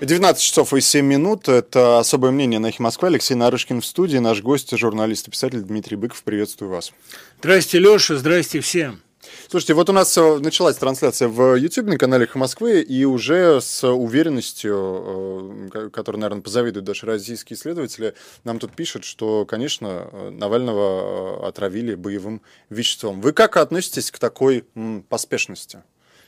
19 0.00 0.40
часов 0.40 0.72
и 0.74 0.80
7 0.80 1.04
минут. 1.04 1.48
Это 1.48 1.98
«Особое 1.98 2.30
мнение» 2.30 2.60
на 2.60 2.68
«Эхе 2.68 2.82
Москва». 2.82 3.08
Алексей 3.08 3.34
Нарышкин 3.34 3.80
в 3.80 3.86
студии. 3.86 4.18
Наш 4.18 4.42
гость, 4.42 4.76
журналист 4.76 5.26
и 5.26 5.30
писатель 5.32 5.60
Дмитрий 5.60 5.96
Быков. 5.96 6.22
Приветствую 6.22 6.70
вас. 6.70 6.92
Здрасте, 7.40 7.80
Леша. 7.80 8.16
Здрасте 8.16 8.60
всем. 8.60 9.00
Слушайте, 9.48 9.74
вот 9.74 9.90
у 9.90 9.92
нас 9.92 10.16
э, 10.16 10.38
началась 10.38 10.76
трансляция 10.76 11.26
в 11.26 11.56
YouTube 11.56 11.86
на 11.86 11.98
канале 11.98 12.24
«Эхо 12.24 12.38
Москвы», 12.38 12.80
и 12.80 13.04
уже 13.04 13.60
с 13.60 13.86
уверенностью, 13.86 15.70
э, 15.74 15.90
которой, 15.90 16.18
наверное, 16.18 16.42
позавидуют 16.42 16.86
даже 16.86 17.04
российские 17.04 17.56
исследователи, 17.58 18.14
нам 18.44 18.60
тут 18.60 18.76
пишут, 18.76 19.04
что, 19.04 19.46
конечно, 19.46 20.08
э, 20.12 20.30
Навального 20.30 21.48
отравили 21.48 21.96
боевым 21.96 22.40
веществом. 22.70 23.20
Вы 23.20 23.32
как 23.32 23.56
относитесь 23.56 24.12
к 24.12 24.18
такой 24.20 24.64
поспешности 25.08 25.82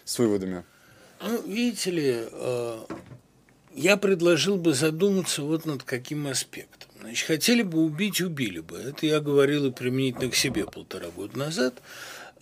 с 0.04 0.18
выводами? 0.18 0.64
Ну, 1.22 1.40
видите 1.46 1.90
ли, 1.90 2.24
я 3.80 3.96
предложил 3.96 4.56
бы 4.56 4.74
задуматься 4.74 5.42
вот 5.42 5.64
над 5.64 5.82
каким 5.84 6.26
аспектом. 6.26 6.90
Значит, 7.00 7.26
хотели 7.26 7.62
бы 7.62 7.78
убить, 7.78 8.20
убили 8.20 8.60
бы. 8.60 8.76
Это 8.76 9.06
я 9.06 9.20
говорил 9.20 9.66
и 9.66 9.70
применительно 9.70 10.30
к 10.30 10.34
себе 10.34 10.66
полтора 10.66 11.08
года 11.08 11.38
назад. 11.38 11.80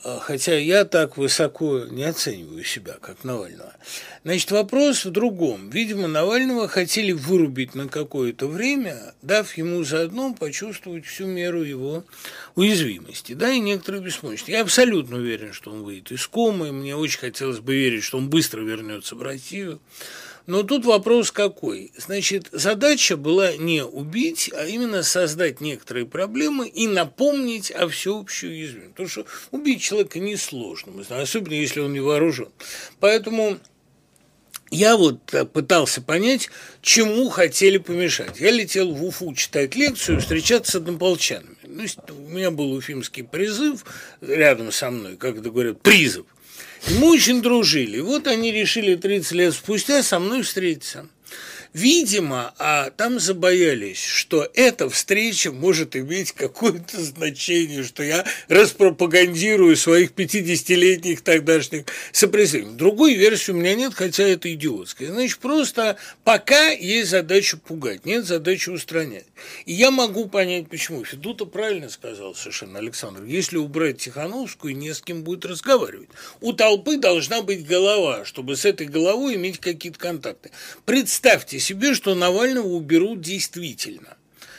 А, 0.03 0.19
хотя 0.21 0.57
я 0.57 0.85
так 0.85 1.17
высоко 1.17 1.85
не 1.91 2.03
оцениваю 2.03 2.65
себя, 2.65 2.97
как 3.01 3.23
Навального. 3.23 3.73
Значит, 4.25 4.51
вопрос 4.51 5.05
в 5.05 5.11
другом. 5.11 5.71
Видимо, 5.71 6.09
Навального 6.09 6.67
хотели 6.67 7.13
вырубить 7.13 7.77
на 7.77 7.89
какое-то 7.89 8.49
время, 8.49 9.15
дав 9.23 9.57
ему 9.57 9.85
заодно 9.85 10.35
почувствовать 10.35 11.07
всю 11.07 11.27
меру 11.27 11.63
его 11.63 12.05
уязвимости, 12.57 13.35
да, 13.35 13.53
и 13.53 13.61
некоторые 13.61 14.03
беспомощности. 14.03 14.51
Я 14.51 14.63
абсолютно 14.63 15.19
уверен, 15.19 15.53
что 15.53 15.71
он 15.71 15.83
выйдет 15.83 16.11
из 16.11 16.27
комы, 16.27 16.73
мне 16.73 16.97
очень 16.97 17.21
хотелось 17.21 17.61
бы 17.61 17.75
верить, 17.75 18.03
что 18.03 18.19
он 18.19 18.29
быстро 18.29 18.61
вернется 18.63 19.15
в 19.15 19.23
Россию. 19.23 19.81
Но 20.49 20.63
тут 20.63 20.87
вопрос 20.87 21.31
какой? 21.31 21.93
Значит, 21.99 22.49
задача 22.53 23.19
была 23.19 23.55
не 23.59 23.85
убить, 23.85 24.51
а 24.55 24.65
именно 24.65 25.03
создать 25.03 25.61
некоторые 25.61 26.07
проблемы 26.07 26.67
и 26.69 26.87
напомнить 26.87 27.71
о 27.71 27.87
всеобщей 27.87 28.47
уязвимости. 28.47 28.89
Потому 28.93 29.09
что 29.11 29.27
убить 29.51 29.83
человека 29.83 30.19
несложно, 30.19 31.05
особенно 31.11 31.53
если 31.53 31.81
он 31.81 31.93
не 31.93 32.01
вооружен. 32.01 32.49
Поэтому 32.99 33.59
я 34.71 34.97
вот 34.97 35.21
пытался 35.53 36.01
понять, 36.01 36.49
чему 36.81 37.29
хотели 37.29 37.77
помешать. 37.77 38.41
Я 38.41 38.51
летел 38.51 38.91
в 38.95 39.05
Уфу 39.05 39.35
читать 39.35 39.77
лекцию, 39.77 40.19
встречаться 40.19 40.73
с 40.73 40.75
однополчанами. 40.77 41.57
Ну, 41.65 41.85
у 42.09 42.31
меня 42.31 42.51
был 42.51 42.73
уфимский 42.73 43.23
призыв 43.23 43.85
рядом 44.23 44.73
со 44.73 44.91
мной, 44.91 45.19
как 45.19 45.37
это 45.37 45.51
говорят, 45.51 45.83
призыв. 45.83 46.25
Мы 46.99 47.11
очень 47.13 47.43
дружили. 47.43 48.01
Вот 48.01 48.27
они 48.27 48.53
решили 48.53 48.95
30 48.95 49.33
лет 49.33 49.55
спустя 49.55 50.03
со 50.03 50.19
мной 50.19 50.43
встретиться. 50.43 51.07
Видимо, 51.75 52.55
а 52.59 52.91
там 52.91 53.21
забоялись, 53.21 54.03
что 54.03 54.49
эта 54.55 54.89
встреча 54.89 55.53
может 55.53 55.97
иметь 55.97 56.33
какое-то 56.33 57.03
значение, 57.03 57.85
что 57.85 58.03
я 58.03 58.25
распропагандирую 58.49 59.77
своих 59.77 60.13
50-летних 60.13 61.21
тогдашних 61.21 61.85
сопредседателей. 62.13 62.77
Другой 62.77 63.15
версии 63.15 63.53
у 63.53 63.55
меня 63.55 63.75
нет, 63.75 63.93
хотя 63.95 64.25
это 64.25 64.53
идиотская. 64.53 65.09
Значит, 65.09 65.39
просто 65.39 65.97
пока 66.25 66.71
есть 66.71 67.11
задача 67.11 67.57
пугать, 67.59 68.07
нет 68.07 68.25
задачи 68.25 68.71
устранять. 68.71 69.27
И 69.67 69.73
я 69.73 69.91
могу 69.91 70.29
понять, 70.29 70.69
почему. 70.69 71.05
Федута 71.05 71.45
правильно 71.45 71.91
сказал 71.91 72.35
совершенно 72.35 72.79
Александр. 72.79 73.25
Если 73.25 73.57
убрать 73.57 73.99
Тихановскую, 73.99 74.77
не 74.77 74.95
с 74.95 75.01
кем 75.01 75.23
будет 75.23 75.45
разговаривать. 75.45 76.09
У 76.41 76.53
толпы 76.53 76.97
должна 76.97 77.43
быть 77.43 77.67
голова, 77.67 78.25
чтобы 78.25 78.57
с 78.57 78.65
этой 78.65 78.87
головой 78.87 79.35
иметь 79.35 79.59
какие-то 79.59 79.99
контакты. 79.99 80.51
Представьте 80.85 81.58
Представьте 81.59 81.75
себе, 81.87 81.95
что 81.95 82.15
Навального 82.15 82.69
уберут 82.69 83.21
действительно. 83.21 84.17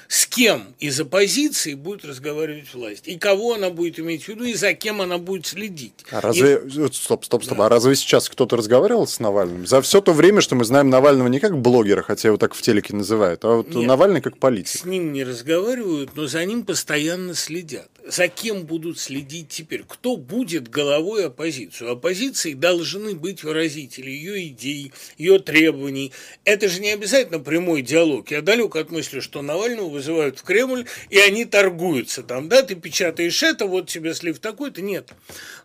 С 0.10 0.26
кем 0.26 0.74
из 0.80 1.00
оппозиции 1.00 1.76
будет 1.76 2.04
разговаривать 2.04 2.74
власть? 2.74 3.08
И 3.08 3.20
кого 3.20 3.54
она 3.54 3.70
будет 3.70 4.00
иметь 4.00 4.24
в 4.24 4.28
виду, 4.28 4.44
и 4.44 4.56
за 4.56 4.74
кем 4.74 5.04
она 5.04 5.20
будет 5.20 5.46
следить? 5.46 5.94
А 6.10 6.20
разве... 6.20 6.64
И... 6.66 6.70
Стоп, 6.92 7.24
стоп, 7.24 7.44
стоп. 7.44 7.58
Да. 7.60 7.68
А 7.68 7.70
разве 7.70 7.96
сейчас 7.96 8.28
кто-то 8.28 8.58
разговаривал 8.58 9.06
с 9.06 9.20
Навальным? 9.20 9.68
За 9.68 9.84
все 9.84 10.02
то 10.02 10.12
время, 10.12 10.42
что 10.42 10.56
мы 10.56 10.66
знаем 10.66 10.90
Навального 10.90 11.28
не 11.28 11.40
как 11.40 11.62
блогера, 11.62 12.02
хотя 12.02 12.30
его 12.30 12.40
так 12.40 12.56
в 12.56 12.62
телеке 12.64 12.96
называют, 12.96 13.46
а 13.46 13.58
вот 13.58 13.70
Нет, 13.70 13.86
Навальный 13.86 14.22
как 14.22 14.40
политик. 14.40 14.82
С 14.82 14.84
ним 14.84 15.14
не 15.14 15.24
разговаривают, 15.24 16.16
но 16.16 16.26
за 16.26 16.44
ним 16.44 16.66
постоянно 16.66 17.36
следят 17.36 17.88
за 18.12 18.28
кем 18.28 18.66
будут 18.66 19.00
следить 19.00 19.50
теперь? 19.50 19.84
Кто 19.88 20.18
будет 20.18 20.68
головой 20.70 21.28
оппозиции? 21.28 21.86
У 21.86 21.92
оппозиции 21.92 22.54
должны 22.54 23.16
быть 23.16 23.44
выразители 23.44 24.10
ее 24.10 24.48
идей, 24.48 24.92
ее 25.18 25.40
требований. 25.40 26.12
Это 26.44 26.68
же 26.68 26.82
не 26.82 26.92
обязательно 26.92 27.40
прямой 27.40 27.82
диалог. 27.82 28.32
Я 28.32 28.42
далек 28.42 28.76
от 28.76 28.92
мысли, 28.92 29.20
что 29.20 29.42
Навального 29.42 29.90
вызывают 30.00 30.40
в 30.40 30.44
Кремль, 30.44 30.86
и 31.10 31.20
они 31.20 31.46
торгуются 31.46 32.24
там, 32.24 32.48
да, 32.50 32.64
ты 32.64 32.76
печатаешь 32.76 33.44
это, 33.44 33.66
вот 33.66 33.90
тебе 33.90 34.14
слив 34.14 34.40
такой-то, 34.40 34.82
нет. 34.82 35.14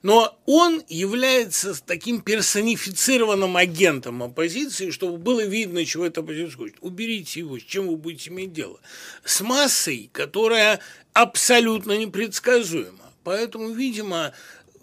Но 0.02 0.36
он 0.44 0.82
является 0.88 1.74
таким 1.84 2.20
персонифицированным 2.20 3.56
агентом 3.56 4.22
оппозиции, 4.22 4.90
чтобы 4.90 5.18
было 5.18 5.44
видно, 5.44 5.84
чего 5.84 6.04
эта 6.04 6.20
оппозиция 6.20 6.56
хочет. 6.56 6.76
Уберите 6.80 7.40
его, 7.40 7.58
с 7.58 7.62
чем 7.62 7.88
вы 7.88 7.96
будете 7.96 8.30
иметь 8.30 8.52
дело? 8.52 8.80
С 9.24 9.40
массой, 9.40 10.10
которая 10.12 10.80
абсолютно 11.12 11.96
непредсказуемо. 11.96 13.04
Поэтому, 13.22 13.70
видимо, 13.70 14.34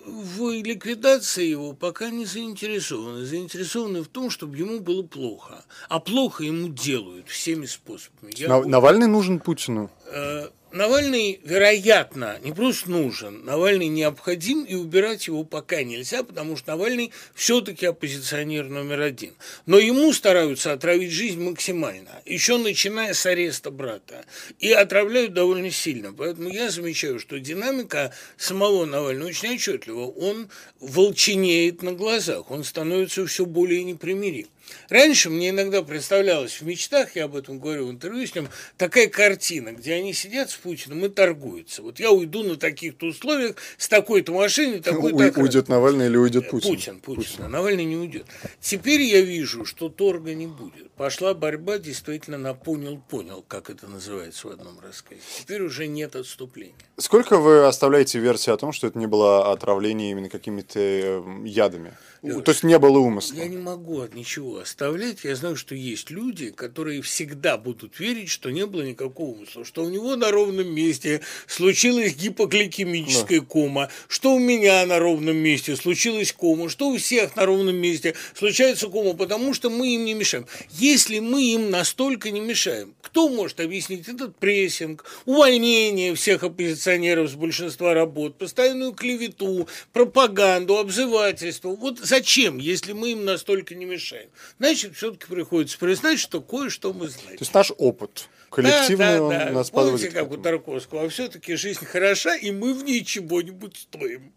в 0.06 0.52
ликвидации 0.52 1.46
его 1.46 1.74
пока 1.74 2.10
не 2.10 2.26
заинтересованы. 2.26 3.26
Заинтересованы 3.26 4.02
в 4.02 4.08
том, 4.08 4.30
чтобы 4.30 4.58
ему 4.58 4.80
было 4.80 5.04
плохо. 5.04 5.64
А 5.90 6.00
плохо 6.00 6.44
ему 6.44 6.70
делают 6.70 7.28
всеми 7.28 7.66
способами. 7.66 8.34
Я 8.36 8.48
Навальный 8.64 9.08
нужен 9.08 9.40
Путину? 9.40 9.90
Э, 10.08 10.50
Навальный, 10.74 11.42
вероятно, 11.44 12.40
не 12.44 12.54
просто 12.54 12.90
нужен, 12.90 13.44
Навальный 13.44 13.88
необходим, 13.88 14.64
и 14.64 14.76
убирать 14.76 15.28
его 15.28 15.44
пока 15.44 15.84
нельзя, 15.84 16.24
потому 16.24 16.56
что 16.56 16.72
Навальный 16.72 17.12
все-таки 17.36 17.86
оппозиционер 17.86 18.70
номер 18.70 19.02
один. 19.02 19.34
Но 19.66 19.80
ему 19.80 20.14
стараются 20.14 20.72
отравить 20.72 21.12
жизнь 21.12 21.42
максимально, 21.42 22.22
еще 22.26 22.58
начиная 22.58 23.14
с 23.14 23.26
ареста 23.26 23.70
брата. 23.70 24.24
И 24.60 24.72
отравляют 24.72 25.34
довольно 25.34 25.72
сильно. 25.72 26.14
Поэтому 26.14 26.48
я 26.48 26.70
замечаю, 26.70 27.20
что 27.20 27.38
динамика 27.38 28.14
самого 28.38 28.86
Навального 28.86 29.28
очень 29.28 29.56
отчетлива. 29.56 30.06
Он 30.06 30.50
волченеет 30.80 31.82
на 31.82 31.92
глазах, 31.92 32.50
он 32.50 32.64
становится 32.64 33.26
все 33.26 33.46
более 33.46 33.84
непримирим. 33.84 34.48
Раньше 34.90 35.30
мне 35.30 35.50
иногда 35.50 35.82
представлялось 35.82 36.62
в 36.62 36.66
мечтах, 36.66 37.16
я 37.16 37.26
об 37.26 37.36
этом 37.36 37.60
говорю 37.60 37.88
в 37.88 37.92
интервью 37.92 38.26
с 38.26 38.36
ним, 38.36 38.50
такая 38.78 39.08
картина, 39.08 39.72
где 39.72 39.94
они 39.94 40.14
сидят 40.14 40.50
с 40.50 40.56
Путиным 40.56 41.06
и 41.06 41.10
торгуются. 41.10 41.82
Вот 41.82 42.00
я 42.00 42.12
уйду 42.12 42.44
на 42.44 42.56
таких-то 42.56 43.08
условиях 43.08 43.56
с 43.78 43.88
такой-то 43.88 44.34
машиной, 44.34 44.80
такой-то... 44.82 45.40
Уйдет 45.42 45.70
Навальный 45.70 46.08
или 46.08 46.18
уйдет 46.18 46.50
Путин? 46.50 46.70
Путин, 46.70 47.00
Путин. 47.00 47.24
Путин. 47.24 47.44
А 47.46 47.48
Навальный 47.48 47.86
не 47.86 47.96
уйдет. 47.96 48.26
Теперь 48.60 49.02
я 49.02 49.22
вижу, 49.22 49.66
что 49.66 49.90
торга 49.90 50.34
не 50.34 50.48
будет. 50.48 50.92
Пошла 50.92 51.34
борьба 51.34 51.78
действительно 51.78 52.38
на 52.38 52.54
понял-понял, 52.54 53.44
как 53.48 53.70
это 53.70 53.88
называется 53.88 54.48
в 54.48 54.52
одном 54.52 54.80
рассказе. 54.80 55.22
Теперь 55.40 55.62
уже 55.62 55.88
нет 55.88 56.16
отступления. 56.16 56.76
Сколько 56.98 57.38
вы 57.38 57.66
оставляете 57.66 58.20
версии 58.20 58.52
о 58.52 58.58
том, 58.58 58.72
что 58.72 58.88
это 58.88 59.00
не 59.00 59.08
было 59.08 59.52
отравление 59.52 60.12
именно 60.12 60.30
какими-то 60.30 60.80
э, 60.80 61.24
ядами? 61.46 61.94
Леш, 62.22 62.44
То 62.44 62.52
есть 62.52 62.64
не 62.64 62.78
было 62.78 63.00
умысла? 63.00 63.36
Я 63.36 63.48
не 63.48 63.58
могу 63.58 64.02
от 64.02 64.14
ничего 64.14 64.61
оставлять. 64.62 65.24
Я 65.24 65.36
знаю, 65.36 65.56
что 65.56 65.76
есть 65.76 66.10
люди, 66.10 66.52
которые 66.52 67.02
всегда 67.02 67.58
будут 67.58 68.00
верить, 68.00 68.30
что 68.30 68.50
не 68.50 68.66
было 68.66 68.82
никакого 68.82 69.32
умысла, 69.32 69.66
что 69.66 69.84
у 69.84 69.90
него 69.90 70.16
на 70.16 70.32
ровном 70.32 70.74
месте 70.74 71.22
случилась 71.48 72.16
гипогликемическая 72.16 73.40
да. 73.40 73.46
кома, 73.46 73.90
что 74.08 74.34
у 74.34 74.40
меня 74.40 74.86
на 74.86 75.00
ровном 75.00 75.38
месте 75.38 75.76
случилась 75.76 76.32
кома, 76.32 76.70
что 76.70 76.90
у 76.90 76.98
всех 76.98 77.36
на 77.36 77.46
ровном 77.46 77.76
месте 77.76 78.16
случается 78.34 78.88
кома, 78.88 79.14
потому 79.14 79.54
что 79.54 79.70
мы 79.70 79.96
им 79.96 80.06
не 80.06 80.14
мешаем. 80.14 80.46
Если 80.72 81.20
мы 81.20 81.44
им 81.44 81.70
настолько 81.70 82.32
не 82.32 82.40
мешаем, 82.40 82.96
кто 83.02 83.30
может 83.30 83.60
объяснить 83.60 84.08
этот 84.08 84.38
прессинг, 84.38 85.06
увольнение 85.26 86.16
всех 86.16 86.44
оппозиционеров 86.44 87.30
с 87.30 87.34
большинства 87.34 87.94
работ, 87.94 88.38
постоянную 88.38 88.94
клевету, 88.94 89.68
пропаганду, 89.92 90.78
обзывательство? 90.78 91.70
Вот 91.70 92.00
зачем, 92.00 92.58
если 92.58 92.94
мы 92.94 93.12
им 93.12 93.26
настолько 93.26 93.76
не 93.76 93.86
мешаем? 93.86 94.30
Значит, 94.58 94.96
все-таки 94.96 95.26
приходится 95.28 95.78
признать, 95.78 96.20
что 96.20 96.42
кое-что 96.42 96.94
мы 96.94 97.08
знаем. 97.08 97.38
То 97.38 97.44
есть 97.44 97.54
наш 97.54 97.72
опыт 97.78 98.30
коллективный 98.50 99.20
да, 99.20 99.30
да, 99.30 99.46
да. 99.46 99.52
нас 99.52 99.70
Помните, 99.70 100.12
как 100.12 100.32
у 100.32 100.38
Тарковского, 100.38 101.06
а 101.06 101.10
все-таки 101.10 101.56
жизнь 101.56 101.86
хороша, 101.86 102.36
и 102.36 102.52
мы 102.52 102.74
в 102.74 102.84
ней 102.84 103.04
чего-нибудь 103.04 103.78
стоим. 103.78 104.34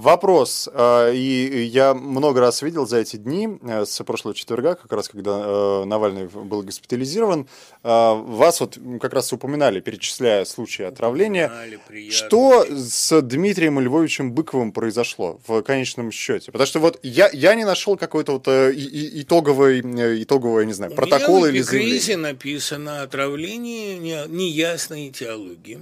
Вопрос. 0.00 0.68
э, 0.72 1.14
И 1.14 1.62
я 1.64 1.94
много 1.94 2.40
раз 2.40 2.62
видел 2.62 2.86
за 2.86 2.98
эти 2.98 3.16
дни, 3.16 3.48
э, 3.62 3.84
с 3.86 4.02
прошлого 4.02 4.34
четверга, 4.34 4.74
как 4.74 4.92
раз 4.92 5.08
когда 5.08 5.40
э, 5.44 5.84
Навальный 5.84 6.26
был 6.26 6.62
госпитализирован, 6.62 7.46
вас 7.82 8.60
вот 8.60 8.78
как 9.00 9.12
раз 9.12 9.32
упоминали, 9.32 9.80
перечисляя 9.80 10.44
случаи 10.44 10.82
отравления. 10.84 11.46
Упоминали. 11.46 12.10
Что 12.10 12.64
с 12.68 13.20
Дмитрием 13.22 13.78
Львовичем 13.78 14.32
Быковым 14.32 14.72
произошло 14.72 15.38
в 15.46 15.62
конечном 15.62 16.10
счете? 16.10 16.50
Потому 16.50 16.66
что 16.66 16.80
вот 16.80 16.98
я, 17.02 17.30
я 17.32 17.54
не 17.54 17.64
нашел 17.64 17.96
какой-то 17.96 18.32
вот 18.32 18.48
и- 18.48 18.72
и- 18.72 19.22
итоговой, 19.22 19.80
э, 19.80 20.22
итогового, 20.22 20.60
я 20.60 20.66
не 20.66 20.72
знаю, 20.72 20.92
У 20.92 20.96
протокола 20.96 21.46
меня 21.46 21.48
или 21.50 21.62
в 21.62 21.66
эпикризе 21.66 22.00
заявления. 22.00 22.32
написано 22.32 23.02
отравление 23.02 23.98
не- 23.98 24.26
неясной 24.28 25.08
этиологии. 25.08 25.80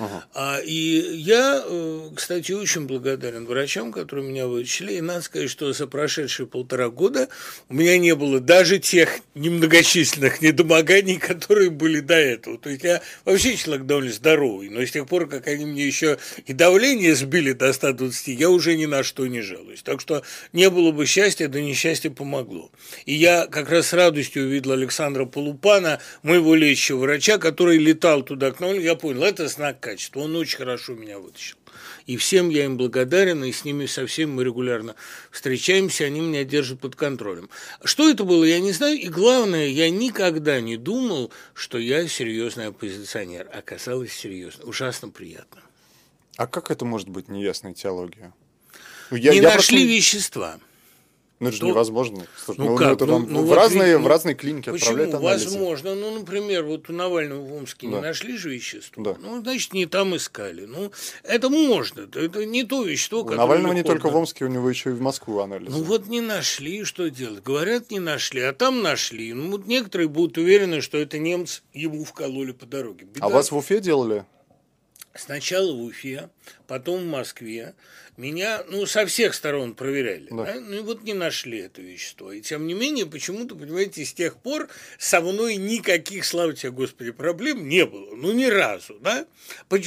Ага. 0.00 0.24
А, 0.32 0.60
и 0.64 1.18
я, 1.18 1.62
э, 1.62 2.10
кстати, 2.16 2.52
очень 2.52 2.86
благодарен 2.86 3.44
врачам, 3.44 3.92
которые 3.92 4.26
меня 4.26 4.46
вылечили. 4.46 4.94
И 4.94 5.00
надо 5.02 5.20
сказать, 5.20 5.50
что 5.50 5.70
за 5.74 5.86
прошедшие 5.86 6.46
полтора 6.46 6.88
года 6.88 7.28
у 7.68 7.74
меня 7.74 7.98
не 7.98 8.14
было 8.14 8.40
даже 8.40 8.78
тех 8.78 9.18
немногочисленных 9.34 10.40
недомоганий, 10.40 11.18
которые 11.18 11.68
были 11.68 12.00
до 12.00 12.14
этого. 12.14 12.56
То 12.56 12.70
есть 12.70 12.82
я 12.82 13.02
вообще 13.26 13.56
человек 13.56 13.84
довольно 13.84 14.10
здоровый, 14.10 14.70
но 14.70 14.80
с 14.80 14.90
тех 14.90 15.06
пор, 15.06 15.28
как 15.28 15.46
они 15.46 15.66
мне 15.66 15.86
еще 15.86 16.18
и 16.46 16.54
давление 16.54 17.14
сбили 17.14 17.52
до 17.52 17.70
120, 17.70 18.28
я 18.28 18.48
уже 18.48 18.76
ни 18.76 18.86
на 18.86 19.02
что 19.02 19.26
не 19.26 19.42
жалуюсь. 19.42 19.82
Так 19.82 20.00
что 20.00 20.22
не 20.54 20.70
было 20.70 20.92
бы 20.92 21.04
счастья, 21.04 21.46
да 21.48 21.60
несчастье 21.60 22.10
помогло. 22.10 22.70
И 23.04 23.12
я 23.12 23.46
как 23.46 23.68
раз 23.68 23.88
с 23.88 23.92
радостью 23.92 24.44
увидел 24.44 24.72
Александра 24.72 25.26
Полупана, 25.26 26.00
моего 26.22 26.54
лечащего 26.54 27.00
врача, 27.00 27.36
который 27.36 27.76
летал 27.76 28.22
туда 28.22 28.50
к 28.50 28.60
нам. 28.60 28.78
Я 28.78 28.94
понял, 28.94 29.24
это 29.24 29.46
знак 29.46 29.78
качества. 29.90 30.20
Он 30.20 30.36
очень 30.36 30.58
хорошо 30.58 30.94
меня 30.94 31.18
вытащил. 31.18 31.56
И 32.06 32.16
всем 32.16 32.48
я 32.48 32.64
им 32.64 32.76
благодарен, 32.76 33.44
и 33.44 33.52
с 33.52 33.64
ними 33.64 33.86
со 33.86 34.06
всеми 34.06 34.30
мы 34.30 34.44
регулярно 34.44 34.94
встречаемся, 35.30 36.04
они 36.04 36.20
меня 36.20 36.44
держат 36.44 36.80
под 36.80 36.96
контролем. 36.96 37.48
Что 37.84 38.08
это 38.10 38.24
было, 38.24 38.44
я 38.44 38.60
не 38.60 38.72
знаю. 38.72 38.98
И 38.98 39.08
главное, 39.08 39.66
я 39.66 39.90
никогда 39.90 40.60
не 40.60 40.76
думал, 40.76 41.32
что 41.54 41.78
я 41.78 42.06
серьезный 42.08 42.68
оппозиционер. 42.68 43.48
Оказалось 43.52 44.12
серьезно. 44.12 44.64
Ужасно 44.64 45.08
приятно. 45.10 45.62
А 46.36 46.46
как 46.46 46.70
это 46.70 46.84
может 46.84 47.08
быть 47.08 47.28
неясная 47.28 47.74
теология? 47.74 48.32
Ну, 49.10 49.16
я- 49.16 49.32
не 49.32 49.38
я 49.38 49.42
нашли 49.54 49.78
просто- 49.78 49.94
вещества. 49.94 50.60
Ну, 51.40 51.48
это 51.48 51.56
же 51.56 51.64
невозможно. 51.64 52.26
Слушай, 52.44 52.58
ну 52.58 52.64
ну, 52.66 52.76
как? 52.76 52.92
это 52.92 53.06
Ну, 53.06 53.18
ну 53.20 53.40
в, 53.40 53.46
вот 53.46 53.54
разные, 53.54 53.96
ведь, 53.96 54.04
в 54.04 54.06
разные 54.06 54.34
клиники 54.34 54.68
отправляют 54.68 55.14
анализы. 55.14 55.46
Возможно. 55.46 55.94
Ну, 55.94 56.18
например, 56.18 56.64
вот 56.64 56.90
у 56.90 56.92
Навального 56.92 57.40
в 57.40 57.54
Омске 57.54 57.86
не 57.86 57.94
Да. 57.94 58.02
нашли 58.02 58.36
же 58.36 58.50
вещество. 58.50 59.02
Да. 59.02 59.16
Ну, 59.18 59.40
значит, 59.40 59.72
не 59.72 59.86
там 59.86 60.14
искали. 60.14 60.66
Ну, 60.66 60.92
это 61.22 61.48
можно. 61.48 62.02
Это 62.02 62.44
не 62.44 62.64
то 62.64 62.84
вещество, 62.84 63.20
У 63.20 63.24
которое 63.24 63.38
Навального 63.38 63.72
не 63.72 63.82
только 63.82 64.10
в 64.10 64.16
Омске, 64.16 64.44
у 64.44 64.48
него 64.48 64.68
еще 64.68 64.90
и 64.90 64.92
в 64.92 65.00
Москву 65.00 65.40
анализы. 65.40 65.70
Ну 65.70 65.82
вот 65.82 66.08
не 66.08 66.20
нашли, 66.20 66.84
что 66.84 67.08
делать? 67.08 67.42
Говорят, 67.42 67.90
не 67.90 68.00
нашли, 68.00 68.42
а 68.42 68.52
там 68.52 68.82
нашли. 68.82 69.32
Ну 69.32 69.50
вот 69.52 69.66
некоторые 69.66 70.08
будут 70.08 70.36
уверены, 70.36 70.82
что 70.82 70.98
это 70.98 71.18
немцы 71.18 71.62
ему 71.72 72.04
вкололи 72.04 72.52
по 72.52 72.66
дороге. 72.66 73.06
Беда. 73.06 73.24
а 73.24 73.30
вас 73.30 73.50
в 73.50 73.56
Уфе 73.56 73.80
делали? 73.80 74.26
Сначала 75.14 75.72
в 75.72 75.82
Уфе, 75.82 76.28
потом 76.66 77.00
в 77.00 77.06
Москве. 77.06 77.74
Меня, 78.20 78.62
ну, 78.68 78.84
со 78.84 79.06
всех 79.06 79.32
сторон 79.32 79.72
проверяли. 79.72 80.26
Да. 80.30 80.44
да? 80.44 80.60
Ну, 80.60 80.76
и 80.76 80.80
вот 80.80 81.04
не 81.04 81.14
нашли 81.14 81.60
это 81.60 81.80
вещество. 81.80 82.30
И 82.32 82.42
тем 82.42 82.66
не 82.66 82.74
менее, 82.74 83.06
почему-то, 83.06 83.54
понимаете, 83.54 84.04
с 84.04 84.12
тех 84.12 84.36
пор 84.36 84.68
со 84.98 85.22
мной 85.22 85.56
никаких, 85.56 86.26
слава 86.26 86.52
тебе, 86.52 86.70
Господи, 86.70 87.12
проблем 87.12 87.66
не 87.66 87.86
было. 87.86 88.14
Ну, 88.14 88.32
ни 88.32 88.44
разу, 88.44 88.98
да? 89.00 89.24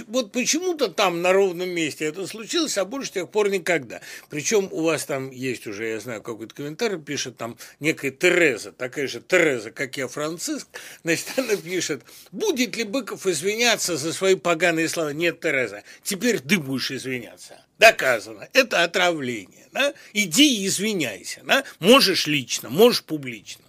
Вот 0.08 0.32
почему-то 0.32 0.88
там 0.88 1.22
на 1.22 1.32
ровном 1.32 1.70
месте 1.70 2.06
это 2.06 2.26
случилось, 2.26 2.76
а 2.80 2.86
больше 2.86 3.10
с 3.10 3.12
тех 3.12 3.30
пор 3.30 3.50
никогда. 3.50 4.02
Причем 4.32 4.68
у 4.72 4.82
вас 4.82 5.06
там 5.06 5.30
есть 5.30 5.68
уже, 5.68 5.90
я 5.90 6.00
знаю, 6.00 6.24
какой-то 6.24 6.56
комментарий 6.56 6.98
пишет, 6.98 7.38
там 7.38 7.56
некая 7.80 8.10
Тереза, 8.10 8.72
такая 8.72 9.06
же 9.06 9.22
Тереза, 9.22 9.70
как 9.70 9.96
я, 9.98 10.08
Франциск, 10.08 10.68
значит, 11.04 11.28
она 11.38 11.56
пишет, 11.56 12.02
будет 12.32 12.76
ли 12.78 12.84
Быков 12.84 13.28
извиняться 13.28 13.96
за 13.96 14.12
свои 14.12 14.34
поганые 14.34 14.90
слова? 14.90 15.14
Нет, 15.14 15.40
Тереза, 15.40 15.84
теперь 16.02 16.40
ты 16.40 16.58
будешь 16.58 16.90
извиняться. 16.90 17.64
Доказано. 17.84 18.48
Это 18.54 18.84
отравление. 18.84 19.68
Да? 19.72 19.94
Иди 20.14 20.62
и 20.62 20.68
извиняйся. 20.68 21.42
Да? 21.44 21.64
Можешь 21.80 22.28
лично, 22.28 22.70
можешь 22.70 23.04
публично. 23.04 23.64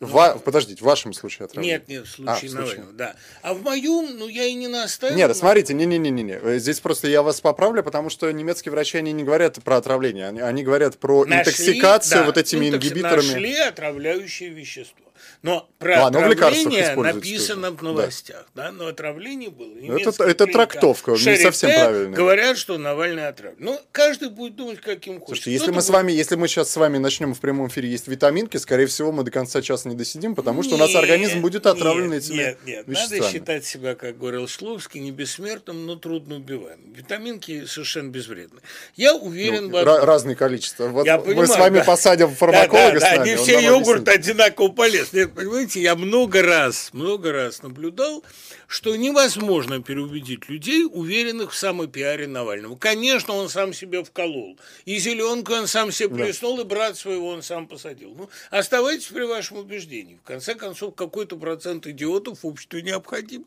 Ва- 0.00 0.38
Подождите, 0.42 0.80
в 0.80 0.84
вашем 0.86 1.12
случае 1.12 1.44
отравление? 1.44 1.78
Нет, 1.78 1.88
нет, 1.88 2.06
в 2.06 2.28
А, 2.28 2.34
случае 2.36 2.50
в 2.50 2.54
Навального, 2.54 2.92
да. 2.92 3.16
А 3.42 3.52
в 3.52 3.62
моем, 3.62 4.16
ну, 4.18 4.28
я 4.28 4.44
и 4.46 4.54
не 4.54 4.66
настаивал. 4.68 5.16
Нет, 5.16 5.36
смотрите, 5.36 5.74
не-не-не-не. 5.74 6.58
Здесь 6.58 6.80
просто 6.80 7.06
я 7.08 7.22
вас 7.22 7.40
поправлю, 7.42 7.82
потому 7.82 8.08
что 8.08 8.30
немецкие 8.30 8.72
врачи, 8.72 8.96
они 8.98 9.12
не 9.12 9.24
говорят 9.24 9.62
про 9.62 9.76
отравление, 9.76 10.26
они, 10.28 10.40
они 10.40 10.62
говорят 10.62 10.98
про 10.98 11.24
Нашли, 11.26 11.40
интоксикацию 11.42 12.20
да, 12.20 12.26
вот 12.26 12.38
этими 12.38 12.66
интокси- 12.70 12.76
ингибиторами. 12.76 13.26
Нашли 13.32 13.54
отравляющее 13.56 14.48
вещество. 14.48 15.04
Но 15.42 15.68
про 15.78 16.04
Ладно, 16.04 16.26
отравление 16.26 16.94
написано 16.96 17.70
в 17.72 17.82
новостях. 17.82 18.46
Да. 18.54 18.72
Но 18.72 18.86
отравление 18.86 19.50
было. 19.50 19.70
это- 19.72 19.80
Немецкая 19.82 20.28
это 20.28 20.44
клиника 20.46 20.52
трактовка, 20.52 21.10
не 21.12 21.18
Шарите 21.18 21.42
совсем 21.42 21.70
правильная. 21.70 22.16
Говорят, 22.16 22.56
что 22.58 22.78
Навальный 22.78 23.28
отравлен. 23.28 23.56
Ну, 23.58 23.78
каждый 23.92 24.30
будет 24.30 24.56
думать, 24.56 24.80
каким 24.80 25.14
хочет. 25.20 25.26
Слушайте, 25.28 25.50
если 25.52 25.64
Кто-то 25.66 25.76
мы 25.76 25.82
с 25.82 25.86
будет- 25.86 25.94
вами, 25.94 26.12
если 26.12 26.36
мы 26.36 26.48
сейчас 26.48 26.70
с 26.70 26.76
вами 26.76 26.96
начнем 26.98 27.34
в 27.34 27.40
прямом 27.40 27.68
эфире 27.68 27.90
есть 27.90 28.08
витаминки, 28.08 28.56
скорее 28.56 28.86
всего, 28.86 29.12
мы 29.12 29.22
до 29.22 29.30
конца 29.30 29.60
часа 29.60 29.89
не 29.90 29.96
досидим, 29.96 30.34
потому 30.34 30.62
что 30.62 30.76
у 30.76 30.78
нас 30.78 30.88
Нет, 30.88 30.96
организм 31.02 31.40
будет 31.42 31.66
отравлен 31.66 32.10
нет, 32.10 32.22
этими 32.24 32.36
Нет, 32.36 32.58
нет, 32.64 32.84
веществами. 32.88 33.18
надо 33.20 33.32
считать 33.32 33.64
себя, 33.66 33.94
как 33.94 34.18
говорил 34.18 34.48
Шловский, 34.48 35.00
не 35.00 35.10
бессмертным, 35.10 35.84
но 35.86 35.96
трудно 35.96 36.36
убиваемым. 36.36 36.92
Витаминки 36.94 37.66
совершенно 37.66 38.08
безвредны. 38.10 38.60
Я 38.96 39.14
уверен 39.14 39.64
Ну, 39.64 39.70
в 39.70 39.74
ра- 39.74 39.80
одном. 39.80 40.04
разные 40.04 40.36
количества. 40.36 40.88
Вот 40.88 41.04
Я 41.06 41.18
мы 41.18 41.24
понимаю, 41.24 41.48
с 41.48 41.56
вами 41.58 41.78
да. 41.78 41.84
посадим 41.84 42.34
фармаколога 42.34 42.92
да, 42.92 42.92
да, 42.92 42.98
с 43.00 43.02
да, 43.10 43.16
нами. 43.18 43.28
не 43.30 43.36
все 43.36 43.60
йогурты 43.60 44.10
одинаково 44.12 44.68
полезны. 44.68 45.18
Нет, 45.18 45.34
понимаете, 45.34 45.80
я 45.82 45.94
много 45.96 46.42
раз, 46.42 46.90
много 46.92 47.32
раз 47.32 47.62
наблюдал, 47.62 48.24
что 48.66 48.94
невозможно 48.96 49.82
переубедить 49.82 50.48
людей, 50.48 50.84
уверенных 50.90 51.52
в 51.52 51.56
самопиаре 51.56 52.26
Навального. 52.28 52.76
Конечно, 52.76 53.34
он 53.34 53.48
сам 53.48 53.72
себе 53.74 54.04
вколол. 54.04 54.58
И 54.84 54.98
зеленку 54.98 55.52
он 55.52 55.66
сам 55.66 55.90
себе 55.90 56.08
Да. 56.08 56.24
плеснул, 56.24 56.60
и 56.60 56.64
брат 56.64 56.96
своего 56.96 57.28
он 57.28 57.42
сам 57.42 57.66
посадил. 57.66 58.14
Ну, 58.16 58.28
оставайтесь 58.50 59.06
при 59.06 59.24
вашем 59.24 59.56
убеждении. 59.58 59.79
В 60.22 60.26
конце 60.26 60.54
концов, 60.54 60.94
какой-то 60.94 61.36
процент 61.36 61.86
идиотов 61.86 62.42
в 62.42 62.46
обществе 62.46 62.82
необходим. 62.82 63.46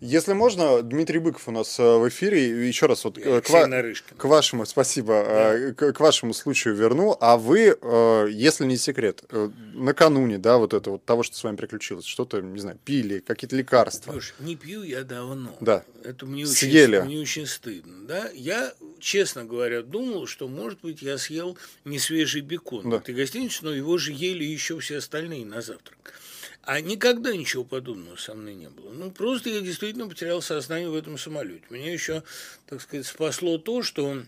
Если 0.00 0.32
можно, 0.32 0.82
Дмитрий 0.82 1.18
Быков 1.20 1.46
у 1.48 1.52
нас 1.52 1.78
э, 1.78 1.82
в 1.98 2.08
эфире. 2.08 2.66
Еще 2.66 2.86
раз 2.86 3.04
вот 3.04 3.18
И 3.18 3.22
э, 3.22 3.40
к, 3.40 3.48
ва- 3.50 3.66
Нарышкин. 3.66 4.16
к 4.16 4.24
вашему, 4.24 4.66
спасибо, 4.66 5.14
э, 5.26 5.72
к, 5.74 5.92
к 5.92 6.00
вашему 6.00 6.34
случаю 6.34 6.74
верну. 6.74 7.16
А 7.20 7.36
вы, 7.36 7.76
э, 7.80 8.26
если 8.30 8.64
не 8.64 8.76
секрет, 8.76 9.22
э, 9.30 9.48
накануне, 9.74 10.38
да, 10.38 10.58
вот 10.58 10.74
это 10.74 10.90
вот 10.90 11.04
того, 11.04 11.22
что 11.22 11.36
с 11.36 11.44
вами 11.44 11.56
приключилось, 11.56 12.04
что-то, 12.04 12.40
не 12.40 12.58
знаю, 12.58 12.78
пили, 12.84 13.20
какие-то 13.20 13.54
лекарства. 13.56 14.10
Слушай, 14.12 14.34
не 14.40 14.56
пью 14.56 14.82
я 14.82 15.04
давно. 15.04 15.56
Да. 15.60 15.84
Это 16.04 16.26
мне 16.26 16.46
Съели. 16.46 16.96
очень, 16.96 17.06
мне 17.06 17.20
очень 17.20 17.46
стыдно. 17.46 18.06
Да? 18.06 18.28
Я, 18.34 18.72
честно 18.98 19.44
говоря, 19.44 19.82
думал, 19.82 20.26
что, 20.26 20.48
может 20.48 20.80
быть, 20.80 21.00
я 21.00 21.16
съел 21.16 21.56
не 21.84 21.98
свежий 22.00 22.40
бекон 22.40 22.90
Да. 22.90 22.96
в 22.96 23.00
этой 23.02 23.14
гостинице, 23.14 23.60
но 23.62 23.72
его 23.72 23.98
же 23.98 24.10
ели 24.12 24.42
еще 24.42 24.78
все 24.80 24.98
остальные 24.98 25.46
на 25.46 25.62
завтрак. 25.62 26.14
А 26.64 26.80
никогда 26.80 27.36
ничего 27.36 27.64
подобного 27.64 28.16
со 28.16 28.34
мной 28.34 28.54
не 28.54 28.68
было. 28.68 28.92
Ну, 28.92 29.10
просто 29.10 29.50
я 29.50 29.60
действительно 29.60 30.08
потерял 30.08 30.40
сознание 30.40 30.88
в 30.88 30.94
этом 30.94 31.18
самолете. 31.18 31.64
Меня 31.70 31.92
еще, 31.92 32.22
так 32.66 32.80
сказать, 32.80 33.06
спасло 33.06 33.58
то, 33.58 33.82
что 33.82 34.22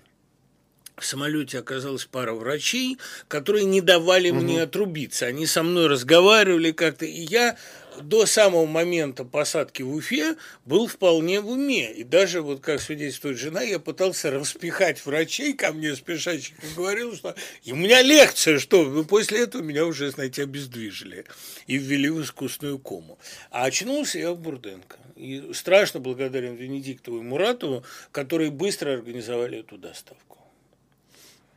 в 0.96 1.04
самолете 1.04 1.58
оказалась 1.58 2.04
пара 2.04 2.32
врачей, 2.32 2.98
которые 3.28 3.64
не 3.64 3.80
давали 3.80 4.30
мне 4.30 4.62
отрубиться. 4.62 5.26
Они 5.26 5.46
со 5.46 5.62
мной 5.62 5.88
разговаривали 5.88 6.70
как-то, 6.72 7.04
и 7.04 7.20
я 7.20 7.56
до 8.00 8.26
самого 8.26 8.66
момента 8.66 9.24
посадки 9.24 9.82
в 9.82 9.94
Уфе 9.94 10.36
был 10.64 10.86
вполне 10.86 11.40
в 11.40 11.48
уме. 11.48 11.92
И 11.92 12.04
даже, 12.04 12.42
вот 12.42 12.60
как 12.60 12.80
свидетельствует 12.80 13.38
жена, 13.38 13.62
я 13.62 13.78
пытался 13.78 14.30
распихать 14.30 15.04
врачей 15.04 15.52
ко 15.52 15.72
мне 15.72 15.94
спешащих 15.96 16.54
и 16.62 16.74
говорил, 16.76 17.14
что 17.14 17.34
и 17.64 17.72
у 17.72 17.76
меня 17.76 18.02
лекция, 18.02 18.58
что 18.58 18.84
ну, 18.84 19.04
после 19.04 19.42
этого 19.42 19.62
меня 19.62 19.86
уже, 19.86 20.10
знаете, 20.10 20.42
обездвижили 20.42 21.24
и 21.66 21.76
ввели 21.76 22.10
в 22.10 22.22
искусственную 22.22 22.78
кому. 22.78 23.18
А 23.50 23.64
очнулся 23.64 24.18
я 24.18 24.32
в 24.32 24.38
Бурденко. 24.38 24.96
И 25.16 25.52
страшно 25.54 26.00
благодарен 26.00 26.56
Венедиктову 26.56 27.18
и 27.18 27.22
Муратову, 27.22 27.84
которые 28.10 28.50
быстро 28.50 28.92
организовали 28.92 29.60
эту 29.60 29.78
доставку. 29.78 30.43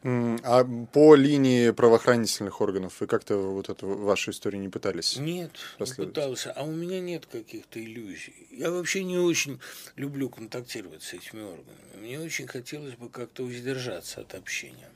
А 0.04 0.64
по 0.94 1.16
линии 1.16 1.72
правоохранительных 1.72 2.62
органов 2.62 2.94
вы 3.00 3.08
как-то 3.08 3.38
вот 3.38 3.70
эту 3.70 3.88
вашу 3.88 4.32
историю 4.32 4.62
не 4.62 4.70
пытались? 4.70 5.18
Нет, 5.18 5.52
не 5.80 5.86
пытался. 5.94 6.52
А 6.52 6.64
у 6.64 6.72
меня 6.72 7.00
нет 7.02 7.26
каких-то 7.26 7.84
иллюзий. 7.84 8.48
Я 8.52 8.72
вообще 8.72 9.04
не 9.04 9.18
очень 9.18 9.60
люблю 9.96 10.30
контактировать 10.30 11.04
с 11.04 11.14
этими 11.14 11.42
органами. 11.42 11.78
Мне 12.00 12.20
очень 12.20 12.48
хотелось 12.48 12.94
бы 12.96 13.10
как-то 13.10 13.44
воздержаться 13.44 14.22
от 14.22 14.34
общения. 14.36 14.90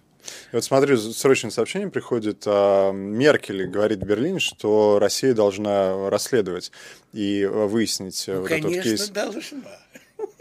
И 0.52 0.56
Вот 0.56 0.64
смотрю, 0.64 0.98
срочное 0.98 1.50
сообщение 1.52 1.90
приходит. 1.90 2.44
а, 2.46 2.92
Меркель 2.92 3.66
говорит 3.68 4.00
в 4.04 4.06
Берлине, 4.06 4.40
что 4.40 5.00
Россия 5.00 5.34
должна 5.34 6.10
расследовать 6.12 6.72
и 7.12 7.42
э, 7.42 7.48
выяснить 7.50 8.26
Ну, 8.28 8.42
вот 8.42 8.52
этот 8.52 8.64
вот 8.66 8.70
конечно, 8.72 8.84
кейс. 8.84 9.10
должна. 9.10 9.80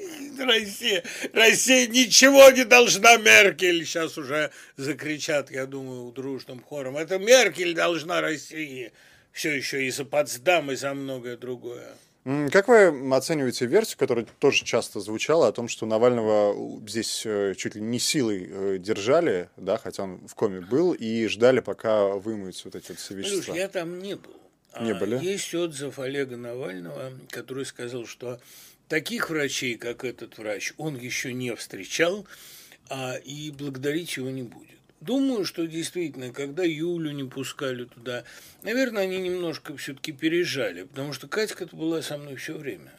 Россия, 0.38 1.02
Россия 1.32 1.86
ничего 1.86 2.50
не 2.50 2.64
должна, 2.64 3.16
Меркель. 3.16 3.84
Сейчас 3.84 4.18
уже 4.18 4.50
закричат, 4.76 5.50
я 5.50 5.66
думаю, 5.66 6.12
дружным 6.12 6.62
хором. 6.62 6.96
Это 6.96 7.18
Меркель 7.18 7.74
должна 7.74 8.20
России. 8.20 8.92
Все 9.32 9.56
еще 9.56 9.86
и 9.86 9.90
за 9.90 10.04
Потсдам, 10.04 10.72
и 10.72 10.76
за 10.76 10.94
многое 10.94 11.36
другое. 11.36 11.94
Как 12.52 12.68
вы 12.68 12.88
оцениваете 13.14 13.64
версию, 13.64 13.98
которая 13.98 14.26
тоже 14.38 14.64
часто 14.64 15.00
звучала, 15.00 15.48
о 15.48 15.52
том, 15.52 15.68
что 15.68 15.86
Навального 15.86 16.54
здесь 16.86 17.22
э, 17.24 17.54
чуть 17.56 17.76
ли 17.76 17.80
не 17.80 17.98
силой 17.98 18.46
э, 18.46 18.78
держали, 18.78 19.48
да, 19.56 19.78
хотя 19.78 20.02
он 20.02 20.28
в 20.28 20.34
коме 20.34 20.60
был, 20.60 20.92
и 20.92 21.26
ждали, 21.28 21.60
пока 21.60 22.08
вымоются 22.08 22.62
вот 22.66 22.74
эти 22.74 22.88
вот 22.88 22.98
все 22.98 23.14
вещества? 23.14 23.42
Слушай, 23.44 23.58
я 23.58 23.68
там 23.68 24.02
не 24.02 24.16
был. 24.16 24.36
Не 24.80 24.94
были? 24.94 25.16
А 25.16 25.18
есть 25.18 25.54
отзыв 25.54 25.98
Олега 25.98 26.36
Навального, 26.36 27.12
который 27.30 27.64
сказал, 27.64 28.04
что 28.04 28.38
таких 28.90 29.30
врачей, 29.30 29.76
как 29.76 30.04
этот 30.04 30.36
врач, 30.36 30.74
он 30.76 30.98
еще 30.98 31.32
не 31.32 31.54
встречал, 31.54 32.26
а, 32.90 33.14
и 33.14 33.52
благодарить 33.52 34.16
его 34.16 34.28
не 34.28 34.42
будет. 34.42 34.66
Думаю, 35.00 35.46
что 35.46 35.66
действительно, 35.66 36.30
когда 36.32 36.64
Юлю 36.64 37.12
не 37.12 37.24
пускали 37.24 37.84
туда, 37.84 38.24
наверное, 38.62 39.04
они 39.04 39.18
немножко 39.18 39.74
все-таки 39.76 40.12
пережали, 40.12 40.82
потому 40.82 41.12
что 41.14 41.28
Катька-то 41.28 41.74
была 41.74 42.02
со 42.02 42.18
мной 42.18 42.34
все 42.34 42.58
время. 42.58 42.92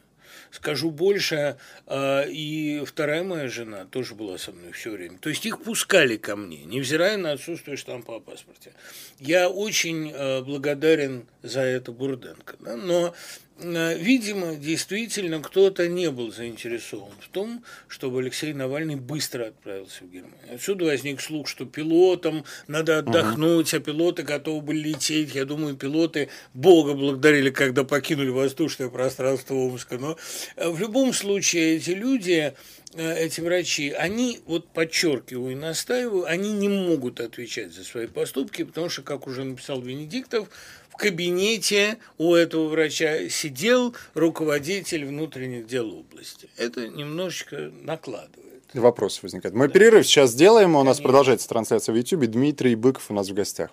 Скажу 0.50 0.92
больше, 0.92 1.58
а, 1.88 2.24
и 2.24 2.84
вторая 2.86 3.24
моя 3.24 3.50
жена 3.50 3.86
тоже 3.86 4.16
была 4.16 4.38
со 4.38 4.54
мной 4.54 4.72
все 4.72 4.92
время. 4.92 5.18
То 5.18 5.30
есть 5.30 5.46
их 5.46 5.62
пускали 5.62 6.16
ко 6.16 6.38
мне, 6.38 6.64
невзирая 6.64 7.18
на 7.18 7.34
отсутствие 7.34 7.76
штампа 7.76 8.16
о 8.16 8.20
паспорте. 8.22 8.72
Я 9.20 9.50
очень 9.50 10.12
а, 10.14 10.42
благодарен 10.42 11.28
за 11.44 11.62
это 11.62 11.92
Бурденко. 11.92 12.56
Но 12.60 13.14
видимо, 13.62 14.56
действительно 14.56 15.42
кто-то 15.42 15.88
не 15.88 16.10
был 16.10 16.32
заинтересован 16.32 17.14
в 17.20 17.30
том, 17.30 17.64
чтобы 17.88 18.20
Алексей 18.20 18.54
Навальный 18.54 18.96
быстро 18.96 19.48
отправился 19.48 20.04
в 20.04 20.12
Германию. 20.12 20.38
Отсюда 20.54 20.86
возник 20.86 21.22
слух, 21.22 21.48
что 21.48 21.66
пилотам 21.66 22.44
надо 22.68 23.00
отдохнуть, 23.00 23.74
uh-huh. 23.74 23.78
а 23.78 23.82
пилоты 23.82 24.24
готовы 24.24 24.62
были 24.62 24.90
лететь. 24.90 25.36
Я 25.36 25.46
думаю, 25.46 25.76
пилоты 25.76 26.30
Бога 26.54 26.94
благодарили, 26.94 27.50
когда 27.50 27.84
покинули 27.84 28.30
воздушное 28.30 28.90
пространство 28.90 29.56
Омска. 29.56 29.98
Но 29.98 30.18
э, 30.56 30.70
в 30.70 30.80
любом 30.80 31.14
случае 31.14 31.78
эти 31.78 31.92
люди 31.92 32.54
э, 32.94 33.18
эти 33.18 33.42
врачи, 33.42 33.92
они, 33.92 34.40
вот 34.46 34.68
подчеркиваю 34.70 35.52
и 35.52 35.56
настаиваю, 35.56 36.26
они 36.26 36.52
не 36.52 36.70
могут 36.70 37.20
отвечать 37.20 37.74
за 37.74 37.84
свои 37.84 38.08
поступки, 38.08 38.64
потому 38.64 38.90
что, 38.90 39.02
как 39.02 39.28
уже 39.28 39.44
написал 39.44 39.82
Венедиктов, 39.82 40.50
в 40.92 40.98
кабинете 40.98 41.98
у 42.18 42.34
этого 42.34 42.68
врача 42.68 43.30
сидел 43.30 43.96
руководитель 44.14 45.06
внутренних 45.06 45.66
дел 45.66 45.90
области. 45.94 46.50
Это 46.58 46.88
немножечко 46.88 47.72
накладывает. 47.82 48.52
Вопрос 48.74 49.22
возникает. 49.22 49.54
Мы 49.54 49.68
перерыв 49.68 50.06
сейчас 50.06 50.32
сделаем, 50.32 50.76
у 50.76 50.84
нас 50.84 50.98
Конечно. 50.98 51.04
продолжается 51.04 51.50
трансляция 51.50 51.94
в 51.94 51.98
YouTube. 51.98 52.26
Дмитрий 52.28 52.76
Быков 52.76 53.10
у 53.10 53.14
нас 53.14 53.28
в 53.28 53.34
гостях. 53.34 53.70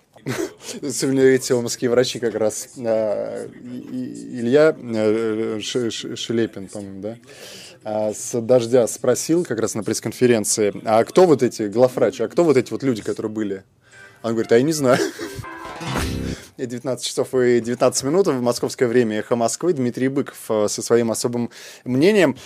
Эти 0.81 1.53
омские 1.53 1.89
врачи 1.89 2.19
как 2.19 2.35
раз. 2.35 2.69
А, 2.77 3.47
Илья 3.47 4.75
э, 4.77 5.59
Шелепин, 5.61 6.67
по-моему, 6.67 7.01
да? 7.01 7.17
А, 7.83 8.13
с 8.13 8.39
«Дождя» 8.41 8.87
спросил 8.87 9.45
как 9.45 9.59
раз 9.59 9.73
на 9.73 9.83
пресс-конференции, 9.83 10.73
а 10.83 11.03
кто 11.05 11.25
вот 11.25 11.43
эти, 11.43 11.63
главврач, 11.63 12.19
а 12.19 12.27
кто 12.27 12.43
вот 12.43 12.57
эти 12.57 12.71
вот 12.71 12.83
люди, 12.83 13.01
которые 13.01 13.31
были? 13.31 13.63
Он 14.21 14.33
говорит, 14.33 14.51
а 14.51 14.57
я 14.57 14.63
не 14.63 14.73
знаю. 14.73 14.99
19 16.65 17.05
часов 17.05 17.33
и 17.35 17.59
19 17.59 18.03
минут 18.03 18.27
в 18.27 18.41
московское 18.41 18.87
время 18.87 19.19
«Эхо 19.19 19.35
Москвы». 19.35 19.73
Дмитрий 19.73 20.07
Быков 20.07 20.37
э, 20.49 20.67
со 20.67 20.81
своим 20.81 21.11
особым 21.11 21.49
мнением. 21.83 22.37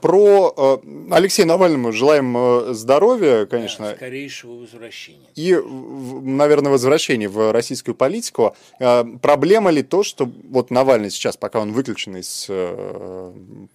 Про 0.00 0.82
э, 0.84 1.12
Алексея 1.12 1.46
Навального 1.46 1.92
желаем 1.92 2.36
э, 2.36 2.74
здоровья, 2.74 3.46
конечно. 3.46 3.90
Да, 3.90 3.96
скорейшего 3.96 4.52
возвращения. 4.52 5.28
И, 5.34 5.54
наверное, 5.54 6.72
возвращения 6.72 7.28
в 7.28 7.52
российскую 7.52 7.94
политику. 7.94 8.56
Проблема 8.78 9.70
ли 9.70 9.82
то, 9.82 10.02
что 10.02 10.30
вот 10.50 10.70
Навальный 10.70 11.10
сейчас, 11.10 11.36
пока 11.36 11.60
он 11.60 11.72
выключен 11.72 12.16
из 12.16 12.50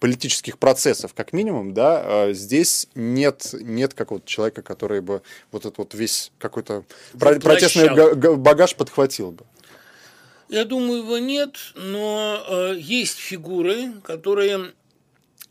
политических 0.00 0.58
процессов, 0.58 1.14
как 1.14 1.32
минимум, 1.32 1.74
да, 1.74 2.32
здесь 2.32 2.88
нет, 2.94 3.50
нет 3.52 3.94
какого-то 3.94 4.26
человека, 4.26 4.62
который 4.62 5.00
бы 5.00 5.22
вот 5.52 5.64
этот 5.64 5.78
вот 5.78 5.94
весь 5.94 6.32
какой-то 6.38 6.84
протестный 7.18 8.14
багаж 8.36 8.74
подхватил 8.74 9.32
бы? 9.32 9.44
Я 10.48 10.64
думаю, 10.64 10.98
его 10.98 11.18
нет, 11.18 11.56
но 11.74 12.44
э, 12.46 12.76
есть 12.78 13.18
фигуры, 13.18 13.94
которые 14.02 14.72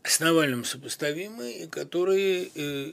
с 0.02 0.20
Навальным 0.20 0.64
сопоставимы 0.64 1.52
и 1.52 1.66
которые 1.66 2.50
э, 2.54 2.92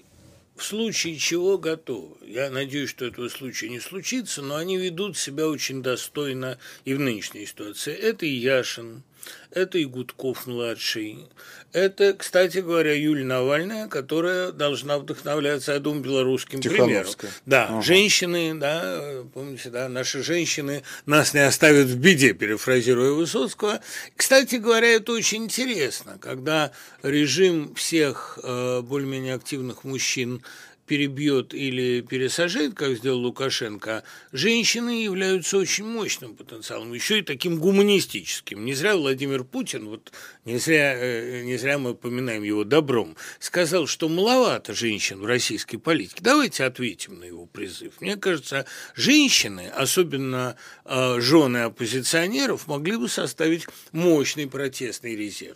в 0.55 0.63
случае 0.63 1.17
чего 1.17 1.57
готовы. 1.57 2.15
Я 2.25 2.49
надеюсь, 2.49 2.89
что 2.89 3.05
этого 3.05 3.29
случая 3.29 3.69
не 3.69 3.79
случится, 3.79 4.41
но 4.41 4.55
они 4.55 4.77
ведут 4.77 5.17
себя 5.17 5.47
очень 5.47 5.83
достойно 5.83 6.57
и 6.85 6.93
в 6.93 6.99
нынешней 6.99 7.45
ситуации. 7.45 7.93
Это 7.93 8.25
и 8.25 8.29
Яшин, 8.29 9.03
это 9.51 9.77
и 9.77 9.85
Гудков-младший. 9.85 11.27
Это, 11.73 12.13
кстати 12.13 12.57
говоря, 12.57 12.93
Юлия 12.93 13.23
Навальная, 13.23 13.87
которая 13.87 14.51
должна 14.51 14.97
вдохновляться, 14.97 15.73
я 15.73 15.79
думаю, 15.79 16.03
белорусским 16.03 16.59
примером. 16.59 17.07
Да, 17.45 17.67
ага. 17.67 17.81
женщины, 17.81 18.53
да, 18.55 19.23
помните, 19.33 19.69
да, 19.69 19.87
наши 19.87 20.21
женщины 20.21 20.83
нас 21.05 21.33
не 21.33 21.39
оставят 21.39 21.87
в 21.87 21.97
беде, 21.97 22.33
перефразируя 22.33 23.11
Высоцкого. 23.11 23.79
Кстати 24.17 24.55
говоря, 24.55 24.87
это 24.87 25.13
очень 25.13 25.45
интересно, 25.45 26.17
когда 26.19 26.71
режим 27.03 27.73
всех 27.75 28.39
э, 28.43 28.81
более-менее 28.81 29.35
активных 29.35 29.85
мужчин 29.85 30.43
перебьет 30.91 31.53
или 31.53 32.01
пересажает, 32.01 32.73
как 32.73 32.97
сделал 32.97 33.21
Лукашенко, 33.21 34.03
женщины 34.33 35.01
являются 35.01 35.57
очень 35.57 35.85
мощным 35.85 36.35
потенциалом, 36.35 36.91
еще 36.91 37.19
и 37.19 37.21
таким 37.21 37.59
гуманистическим. 37.59 38.65
Не 38.65 38.73
зря 38.73 38.97
Владимир 38.97 39.45
Путин, 39.45 39.87
вот 39.87 40.11
не 40.43 40.57
зря, 40.57 40.93
э, 40.93 41.43
не 41.43 41.55
зря 41.55 41.77
мы 41.77 41.91
упоминаем 41.91 42.43
его 42.43 42.65
добром, 42.65 43.15
сказал, 43.39 43.87
что 43.87 44.09
маловато 44.09 44.73
женщин 44.73 45.21
в 45.21 45.25
российской 45.25 45.77
политике. 45.77 46.19
Давайте 46.19 46.65
ответим 46.65 47.21
на 47.21 47.23
его 47.23 47.45
призыв. 47.45 48.01
Мне 48.01 48.17
кажется, 48.17 48.65
женщины, 48.93 49.71
особенно 49.73 50.57
э, 50.83 51.21
жены 51.21 51.59
оппозиционеров, 51.59 52.67
могли 52.67 52.97
бы 52.97 53.07
составить 53.07 53.65
мощный 53.93 54.45
протестный 54.45 55.15
резерв. 55.15 55.55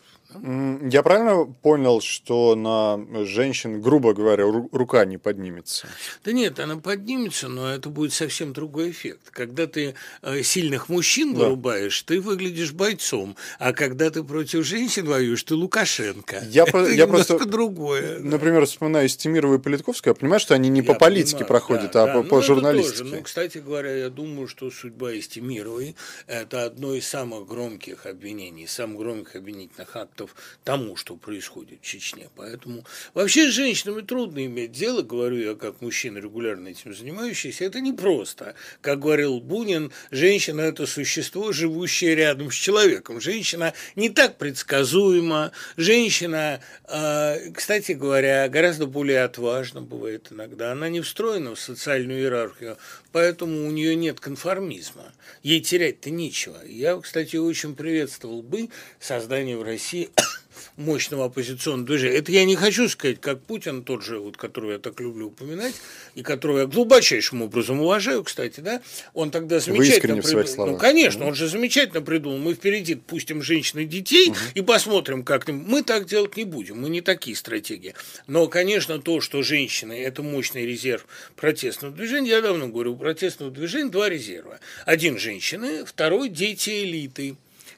Я 0.89 1.03
правильно 1.03 1.45
понял, 1.45 2.01
что 2.01 2.55
на 2.55 3.25
женщин, 3.25 3.81
грубо 3.81 4.13
говоря, 4.13 4.45
рука 4.45 5.05
не 5.05 5.17
поднимется? 5.17 5.87
Да 6.23 6.31
нет, 6.31 6.59
она 6.59 6.77
поднимется, 6.77 7.47
но 7.47 7.73
это 7.73 7.89
будет 7.89 8.13
совсем 8.13 8.53
другой 8.53 8.91
эффект. 8.91 9.29
Когда 9.31 9.67
ты 9.67 9.95
э, 10.21 10.41
сильных 10.43 10.89
мужчин 10.89 11.33
да. 11.33 11.41
вырубаешь, 11.41 12.01
ты 12.03 12.19
выглядишь 12.19 12.73
бойцом, 12.73 13.35
а 13.59 13.73
когда 13.73 14.09
ты 14.09 14.23
против 14.23 14.65
женщин 14.65 15.05
воюешь, 15.05 15.43
ты 15.43 15.55
Лукашенко. 15.55 16.43
Я, 16.49 16.63
это 16.67 16.71
по, 16.71 16.89
я 16.89 17.07
просто 17.07 17.45
другое. 17.45 18.19
Например, 18.19 18.61
да. 18.61 18.65
вспоминаю 18.65 19.09
Стемирова 19.09 19.55
и 19.55 19.59
Политковскую, 19.59 20.11
я 20.11 20.19
понимаю, 20.19 20.39
что 20.39 20.55
они 20.55 20.69
не 20.69 20.81
я 20.81 20.85
по 20.85 20.95
политике 20.95 21.31
понимаю, 21.31 21.47
проходят, 21.47 21.91
да, 21.91 22.03
а 22.03 22.07
да. 22.07 22.13
по, 22.13 22.23
по 22.23 22.35
ну, 22.37 22.41
журналистике. 22.41 23.03
Ну, 23.03 23.21
кстати 23.21 23.57
говоря, 23.59 23.95
я 23.95 24.09
думаю, 24.09 24.47
что 24.47 24.69
судьба 24.71 25.19
Стемировой– 25.21 25.95
это 26.27 26.65
одно 26.65 26.93
из 26.93 27.07
самых 27.07 27.47
громких 27.47 28.05
обвинений, 28.05 28.67
самых 28.67 28.99
громких 28.99 29.35
обвинительных 29.35 29.95
актов 29.95 30.24
фактов 30.25 30.35
тому, 30.63 30.95
что 30.95 31.15
происходит 31.15 31.79
в 31.81 31.85
Чечне. 31.85 32.29
Поэтому 32.35 32.83
вообще 33.13 33.49
с 33.49 33.53
женщинами 33.53 34.01
трудно 34.01 34.45
иметь 34.45 34.71
дело, 34.71 35.01
говорю 35.01 35.37
я 35.37 35.55
как 35.55 35.81
мужчина, 35.81 36.17
регулярно 36.17 36.69
этим 36.69 36.95
занимающийся, 36.95 37.65
это 37.65 37.81
непросто. 37.81 38.55
Как 38.81 38.99
говорил 38.99 39.39
Бунин, 39.39 39.91
женщина– 40.11 40.61
это 40.61 40.85
существо, 40.85 41.51
живущее 41.51 42.15
рядом 42.15 42.51
с 42.51 42.55
человеком. 42.55 43.21
Женщина 43.21 43.73
не 43.95 44.09
так 44.09 44.37
предсказуема, 44.37 45.51
женщина, 45.77 46.61
а, 46.85 47.37
кстати 47.53 47.93
говоря, 47.93 48.47
гораздо 48.49 48.87
более 48.87 49.23
отважна 49.23 49.81
бывает 49.81 50.27
иногда. 50.31 50.71
Она 50.71 50.89
не 50.89 51.01
встроена 51.01 51.55
в 51.55 51.59
социальную 51.59 52.19
иерархию, 52.19 52.77
поэтому 53.11 53.67
у 53.67 53.71
нее 53.71 53.95
нет 53.95 54.19
конформизма. 54.19 55.13
Ей 55.43 55.61
терять-то 55.61 56.09
нечего. 56.09 56.57
Я, 56.65 56.99
кстати, 56.99 57.35
очень 57.35 57.75
приветствовал 57.75 58.41
бы 58.41 58.69
создание 58.99 59.57
в 59.57 59.63
России 59.63 60.04
мощного 60.77 61.25
оппозиционного 61.25 61.87
движения. 61.87 62.17
Это 62.17 62.31
я 62.31 62.45
не 62.45 62.55
хочу 62.55 62.89
сказать, 62.89 63.21
как 63.21 63.41
Путин, 63.41 63.83
тот 63.83 64.03
же, 64.03 64.19
вот, 64.19 64.37
которого 64.37 64.73
я 64.73 64.79
так 64.79 64.99
люблю 64.99 65.27
упоминать, 65.27 65.73
и 66.15 66.21
которого 66.21 66.59
я 66.59 66.65
глубочайшим 66.65 67.41
образом 67.41 67.79
уважаю, 67.79 68.23
кстати, 68.23 68.59
да, 68.59 68.81
он 69.13 69.31
тогда 69.31 69.59
замечательно 69.59 70.21
придумал. 70.21 70.67
Ну, 70.67 70.77
конечно, 70.77 71.21
угу. 71.21 71.29
он 71.29 71.35
же 71.35 71.47
замечательно 71.47 72.01
придумал. 72.01 72.37
Мы 72.37 72.53
впереди 72.53 72.95
пустим 72.95 73.41
женщин 73.41 73.79
и 73.79 73.85
детей 73.85 74.29
угу. 74.29 74.37
и 74.53 74.61
посмотрим, 74.61 75.23
как 75.23 75.47
мы 75.47 75.83
так 75.83 76.05
делать 76.05 76.35
не 76.37 76.43
будем. 76.43 76.81
Мы 76.81 76.89
не 76.89 77.01
такие 77.01 77.35
стратегии. 77.35 77.93
Но, 78.27 78.47
конечно, 78.47 78.99
то, 78.99 79.21
что 79.21 79.41
женщины– 79.43 79.93
это 80.03 80.23
мощный 80.23 80.65
резерв 80.65 81.07
протестного 81.35 81.93
движения, 81.93 82.31
я 82.31 82.41
давно 82.41 82.67
говорю, 82.67 82.93
у 82.93 82.97
протестного 82.97 83.51
движения 83.51 83.89
два 83.89 84.09
резерва. 84.09 84.59
Один– 84.85 85.17
женщины, 85.19 85.85
второй– 85.85 86.29
дети 86.29 86.83
элиты 86.83 87.35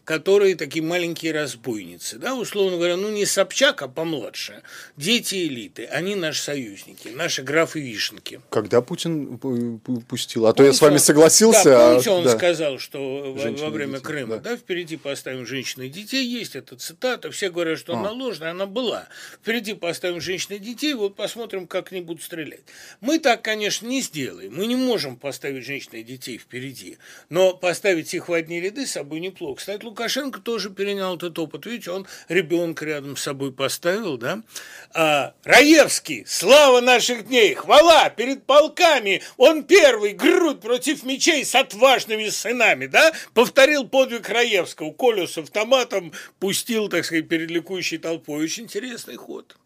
которые 0.07 0.55
такие 0.55 0.81
маленькие 0.81 1.33
разбойницы, 1.33 2.17
да, 2.17 2.33
условно 2.33 2.77
говоря, 2.77 2.95
ну 2.95 3.09
не 3.09 3.25
Собчак, 3.25 3.81
а 3.81 3.89
помладше. 3.89 4.61
Дети 4.95 5.35
элиты, 5.35 5.83
они 5.83 6.15
наши 6.15 6.41
союзники, 6.41 7.09
наши 7.09 7.43
графы 7.43 7.81
Вишенки. 7.81 8.39
Когда 8.49 8.81
Путин 8.81 9.37
пустил? 10.07 10.47
А 10.47 10.53
то 10.53 10.63
я 10.63 10.71
с 10.71 10.79
вами 10.79 10.95
согласился. 10.95 11.65
Да, 11.65 11.89
помните, 11.89 12.09
он 12.11 12.23
да. 12.23 12.37
сказал, 12.37 12.79
что 12.79 13.35
Женщины 13.37 13.65
во 13.65 13.69
время 13.69 13.93
детей, 13.95 14.05
Крыма, 14.05 14.37
да. 14.37 14.51
да, 14.51 14.57
впереди 14.57 14.95
поставим 14.95 15.45
женщин 15.45 15.81
и 15.81 15.89
детей, 15.89 16.25
есть 16.25 16.55
эта 16.55 16.77
цитата, 16.77 17.29
все 17.29 17.49
говорят, 17.49 17.77
что 17.77 17.93
а. 17.93 17.99
она 17.99 18.11
ложная, 18.11 18.51
она 18.51 18.65
была. 18.65 19.09
Впереди 19.41 19.73
поставим 19.73 20.21
женщин 20.21 20.55
и 20.55 20.59
детей, 20.59 20.93
вот 20.93 21.17
посмотрим, 21.17 21.67
как 21.67 21.91
они 21.91 21.99
будут 21.99 22.23
стрелять. 22.23 22.63
Мы 23.01 23.19
так, 23.19 23.41
конечно, 23.41 23.85
не 23.85 23.99
сделаем. 23.99 24.55
Мы 24.55 24.67
не 24.67 24.77
можем 24.77 25.17
поставить 25.17 25.65
женщин 25.65 25.91
и 25.95 26.03
детей 26.03 26.37
впереди, 26.37 26.97
но 27.27 27.53
поставить 27.53 28.13
их 28.13 28.29
в 28.29 28.33
одни 28.33 28.61
ряды 28.61 28.87
с 28.87 28.91
собой 28.91 29.19
неплохо. 29.19 29.57
Кстати, 29.57 29.96
Лукашенко 29.97 30.41
тоже 30.41 30.69
перенял 30.69 31.15
этот 31.15 31.39
опыт. 31.39 31.65
Видите, 31.65 31.89
он 31.89 32.05
ребенка 32.27 32.85
рядом 32.85 33.17
с 33.17 33.23
собой 33.23 33.51
поставил, 33.51 34.17
да. 34.17 34.43
А, 34.93 35.33
Раевский, 35.43 36.23
слава 36.27 36.81
наших 36.81 37.27
дней, 37.27 37.55
хвала 37.55 38.07
перед 38.11 38.43
полками, 38.43 39.23
он 39.37 39.63
первый, 39.63 40.13
грудь 40.13 40.61
против 40.61 41.03
мечей 41.03 41.43
с 41.43 41.55
отважными 41.55 42.29
сынами, 42.29 42.85
да, 42.85 43.11
повторил 43.33 43.87
подвиг 43.87 44.29
Раевского, 44.29 44.93
Колю 44.93 45.27
с 45.27 45.39
автоматом 45.39 46.13
пустил, 46.39 46.89
так 46.89 47.03
сказать, 47.03 47.27
перед 47.27 47.49
ликующей 47.49 47.97
толпой. 47.97 48.43
Очень 48.43 48.65
интересный 48.65 49.15
ход. 49.15 49.57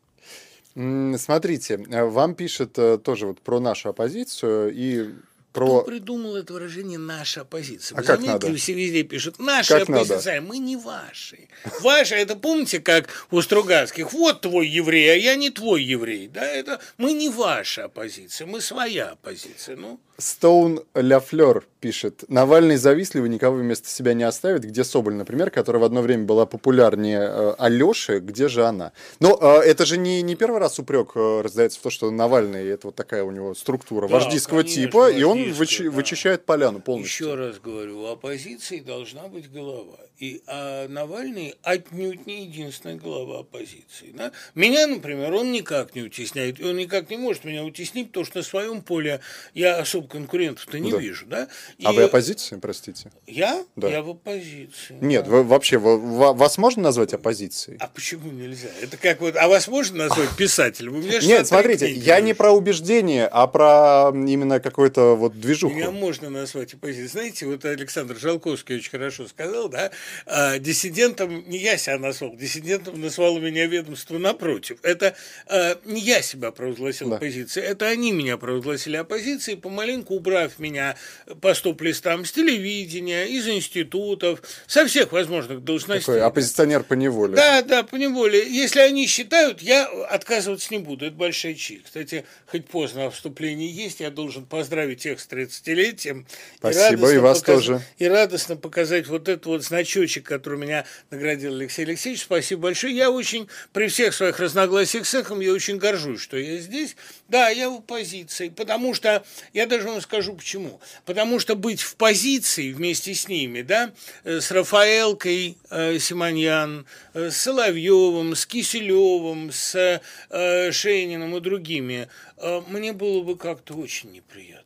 Смотрите, 0.73 1.85
э, 1.91 2.05
вам 2.05 2.35
пишет 2.35 2.79
э, 2.79 2.97
тоже 2.97 3.27
вот 3.27 3.41
про 3.41 3.59
нашу 3.59 3.89
оппозицию 3.89 4.71
и 4.73 5.09
про... 5.53 5.81
Кто 5.81 5.91
придумал 5.91 6.35
это 6.35 6.53
выражение 6.53 6.97
«наша 6.97 7.41
оппозиция»? 7.41 7.95
Вы 7.95 8.01
а 8.01 8.05
заметили, 8.05 8.31
как 8.31 8.43
надо? 8.43 8.57
все 8.57 8.73
везде 8.73 9.03
пишут 9.03 9.39
«наша 9.39 9.79
как 9.79 9.89
оппозиция», 9.89 10.35
надо? 10.35 10.47
мы 10.47 10.57
не 10.57 10.77
ваши. 10.77 11.47
Ваши, 11.81 12.15
это 12.15 12.35
помните, 12.35 12.79
как 12.79 13.09
у 13.31 13.41
Стругацких, 13.41 14.13
вот 14.13 14.41
твой 14.41 14.67
еврей, 14.67 15.11
а 15.11 15.15
я 15.15 15.35
не 15.35 15.49
твой 15.49 15.83
еврей. 15.83 16.27
Да, 16.27 16.45
это 16.45 16.79
мы 16.97 17.13
не 17.13 17.29
ваша 17.29 17.85
оппозиция, 17.85 18.47
мы 18.47 18.61
своя 18.61 19.11
оппозиция. 19.11 19.75
Ну. 19.75 19.99
Стоун 20.21 20.81
Ля 20.93 21.19
Флёр 21.19 21.65
пишет. 21.79 22.23
Навальный 22.27 22.77
завистливый 22.77 23.29
никого 23.29 23.57
вместо 23.57 23.89
себя 23.89 24.13
не 24.13 24.23
оставит. 24.23 24.63
Где 24.63 24.83
Соболь, 24.83 25.15
например, 25.15 25.49
которая 25.49 25.81
в 25.81 25.83
одно 25.83 26.01
время 26.01 26.25
была 26.25 26.45
популярнее 26.45 27.21
э, 27.21 27.55
Алёши, 27.57 28.19
где 28.19 28.47
же 28.47 28.65
она? 28.65 28.91
Но 29.19 29.37
э, 29.41 29.61
это 29.65 29.85
же 29.85 29.97
не, 29.97 30.21
не 30.21 30.35
первый 30.35 30.59
раз 30.59 30.77
упрек 30.79 31.13
э, 31.15 31.41
раздается 31.41 31.79
в 31.79 31.81
то, 31.83 31.89
что 31.89 32.11
Навальный, 32.11 32.67
это 32.67 32.87
вот 32.87 32.95
такая 32.95 33.23
у 33.23 33.31
него 33.31 33.55
структура 33.55 34.07
да, 34.07 34.13
вождийского 34.13 34.59
конечно, 34.59 34.83
типа, 34.83 35.11
и 35.11 35.23
он 35.23 35.51
вычи, 35.53 35.85
да. 35.85 35.91
вычищает 35.91 36.45
поляну 36.45 36.79
полностью. 36.79 37.27
Еще 37.27 37.35
раз 37.35 37.59
говорю, 37.59 38.01
у 38.01 38.05
оппозиции 38.05 38.79
должна 38.79 39.27
быть 39.27 39.51
голова. 39.51 39.97
И 40.21 40.43
а 40.45 40.87
Навальный 40.87 41.55
отнюдь 41.63 42.27
не 42.27 42.45
единственная 42.45 42.95
глава 42.95 43.39
оппозиции. 43.39 44.13
Да? 44.13 44.31
Меня, 44.53 44.85
например, 44.85 45.33
он 45.33 45.51
никак 45.51 45.95
не 45.95 46.03
утесняет. 46.03 46.61
Он 46.61 46.77
никак 46.77 47.09
не 47.09 47.17
может 47.17 47.43
меня 47.43 47.63
утеснить, 47.63 48.09
потому 48.09 48.27
что 48.27 48.37
на 48.37 48.43
своем 48.43 48.83
поле 48.83 49.19
я 49.55 49.79
особо 49.79 50.07
конкурентов-то 50.07 50.77
не 50.77 50.91
да. 50.91 50.97
вижу. 50.99 51.25
Да? 51.25 51.47
И... 51.79 51.85
А 51.85 51.91
вы 51.91 52.03
оппозиция, 52.03 52.59
простите? 52.59 53.11
Я? 53.25 53.65
Да. 53.75 53.89
Я 53.89 54.03
в 54.03 54.11
оппозиции. 54.11 54.95
Нет, 55.01 55.25
да. 55.25 55.31
вы, 55.31 55.43
вообще, 55.43 55.79
вы, 55.79 55.97
вас 55.97 56.59
можно 56.59 56.83
назвать 56.83 57.15
оппозицией? 57.15 57.79
А 57.79 57.87
почему 57.87 58.29
нельзя? 58.29 58.69
Это 58.79 58.97
как 58.97 59.21
вот, 59.21 59.35
а 59.35 59.47
вас 59.47 59.67
можно 59.67 60.07
назвать 60.07 60.29
писателем? 60.37 60.97
У 60.97 60.97
меня 60.99 61.19
Нет, 61.19 61.47
смотрите, 61.47 61.91
я 61.91 62.21
не 62.21 62.35
про 62.35 62.51
убеждение, 62.51 63.25
а 63.25 63.47
про 63.47 64.11
именно 64.13 64.59
какой-то 64.59 65.15
вот 65.15 65.39
движуху. 65.39 65.73
Меня 65.73 65.89
можно 65.89 66.29
назвать 66.29 66.75
оппозицией. 66.75 67.07
Знаете, 67.07 67.47
вот 67.47 67.65
Александр 67.65 68.19
Жалковский 68.19 68.75
очень 68.75 68.91
хорошо 68.91 69.27
сказал, 69.27 69.67
да, 69.67 69.89
а, 70.25 70.57
диссидентом 70.59 71.49
не 71.49 71.57
я 71.57 71.77
себя 71.77 71.97
назвал, 71.97 72.35
диссидентом 72.35 72.99
назвало 73.01 73.39
меня 73.39 73.65
ведомство 73.67 74.17
напротив. 74.17 74.77
Это 74.83 75.15
а, 75.47 75.77
не 75.85 76.01
я 76.01 76.21
себя 76.21 76.51
провозгласил 76.51 77.09
да. 77.09 77.17
оппозицией, 77.17 77.67
это 77.67 77.87
они 77.87 78.11
меня 78.11 78.37
провозгласили 78.37 78.97
оппозицией, 78.97 79.57
помаленьку 79.57 80.15
убрав 80.15 80.59
меня 80.59 80.95
по 81.41 81.53
стоп-листам 81.53 82.25
с 82.25 82.31
телевидения, 82.31 83.25
из 83.25 83.47
институтов, 83.47 84.41
со 84.67 84.85
всех 84.85 85.11
возможных 85.11 85.63
должностей. 85.63 86.05
Такой 86.05 86.21
оппозиционер 86.21 86.83
по 86.83 86.93
неволе. 86.93 87.35
Да, 87.35 87.61
да, 87.61 87.83
по 87.83 87.95
неволе. 87.95 88.47
Если 88.49 88.79
они 88.79 89.07
считают, 89.07 89.61
я 89.61 89.85
отказываться 90.09 90.69
не 90.71 90.79
буду, 90.79 91.05
это 91.05 91.15
большая 91.15 91.55
честь. 91.55 91.85
Кстати, 91.85 92.25
хоть 92.47 92.65
поздно 92.65 93.05
а 93.05 93.09
вступление 93.09 93.69
есть, 93.69 93.99
я 93.99 94.11
должен 94.11 94.45
поздравить 94.45 95.01
тех 95.01 95.19
с 95.19 95.27
30-летием. 95.27 96.25
Спасибо, 96.57 97.11
и, 97.11 97.15
и 97.15 97.17
вас 97.17 97.39
показ... 97.39 97.55
тоже. 97.55 97.81
И 97.97 98.07
радостно 98.07 98.55
показать 98.55 99.07
вот 99.07 99.27
этот 99.27 99.45
вот 99.45 99.63
значочек, 100.01 100.25
который 100.25 100.57
меня 100.57 100.85
наградил 101.09 101.53
Алексей 101.53 101.85
Алексеевич. 101.85 102.23
Спасибо 102.23 102.63
большое. 102.63 102.95
Я 102.95 103.11
очень, 103.11 103.47
при 103.71 103.87
всех 103.87 104.13
своих 104.13 104.39
разногласиях 104.39 105.05
с 105.05 105.13
эхом, 105.13 105.39
я 105.41 105.53
очень 105.53 105.77
горжусь, 105.77 106.21
что 106.21 106.37
я 106.37 106.57
здесь. 106.57 106.95
Да, 107.29 107.49
я 107.49 107.69
в 107.69 107.75
оппозиции, 107.75 108.49
потому 108.49 108.93
что, 108.93 109.23
я 109.53 109.67
даже 109.67 109.87
вам 109.87 110.01
скажу 110.01 110.33
почему. 110.33 110.79
Потому 111.05 111.39
что 111.39 111.55
быть 111.55 111.81
в 111.81 111.95
позиции 111.95 112.73
вместе 112.73 113.13
с 113.13 113.27
ними, 113.27 113.61
да, 113.61 113.91
э, 114.23 114.39
с 114.39 114.51
Рафаэлкой 114.51 115.57
э, 115.69 115.99
Симоньян, 115.99 116.85
э, 117.13 117.29
с 117.29 117.37
Соловьевым, 117.37 118.35
с 118.35 118.45
Киселевым, 118.45 119.51
с 119.51 120.01
э, 120.29 120.71
Шейниным 120.71 121.37
и 121.37 121.39
другими, 121.39 122.07
э, 122.37 122.61
мне 122.67 122.93
было 122.93 123.21
бы 123.23 123.37
как-то 123.37 123.75
очень 123.75 124.11
неприятно. 124.11 124.65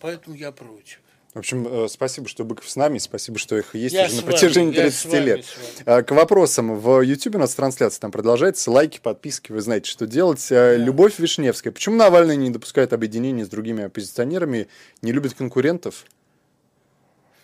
Поэтому 0.00 0.36
я 0.36 0.52
против. 0.52 1.03
В 1.34 1.38
общем, 1.40 1.66
э, 1.66 1.88
спасибо, 1.88 2.28
что 2.28 2.44
Быков 2.44 2.70
с 2.70 2.76
нами, 2.76 2.98
спасибо, 2.98 3.40
что 3.40 3.58
их 3.58 3.74
есть 3.74 3.92
я 3.92 4.06
уже 4.06 4.16
на 4.16 4.22
протяжении 4.22 4.72
30 4.72 5.06
вами, 5.06 5.24
лет. 5.24 5.44
Э, 5.84 6.02
к 6.02 6.12
вопросам. 6.12 6.78
В 6.78 7.00
YouTube 7.00 7.34
у 7.34 7.38
нас 7.38 7.52
трансляция 7.56 8.00
там 8.00 8.12
продолжается. 8.12 8.70
Лайки, 8.70 9.00
подписки, 9.02 9.50
вы 9.50 9.60
знаете, 9.60 9.90
что 9.90 10.06
делать. 10.06 10.46
Э, 10.52 10.76
да. 10.78 10.84
Любовь 10.84 11.18
Вишневская. 11.18 11.72
Почему 11.72 11.96
Навальный 11.96 12.36
не 12.36 12.50
допускает 12.50 12.92
объединения 12.92 13.44
с 13.44 13.48
другими 13.48 13.82
оппозиционерами, 13.82 14.68
не 15.02 15.10
любит 15.10 15.34
конкурентов? 15.34 16.04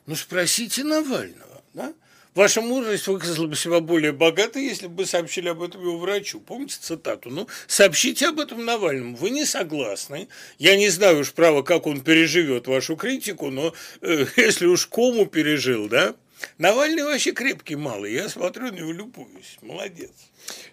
Ну, 0.06 0.14
спросите 0.14 0.84
Навального, 0.84 1.62
да? 1.74 1.92
Ваша 2.34 2.60
мудрость 2.60 3.08
выказала 3.08 3.48
бы 3.48 3.56
себя 3.56 3.80
более 3.80 4.12
богатой, 4.12 4.64
если 4.64 4.86
бы 4.86 5.04
сообщили 5.04 5.48
об 5.48 5.62
этом 5.62 5.82
его 5.82 5.98
врачу. 5.98 6.40
Помните 6.40 6.76
цитату? 6.80 7.28
Ну, 7.28 7.48
сообщите 7.66 8.28
об 8.28 8.38
этом 8.38 8.64
Навальному. 8.64 9.16
Вы 9.16 9.30
не 9.30 9.44
согласны. 9.44 10.28
Я 10.58 10.76
не 10.76 10.88
знаю 10.90 11.20
уж, 11.20 11.32
право, 11.32 11.62
как 11.62 11.86
он 11.86 12.02
переживет 12.02 12.68
вашу 12.68 12.94
критику, 12.94 13.50
но 13.50 13.74
э, 14.00 14.26
если 14.36 14.66
уж 14.66 14.86
кому 14.86 15.26
пережил, 15.26 15.88
да? 15.88 16.14
Навальный 16.56 17.02
вообще 17.02 17.32
крепкий 17.32 17.76
малый. 17.76 18.14
Я 18.14 18.28
смотрю 18.28 18.66
на 18.66 18.76
него, 18.76 18.92
любуюсь. 18.92 19.58
Молодец. 19.60 20.12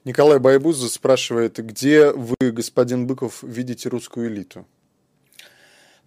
Николай 0.06 0.39
Байбуза 0.39 0.89
спрашивает, 0.89 1.58
где 1.58 2.12
вы, 2.12 2.36
господин 2.39 3.08
Быков, 3.08 3.41
видите 3.41 3.89
русскую 3.89 4.28
элиту? 4.30 4.65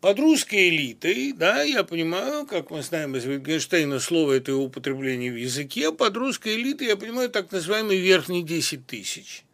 Под 0.01 0.19
русской 0.19 0.71
элитой, 0.71 1.33
да, 1.33 1.63
я 1.63 1.85
понимаю, 1.85 2.47
как 2.47 2.71
мы 2.71 2.83
знаем 2.83 3.17
из 3.17 3.27
Wittgensteina, 3.27 4.01
слово 4.01 4.33
это 4.33 4.57
употребление 4.57 5.31
в 5.31 5.37
языке, 5.37 5.93
под 5.93 6.17
русской 6.17 6.55
элитой 6.55 6.87
я 6.87 6.97
понимаю 6.97 7.29
так 7.29 7.53
называемый 7.53 7.99
верхний 7.99 8.43
10 8.43 8.87
тысяч– 8.87 9.45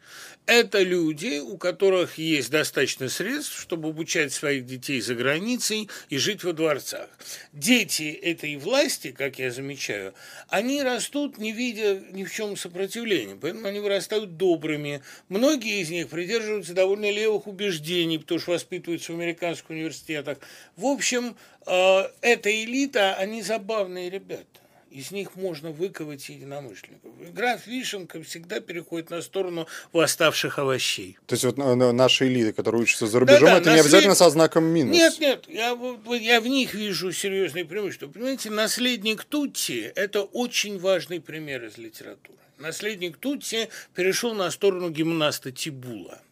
это 0.47 0.81
люди, 0.83 1.41
у 1.41 1.59
которых 1.59 2.19
есть 2.19 2.51
достаточно 2.51 3.09
средств, 3.09 3.61
чтобы 3.61 3.89
обучать 3.89 4.33
своих 4.33 4.65
детей 4.65 5.01
за 5.01 5.15
границей 5.15 5.89
и 6.09 6.19
жить 6.19 6.45
во 6.45 6.53
дворцах. 6.53 7.09
Дети 7.53 8.13
этой 8.13 8.57
власти, 8.57 9.11
как 9.11 9.39
я 9.39 9.51
замечаю, 9.51 10.15
они 10.49 10.83
растут, 10.83 11.39
не 11.39 11.53
видя 11.53 12.01
ни 12.13 12.25
в 12.25 12.33
чем 12.33 12.57
сопротивления, 12.57 13.37
поэтому 13.41 13.67
они 13.67 13.81
вырастают 13.81 14.37
добрыми. 14.37 15.03
Многие 15.29 15.81
из 15.81 15.91
них 15.91 16.09
придерживаются 16.09 16.75
довольно 16.75 17.11
левых 17.11 17.47
убеждений, 17.47 18.19
потому 18.19 18.41
что 18.41 18.53
воспитываются 18.53 19.13
в 19.13 19.17
американских 19.17 19.71
университетах. 19.71 20.39
В 20.77 20.87
общем, 20.87 21.37
э, 21.67 22.03
эта 22.21 22.65
элита, 22.65 23.15
они 23.15 23.43
забавные 23.43 24.11
ребята 24.11 24.66
из 24.97 25.11
них 25.11 25.37
можно 25.37 25.73
выковать 25.73 26.27
единомышленников. 26.31 27.11
Граф 27.35 27.67
Вишенка 27.67 28.23
всегда 28.23 28.61
переходит 28.61 29.11
на 29.11 29.21
сторону 29.21 29.69
восставших 29.93 30.59
овощей. 30.59 31.19
То 31.27 31.35
есть 31.35 31.45
вот 31.45 31.59
наши 31.59 32.29
элиты, 32.29 32.55
которые 32.55 32.83
учатся 32.83 33.07
за 33.07 33.21
рубежом, 33.21 33.41
да, 33.41 33.47
да, 33.47 33.59
это 33.59 33.67
наслед... 33.67 33.75
не 33.75 33.81
обязательно 33.81 34.15
со 34.15 34.31
знаком 34.31 34.65
минус? 34.65 34.97
Нет, 34.97 35.19
нет, 35.21 35.45
я, 35.49 35.77
я 36.19 36.41
в 36.41 36.47
них 36.47 36.73
вижу 36.73 37.13
серьезные 37.13 37.67
преимущества. 37.67 38.07
Понимаете, 38.09 38.49
наследник 38.49 39.25
Тутти– 39.25 39.93
это 39.95 40.23
очень 40.23 40.79
важный 40.79 41.21
пример 41.21 41.67
из 41.67 41.77
литературы. 41.77 42.39
Наследник 42.59 43.19
Тутти 43.19 43.69
перешел 43.95 44.33
на 44.33 44.51
сторону 44.51 44.89
гимнаста 44.89 45.53
Тибула. 45.53 46.23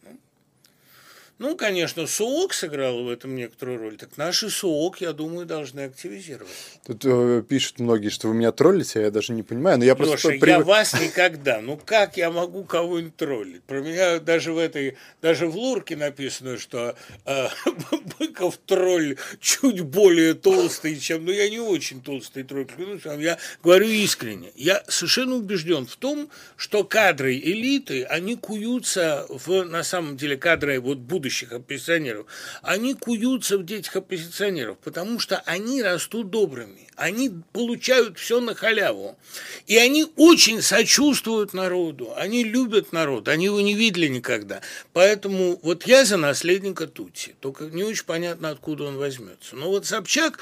Ну, 1.37 1.57
конечно, 1.57 2.07
СУОК 2.07 2.53
сыграл 2.53 3.03
в 3.03 3.09
этом 3.09 3.35
некоторую 3.35 3.77
роль. 3.77 3.97
Так 3.97 4.15
наши 4.15 4.49
СУОК, 4.49 5.01
я 5.01 5.11
думаю, 5.11 5.45
должны 5.45 5.81
активизировать. 5.81 6.49
Тут 6.85 7.03
э, 7.03 7.43
пишут 7.47 7.79
многие, 7.79 8.07
что 8.07 8.29
вы 8.29 8.35
меня 8.35 8.53
троллите, 8.53 8.99
а 8.99 9.01
я 9.03 9.11
даже 9.11 9.33
не 9.33 9.43
понимаю. 9.43 9.77
Но 9.77 9.83
я 9.83 9.95
Леша, 9.95 10.05
просто 10.05 10.33
я 10.33 10.61
вас 10.61 10.93
никогда. 10.93 11.59
Ну 11.59 11.77
как 11.83 12.15
я 12.15 12.31
могу 12.31 12.63
кого-нибудь 12.63 13.17
троллить? 13.17 13.63
Про 13.63 13.81
меня 13.81 14.19
даже 14.19 14.53
в 14.53 14.57
этой, 14.57 14.95
даже 15.21 15.47
в 15.47 15.57
Лурке 15.57 15.97
написано, 15.97 16.57
что 16.57 16.95
э, 17.25 17.47
Быков 18.17 18.57
тролль 18.65 19.17
чуть 19.41 19.81
более 19.81 20.35
толстый, 20.35 20.97
чем... 20.97 21.25
Ну 21.25 21.31
я 21.31 21.49
не 21.49 21.59
очень 21.59 22.01
толстый 22.01 22.43
тролль, 22.43 22.65
клянусь 22.65 23.03
вам. 23.03 23.19
Я 23.19 23.37
говорю 23.61 23.87
искренне. 23.87 24.53
Я 24.55 24.83
совершенно 24.87 25.35
убежден 25.35 25.85
в 25.85 25.97
том, 25.97 26.29
что 26.55 26.85
кадры 26.85 27.35
элиты, 27.35 28.03
они 28.03 28.37
куются 28.37 29.25
в, 29.27 29.63
на 29.65 29.83
самом 29.83 30.15
деле, 30.15 30.37
кадры 30.37 30.79
вот 30.79 30.99
будущих 31.25 31.53
оппозиционеров, 31.53 32.27
они 32.61 32.93
куются 32.93 33.57
в 33.57 33.65
детях 33.65 33.95
оппозиционеров, 33.95 34.77
потому 34.77 35.19
что 35.19 35.41
они 35.47 35.81
растут 35.81 36.29
добрыми, 36.29 36.87
они 36.95 37.31
получают 37.51 38.19
все 38.19 38.39
на 38.39 38.53
халяву, 38.53 39.17
и 39.65 39.75
они 39.77 40.05
очень 40.15 40.61
сочувствуют 40.61 41.53
народу, 41.53 42.13
они 42.15 42.43
любят 42.43 42.91
народ, 42.91 43.27
они 43.27 43.45
его 43.45 43.59
не 43.59 43.73
видели 43.73 44.07
никогда. 44.07 44.61
Поэтому 44.93 45.59
вот 45.63 45.87
я 45.87 46.05
за 46.05 46.17
наследника 46.17 46.85
Тутси, 46.85 47.35
только 47.39 47.65
не 47.65 47.83
очень 47.83 48.05
понятно, 48.05 48.51
откуда 48.51 48.83
он 48.83 48.97
возьмется. 48.97 49.55
Но 49.55 49.69
вот 49.69 49.87
Собчак, 49.87 50.39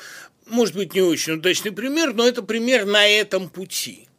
может 0.47 0.75
быть, 0.75 0.93
не 0.93 1.01
очень 1.01 1.33
удачный 1.33 1.71
пример, 1.71 2.13
но 2.13 2.27
это 2.27 2.43
пример 2.43 2.85
на 2.85 3.07
этом 3.07 3.47
пути. 3.47 4.09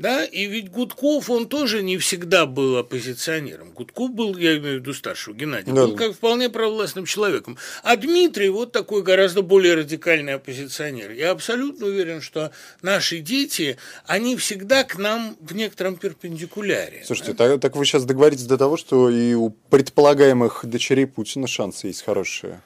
Да, 0.00 0.24
и 0.24 0.46
ведь 0.46 0.70
Гудков, 0.70 1.28
он 1.28 1.46
тоже 1.46 1.82
не 1.82 1.98
всегда 1.98 2.46
был 2.46 2.78
оппозиционером. 2.78 3.72
Гудков 3.72 4.10
был, 4.12 4.34
я 4.38 4.56
имею 4.56 4.78
в 4.78 4.80
виду 4.80 4.94
старшего 4.94 5.34
Геннадия, 5.34 5.74
Да. 5.74 5.86
был 5.86 5.94
как 5.94 6.14
вполне 6.14 6.48
провластным 6.48 7.04
человеком. 7.04 7.58
А 7.82 7.96
Дмитрий 7.96 8.48
вот 8.48 8.72
такой 8.72 9.02
гораздо 9.02 9.42
более 9.42 9.74
радикальный 9.74 10.36
оппозиционер. 10.36 11.10
Я 11.10 11.32
абсолютно 11.32 11.84
уверен, 11.84 12.22
что 12.22 12.50
наши 12.80 13.18
дети, 13.18 13.76
они 14.06 14.36
всегда 14.36 14.84
к 14.84 14.96
нам 14.96 15.36
в 15.38 15.54
некотором 15.54 15.96
перпендикуляре. 15.96 17.02
Слушайте, 17.04 17.34
так, 17.34 17.60
так 17.60 17.76
вы 17.76 17.84
сейчас 17.84 18.06
договоритесь 18.06 18.46
до 18.46 18.56
того, 18.56 18.78
что 18.78 19.10
и 19.10 19.34
у 19.34 19.50
предполагаемых 19.50 20.64
дочерей 20.64 21.06
Путина 21.06 21.46
шансы 21.46 21.88
есть 21.88 22.02
хорошие. 22.06 22.62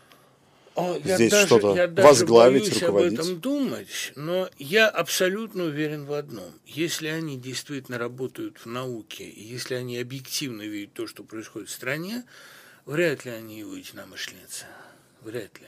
О, 0.75 0.99
я 1.05 1.17
здесь 1.17 1.31
даже, 1.31 1.47
что-то 1.47 1.75
я 1.77 1.87
даже 1.87 2.09
возглавить, 2.09 2.63
боюсь 2.63 2.83
руководить? 2.83 3.19
об 3.19 3.25
этом 3.25 3.41
думать, 3.41 4.13
но 4.17 4.51
я 4.59 4.89
абсолютно 4.89 5.65
уверен 5.65 6.05
в 6.05 6.13
одном. 6.13 6.53
Если 6.67 7.07
они 7.07 7.39
действительно 7.39 7.97
работают 7.97 8.59
в 8.59 8.67
науке, 8.67 9.25
и 9.25 9.43
если 9.43 9.75
они 9.75 9.99
объективно 9.99 10.63
видят 10.63 10.93
то, 10.95 11.07
что 11.07 11.23
происходит 11.23 11.69
в 11.69 11.73
стране, 11.73 12.25
вряд 12.87 13.25
ли 13.25 13.31
они 13.31 13.61
единомышленницы. 13.61 14.67
Вряд 15.23 15.59
ли. 15.61 15.67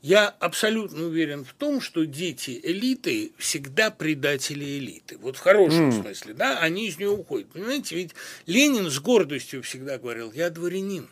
Я 0.00 0.28
абсолютно 0.28 1.04
уверен 1.04 1.44
в 1.44 1.52
том, 1.54 1.80
что 1.80 2.06
дети 2.06 2.60
элиты 2.62 3.32
всегда 3.36 3.90
предатели 3.90 4.78
элиты. 4.78 5.18
Вот 5.18 5.36
в 5.36 5.40
хорошем 5.40 5.92
смысле, 5.92 6.34
да, 6.34 6.60
они 6.60 6.86
из 6.86 6.98
нее 6.98 7.10
уходят. 7.10 7.48
Понимаете, 7.48 7.96
ведь 7.96 8.12
Ленин 8.46 8.90
с 8.90 9.00
гордостью 9.00 9.62
всегда 9.62 9.98
говорил, 9.98 10.32
я 10.32 10.50
дворянин. 10.50 11.08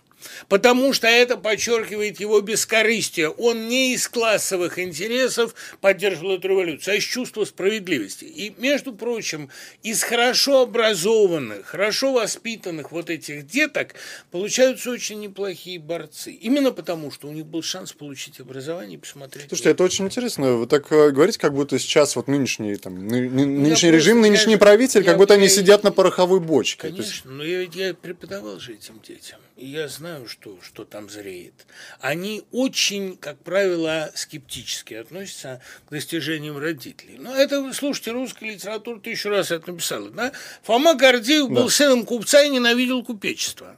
Потому 0.49 0.93
что 0.93 1.07
это 1.07 1.37
подчеркивает 1.37 2.21
его 2.21 2.41
бескорыстие. 2.41 3.29
Он 3.29 3.69
не 3.69 3.95
из 3.95 4.09
классовых 4.09 4.79
интересов 4.79 5.55
поддерживал 5.81 6.37
эту 6.37 6.49
революцию, 6.49 6.95
а 6.95 6.97
из 6.97 7.05
чувства 7.05 7.45
справедливости. 7.45 8.25
И, 8.25 8.55
между 8.59 8.93
прочим, 8.93 9.51
из 9.83 10.03
хорошо 10.03 10.63
образованных, 10.63 11.67
хорошо 11.67 12.13
воспитанных 12.13 12.93
вот 12.93 13.11
этих 13.11 13.47
деток 13.47 13.95
получаются 14.31 14.91
очень 14.91 15.21
неплохие 15.21 15.79
борцы. 15.79 16.33
Именно 16.33 16.73
потому, 16.73 17.11
что 17.11 17.29
у 17.29 17.33
них 17.33 17.47
был 17.47 17.63
шанс 17.63 17.93
получить 17.93 18.41
образование 18.41 18.97
и 18.97 19.01
посмотреть. 19.01 19.49
Слушайте, 19.49 19.71
это 19.71 19.85
очень 19.85 20.07
интересно. 20.07 20.55
Вы 20.55 20.67
так 20.67 20.91
э, 20.93 21.11
говорите, 21.11 21.39
как 21.39 21.55
будто 21.55 21.79
сейчас 21.79 22.17
вот 22.17 22.29
нынешний, 22.29 22.77
там, 22.77 23.07
ны- 23.07 23.29
ны- 23.29 23.47
нынешний 23.47 23.91
режим, 23.91 24.17
я 24.19 24.23
нынешний 24.23 24.55
же- 24.55 24.59
правитель, 24.59 25.01
как 25.05 25.13
я- 25.13 25.17
будто 25.19 25.35
они 25.35 25.45
я- 25.45 25.49
сидят 25.51 25.85
на 25.85 25.93
пороховой 25.93 26.41
бочке. 26.41 26.83
То 26.83 26.87
есть- 26.89 26.99
Конечно, 27.23 27.31
но 27.33 27.45
я 27.45 27.61
я 27.63 27.95
преподавал 27.95 28.59
же 28.59 28.75
этим 28.75 29.01
детям, 29.07 29.39
и 29.57 29.67
я 29.67 29.89
знаю, 29.89 30.29
что, 30.29 30.59
что 30.63 30.85
там 30.85 31.09
зреет. 31.09 31.67
Они 32.01 32.45
очень, 32.53 33.17
как 33.17 33.39
правило, 33.39 34.11
скептически 34.15 34.95
относятся 34.95 35.63
к 35.87 35.91
достижениям 35.91 36.59
родителей. 36.59 37.17
Но 37.19 37.35
это, 37.35 37.73
слушайте, 37.73 38.11
русская 38.13 38.51
литература 38.53 39.01
тысячу 39.01 39.31
раз 39.31 39.51
это 39.51 39.73
написала. 39.73 40.11
Да? 40.11 40.33
Фома 40.63 40.95
Гордеев 40.95 41.49
был 41.49 41.65
Да. 41.65 41.71
сыном 41.71 42.05
купца 42.05 42.43
и 42.43 42.51
ненавидел 42.51 43.03
купечество. 43.03 43.77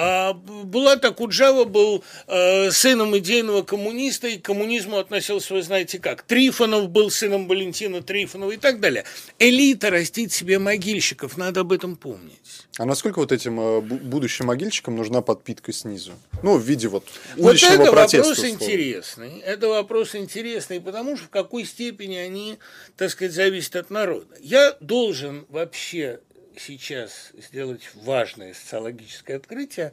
А 0.00 0.32
Булат 0.32 1.04
Акуджава 1.04 1.64
был 1.64 2.04
э, 2.28 2.70
сыном 2.70 3.18
идейного 3.18 3.62
коммуниста 3.62 4.28
и 4.28 4.38
к 4.38 4.42
коммунизму 4.44 4.96
относился, 4.98 5.54
вы 5.54 5.62
знаете 5.62 5.98
как. 5.98 6.22
Трифонов 6.22 6.88
был 6.88 7.10
сыном 7.10 7.48
Валентина 7.48 8.00
Трифонова 8.00 8.52
и 8.52 8.58
так 8.58 8.78
далее. 8.78 9.04
Элита 9.40 9.90
растит 9.90 10.32
себе 10.32 10.60
могильщиков, 10.60 11.36
надо 11.36 11.60
об 11.62 11.72
этом 11.72 11.96
помнить. 11.96 12.38
А 12.78 12.84
насколько 12.84 13.18
вот 13.18 13.32
этим 13.32 13.58
э, 13.58 13.80
бу- 13.80 13.98
будущим 13.98 14.46
могильщикам 14.46 14.94
нужна 14.94 15.20
подпитка 15.20 15.72
снизу? 15.72 16.12
Ну, 16.44 16.58
в 16.58 16.62
виде 16.62 16.86
вот 16.86 17.04
Вот 17.36 17.50
уличного 17.50 17.82
это 17.82 17.90
протеста. 17.90 18.18
вопрос 18.18 18.38
условно. 18.38 18.54
интересный. 18.54 19.38
Это 19.40 19.66
вопрос 19.66 20.14
интересный, 20.14 20.80
потому 20.80 21.16
что 21.16 21.26
в 21.26 21.30
какой 21.30 21.64
степени 21.64 22.14
они, 22.14 22.58
так 22.96 23.10
сказать, 23.10 23.32
зависят 23.32 23.74
от 23.74 23.90
народа. 23.90 24.36
Я 24.40 24.76
должен 24.80 25.44
вообще 25.48 26.20
сейчас 26.58 27.30
сделать 27.34 27.90
важное 27.94 28.54
социологическое 28.54 29.36
открытие. 29.36 29.92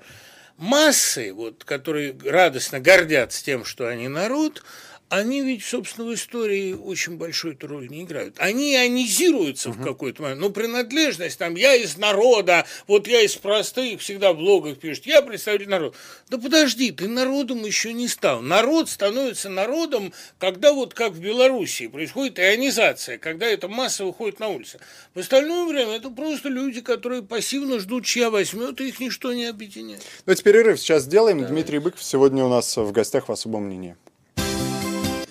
Массы, 0.58 1.34
вот, 1.34 1.64
которые 1.64 2.16
радостно 2.24 2.80
гордятся 2.80 3.44
тем, 3.44 3.66
что 3.66 3.88
они 3.88 4.08
народ, 4.08 4.64
они 5.10 5.42
ведь, 5.42 5.64
собственно, 5.64 6.08
в 6.08 6.14
истории 6.14 6.74
очень 6.74 7.18
большую 7.18 7.54
эту 7.54 7.68
роль 7.68 7.88
не 7.90 8.04
играют. 8.04 8.36
Они 8.40 8.74
ионизируются 8.74 9.70
в 9.70 9.82
какой-то 9.82 10.24
момент. 10.24 10.42
Ну, 10.42 10.50
принадлежность, 10.50 11.38
там, 11.38 11.56
я 11.56 11.76
из 11.76 11.98
народа, 11.98 12.66
вот 12.88 13.08
я 13.08 13.22
из 13.22 13.36
простых, 13.36 14.02
всегда 14.02 14.34
в 14.34 14.38
блогах 14.38 14.80
пишут, 14.80 15.06
я 15.06 15.22
представитель 15.22 15.70
народа. 15.70 15.96
Да 16.30 16.38
подожди, 16.38 16.92
ты 16.92 17.08
народом 17.08 17.64
еще 17.66 17.94
не 17.94 18.08
стал. 18.08 18.42
Народ 18.42 18.90
становится 18.90 19.50
народом, 19.50 20.12
когда 20.40 20.74
вот 20.74 20.94
как 20.96 21.12
в 21.12 21.20
Белоруссии 21.20 21.88
происходит 21.88 22.40
ионизация, 22.40 23.20
когда 23.20 23.46
эта 23.46 23.68
масса 23.68 24.06
выходит 24.06 24.40
на 24.40 24.50
улицу. 24.50 24.80
В 25.14 25.20
остальное 25.20 25.66
время 25.66 25.98
это 25.98 26.10
просто 26.10 26.50
люди, 26.50 26.82
которые 26.82 27.22
пассивно 27.22 27.80
ждут, 27.80 28.06
чья 28.06 28.32
возьмет, 28.32 28.82
и 28.82 28.88
их 28.88 29.00
ничто 29.00 29.34
не 29.34 29.46
объединяет. 29.46 30.02
Давайте 30.26 30.44
перерыв 30.44 30.80
сейчас 30.80 31.04
сделаем. 31.04 31.46
Дмитрий 31.46 31.78
Быков 31.80 32.04
сегодня 32.04 32.44
у 32.44 32.50
нас 32.50 32.76
в 32.76 32.92
гостях 32.92 33.30
в 33.30 33.32
особом 33.32 33.66
мнении. 33.66 33.96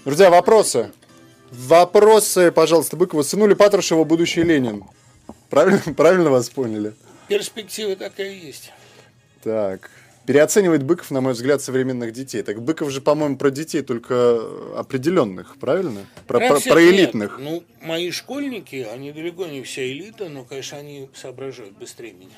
Друзья, 0.05 0.31
вопросы. 0.31 0.93
Вопросы, 1.51 2.51
пожалуйста, 2.53 2.97
Быкова. 2.97 3.23
Сынули 3.23 3.55
Патрушева 3.55 4.05
будущий 4.05 4.43
Ленин. 4.43 4.85
Правильно, 5.51 5.81
правильно 5.97 6.31
вас 6.31 6.51
поняли? 6.51 6.95
Перспектива 7.29 7.97
такая 7.97 8.33
есть. 8.33 8.73
Так. 9.43 9.91
Переоценивает 10.27 10.83
Быков, 10.83 11.11
на 11.11 11.21
мой 11.21 11.35
взгляд, 11.35 11.61
современных 11.63 12.13
детей. 12.13 12.43
Так 12.43 12.61
Быков 12.63 12.91
же, 12.91 13.01
по-моему, 13.03 13.37
про 13.37 13.51
детей 13.51 13.83
только 13.83 14.41
определенных, 14.77 15.57
правильно? 15.59 16.07
Про, 16.27 16.39
Про 16.39 16.49
про- 16.49 16.61
про 16.61 16.81
нет. 16.83 16.95
элитных. 16.95 17.39
Ну, 17.39 17.63
мои 17.83 18.11
школьники, 18.11 18.87
они 18.91 19.13
далеко 19.13 19.47
не 19.47 19.63
вся 19.63 19.85
элита, 19.87 20.29
но, 20.31 20.45
конечно, 20.45 20.79
они 20.79 21.11
соображают 21.15 21.77
быстрее 21.77 22.13
меня. 22.15 22.37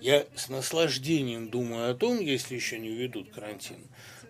Я 0.00 0.26
с 0.36 0.48
наслаждением 0.48 1.48
думаю 1.48 1.90
о 1.90 1.94
том, 1.94 2.20
если 2.20 2.54
еще 2.54 2.78
не 2.78 2.88
введут 2.90 3.32
карантин, 3.34 3.78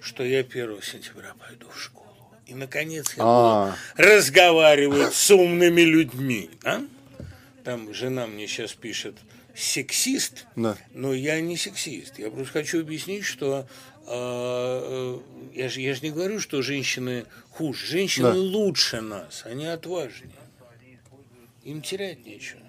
что 0.01 0.23
я 0.25 0.41
1 0.41 0.81
сентября 0.83 1.35
пойду 1.39 1.67
в 1.71 1.79
школу. 1.79 2.08
И, 2.49 2.55
наконец, 2.55 3.13
я 3.17 3.23
А. 3.25 3.77
разговаривать 3.97 5.13
с 5.15 5.31
умными 5.31 5.83
людьми. 5.83 6.49
а? 6.65 6.81
Там 7.63 7.93
жена 7.93 8.27
мне 8.27 8.47
сейчас 8.47 8.73
пишет 8.73 9.17
сексист, 9.55 10.47
Да. 10.57 10.79
но 10.95 11.13
я 11.13 11.41
не 11.43 11.59
сексист. 11.59 12.19
Я 12.19 12.31
просто 12.31 12.53
хочу 12.55 12.81
объяснить, 12.81 13.25
что 13.27 13.69
э, 14.07 14.11
э, 14.11 15.19
я 15.55 15.69
же 15.69 15.83
я 15.83 15.95
ж 15.95 16.01
не 16.01 16.11
говорю, 16.11 16.41
что 16.41 16.63
женщины 16.63 17.27
хуже. 17.51 17.85
Женщины 17.87 18.33
Да. 18.33 18.39
лучше 18.39 19.03
нас, 19.03 19.43
они 19.45 19.67
отважнее. 19.67 20.33
Им 21.65 21.83
терять 21.83 22.25
нечего. 22.25 22.61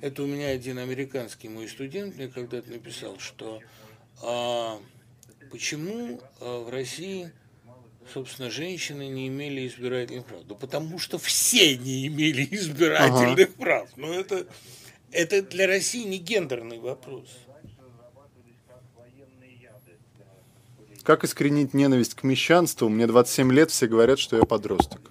Это 0.00 0.22
у 0.22 0.26
меня 0.26 0.48
один 0.48 0.78
американский 0.78 1.50
мой 1.50 1.68
студент 1.68 2.16
мне 2.16 2.28
когда-то 2.28 2.70
написал, 2.70 3.18
что 3.18 3.60
а, 4.22 4.80
почему 5.50 6.22
а, 6.40 6.60
в 6.64 6.70
России, 6.70 7.30
собственно, 8.12 8.50
женщины 8.50 9.08
не 9.08 9.28
имели 9.28 9.66
избирательных 9.66 10.26
прав? 10.26 10.44
Да 10.46 10.54
потому 10.54 10.98
что 10.98 11.18
все 11.18 11.76
не 11.76 12.06
имели 12.06 12.46
избирательных 12.50 13.54
прав. 13.54 13.88
Но 13.96 14.12
это, 14.12 14.46
это 15.10 15.42
для 15.42 15.66
России 15.66 16.04
не 16.04 16.18
гендерный 16.18 16.78
вопрос. 16.78 17.28
Как 21.02 21.24
искоренить 21.24 21.74
ненависть 21.74 22.14
к 22.14 22.22
мещанству? 22.22 22.88
Мне 22.88 23.06
27 23.06 23.52
лет, 23.52 23.70
все 23.70 23.86
говорят, 23.86 24.18
что 24.18 24.36
я 24.36 24.44
подросток. 24.44 25.10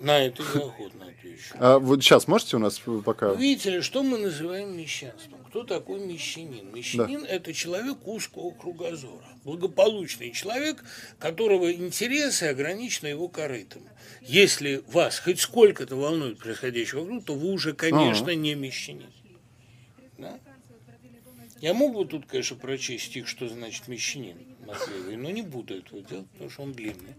На 0.00 0.18
это 0.18 0.42
я 0.42 0.60
охотно 0.60 1.03
следующую. 1.36 1.56
А 1.64 1.78
вот 1.78 2.02
сейчас 2.02 2.28
можете 2.28 2.56
у 2.56 2.58
нас 2.58 2.80
пока... 3.04 3.34
Видите 3.34 3.70
ли, 3.70 3.80
что 3.80 4.02
мы 4.02 4.18
называем 4.18 4.76
мещанством? 4.76 5.40
Кто 5.48 5.62
такой 5.64 6.00
мещанин? 6.00 6.72
Мещанин 6.74 7.22
да.– 7.22 7.28
это 7.28 7.52
человек 7.52 8.06
узкого 8.06 8.50
кругозора. 8.50 9.24
Благополучный 9.44 10.32
человек, 10.32 10.82
которого 11.18 11.72
интересы 11.72 12.44
ограничены 12.44 13.08
его 13.08 13.28
корытом. 13.28 13.82
Если 14.20 14.82
вас 14.88 15.18
хоть 15.18 15.40
сколько-то 15.40 15.96
волнует 15.96 16.38
происходящее 16.38 17.02
вокруг, 17.02 17.24
то 17.24 17.34
вы 17.34 17.52
уже, 17.52 17.72
конечно, 17.72 18.26
А-а-а. 18.26 18.34
не 18.34 18.54
мещанин. 18.54 19.12
Да? 20.18 20.40
Я 21.60 21.72
мог 21.72 21.94
бы 21.94 22.04
тут, 22.04 22.26
конечно, 22.26 22.56
прочесть 22.56 23.06
стих, 23.06 23.28
что 23.28 23.48
значит 23.48 23.88
мещанин 23.88 24.36
Матвеевой, 24.66 25.16
но 25.16 25.30
не 25.30 25.42
буду 25.42 25.76
этого 25.76 26.02
делать, 26.02 26.26
потому 26.32 26.50
что 26.50 26.62
он 26.62 26.72
длинный. 26.72 27.14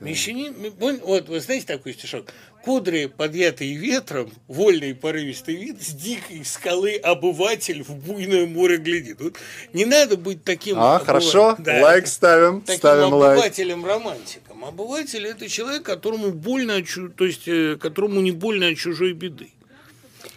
Мещанин, 0.00 0.54
вот 0.78 1.28
вы 1.28 1.40
знаете 1.40 1.66
такой 1.66 1.92
стишок? 1.92 2.26
Кудри, 2.64 3.06
подъятые 3.06 3.74
ветром, 3.74 4.32
вольный 4.48 4.94
порывистый 4.94 5.56
вид, 5.56 5.82
с 5.82 5.88
дикой 5.88 6.44
скалы 6.44 6.96
обыватель 6.96 7.82
в 7.82 7.94
буйное 7.94 8.46
море 8.46 8.78
глядит. 8.78 9.20
Вот 9.20 9.36
не 9.72 9.84
надо 9.84 10.16
быть 10.16 10.42
таким... 10.42 10.78
А, 10.78 10.96
обыв... 10.96 11.06
хорошо, 11.06 11.56
да, 11.58 11.82
лайк 11.82 12.06
ставим, 12.06 12.62
таким 12.62 12.78
ставим 12.78 13.14
обывателем-романтиком. 13.14 14.64
Обыватель– 14.64 15.26
это 15.26 15.48
человек, 15.48 15.82
которому 15.82 16.32
больно, 16.32 16.82
то 17.16 17.24
есть, 17.24 17.46
э, 17.46 17.76
которому 17.76 18.20
не 18.20 18.32
больно 18.32 18.68
от 18.68 18.76
чужой 18.76 19.12
беды. 19.12 19.50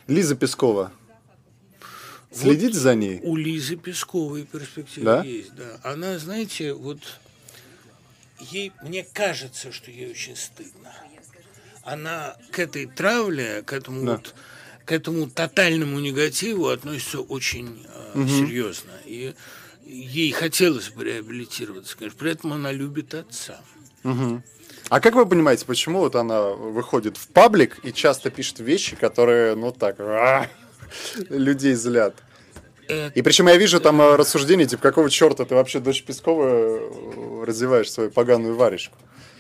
Лиза 0.08 0.36
Пескова. 0.36 0.91
Следите 2.34 2.73
вот 2.73 2.82
за 2.82 2.95
ней? 2.95 3.19
У 3.23 3.36
Лизы 3.36 3.76
Песковой 3.76 4.43
перспектива 4.43 5.06
да? 5.06 5.23
есть, 5.23 5.54
да. 5.56 5.80
Она, 5.84 6.17
знаете, 6.17 6.73
вот 6.73 6.99
ей, 8.52 8.72
мне 8.82 9.04
кажется, 9.04 9.72
что 9.72 9.92
ей 9.92 10.12
очень 10.12 10.36
стыдно. 10.36 10.94
Она 11.84 12.38
к 12.52 12.60
этой 12.60 12.86
травле, 12.86 13.62
к 13.64 13.74
этому 13.74 14.06
да. 14.06 14.12
вот, 14.14 14.34
к 14.86 14.92
этому 14.92 15.30
тотальному 15.30 16.00
негативу 16.00 16.68
относится 16.68 17.20
очень 17.20 17.86
угу. 18.14 18.28
серьезно. 18.28 18.92
И 19.06 19.34
ей 19.86 20.32
хотелось 20.32 20.90
бы 20.90 21.04
реабилитироваться, 21.04 21.98
конечно. 21.98 22.18
При 22.18 22.32
этом 22.32 22.54
она 22.54 22.72
любит 22.72 23.14
отца. 23.14 23.60
Угу. 24.04 24.42
А 24.90 25.00
как 25.00 25.16
вы 25.16 25.26
понимаете, 25.26 25.66
почему 25.66 26.00
вот 26.00 26.16
она 26.16 26.42
выходит 26.42 27.18
в 27.18 27.28
паблик 27.30 27.80
и 27.84 27.92
часто 27.92 28.30
пишет 28.30 28.60
вещи, 28.60 28.96
которые, 28.96 29.56
ну 29.56 29.72
так, 29.72 29.98
людей 31.30 31.74
злят? 31.74 32.16
И 32.89 33.22
причем 33.22 33.48
я 33.48 33.58
вижу 33.58 33.80
там 33.80 34.02
э, 34.02 34.15
рассуждения, 34.15 34.65
типа, 34.65 34.82
какого 34.82 35.10
черта 35.10 35.46
ты 35.46 35.56
вообще, 35.56 35.80
дочь 35.80 36.04
Пескова, 36.04 36.48
э, 36.48 37.43
развиваешь 37.46 37.91
свою 37.91 38.12
поганую 38.12 38.56
варежку? 38.56 38.98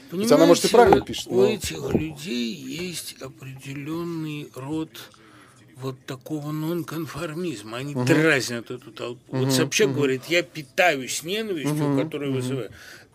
Понимаете, 0.09 0.35
она, 0.35 0.45
может, 0.45 0.65
и 0.65 0.67
правильно 0.67 1.01
пишет. 1.01 1.27
Но... 1.27 1.37
У 1.37 1.45
этих 1.45 1.93
людей 1.93 2.53
есть 2.53 3.15
определенный 3.21 4.49
род 4.53 4.89
вот 5.75 6.05
такого 6.05 6.51
нонконформизма. 6.51 7.77
Они 7.77 7.95
угу. 7.95 8.05
дразнят 8.05 8.69
эту 8.71 8.91
толпу. 8.91 9.35
Угу. 9.35 9.45
Вот 9.45 9.53
Собчак 9.53 9.87
угу. 9.87 9.97
говорит, 9.97 10.25
я 10.27 10.43
питаюсь 10.43 11.23
ненавистью, 11.23 11.93
угу. 11.93 12.03
которую 12.03 12.31
угу. 12.31 12.39
вызываю. 12.41 12.71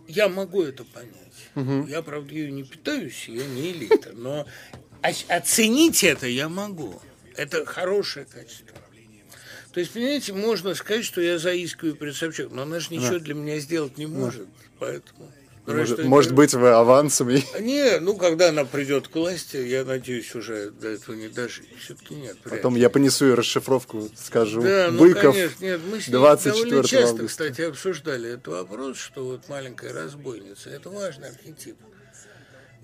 Я 0.09 0.29
могу 0.29 0.63
это 0.63 0.85
понять. 0.85 1.15
Угу. 1.55 1.87
Я, 1.89 2.03
правда, 2.03 2.35
ее 2.35 2.51
не 2.51 2.65
питаюсь, 2.65 3.29
я 3.29 3.47
не 3.47 3.73
элита. 3.73 4.11
Но 4.15 4.47
оценить 5.29 6.03
это 6.03 6.27
я 6.27 6.49
могу. 6.49 7.01
Это 7.37 7.65
хорошее 7.65 8.27
качество. 8.27 8.77
То 9.79 9.83
есть, 9.83 9.93
понимаете, 9.93 10.33
можно 10.33 10.75
сказать, 10.75 11.05
что 11.05 11.21
я 11.21 11.39
заискиваю 11.39 11.95
перед 11.95 12.17
Собчак, 12.17 12.51
но 12.51 12.63
она 12.63 12.81
же 12.81 12.89
ничего 12.91 13.13
да. 13.13 13.19
для 13.21 13.35
меня 13.35 13.61
сделать 13.61 13.97
не 13.97 14.09
может, 14.09 14.47
да. 14.47 14.67
поэтому... 14.81 15.31
Может, 15.67 16.05
может 16.05 16.33
быть, 16.35 16.53
вы 16.53 16.71
авансами? 16.71 17.45
Не, 17.61 18.01
ну, 18.01 18.17
когда 18.17 18.49
она 18.49 18.65
придет 18.65 19.07
к 19.07 19.15
власти, 19.15 19.57
я 19.59 19.85
надеюсь, 19.85 20.35
уже 20.35 20.73
до 20.73 20.89
этого 20.89 21.15
не 21.15 21.29
дожить. 21.29 21.69
Все-таки 21.79 22.17
нет. 22.17 22.39
Потом 22.43 22.75
я 22.75 22.91
понесу 22.91 23.27
ее 23.27 23.35
расшифровку, 23.35 24.11
скажу. 24.17 24.63
Да, 24.63 24.89
ну, 24.91 24.99
Быков, 24.99 25.37
конечно, 25.37 25.65
нет. 25.65 25.81
Мы 25.89 26.01
с 26.01 26.09
ней 26.09 26.13
довольно 26.13 26.83
часто, 26.83 27.11
августа. 27.11 27.27
кстати, 27.29 27.61
обсуждали 27.61 28.31
этот 28.31 28.49
вопрос, 28.49 28.99
что 28.99 29.27
вот 29.27 29.49
маленькая 29.49 29.93
разбойница– 29.93 30.71
это 30.75 30.91
важный 30.91 31.29
архетип. 31.29 31.77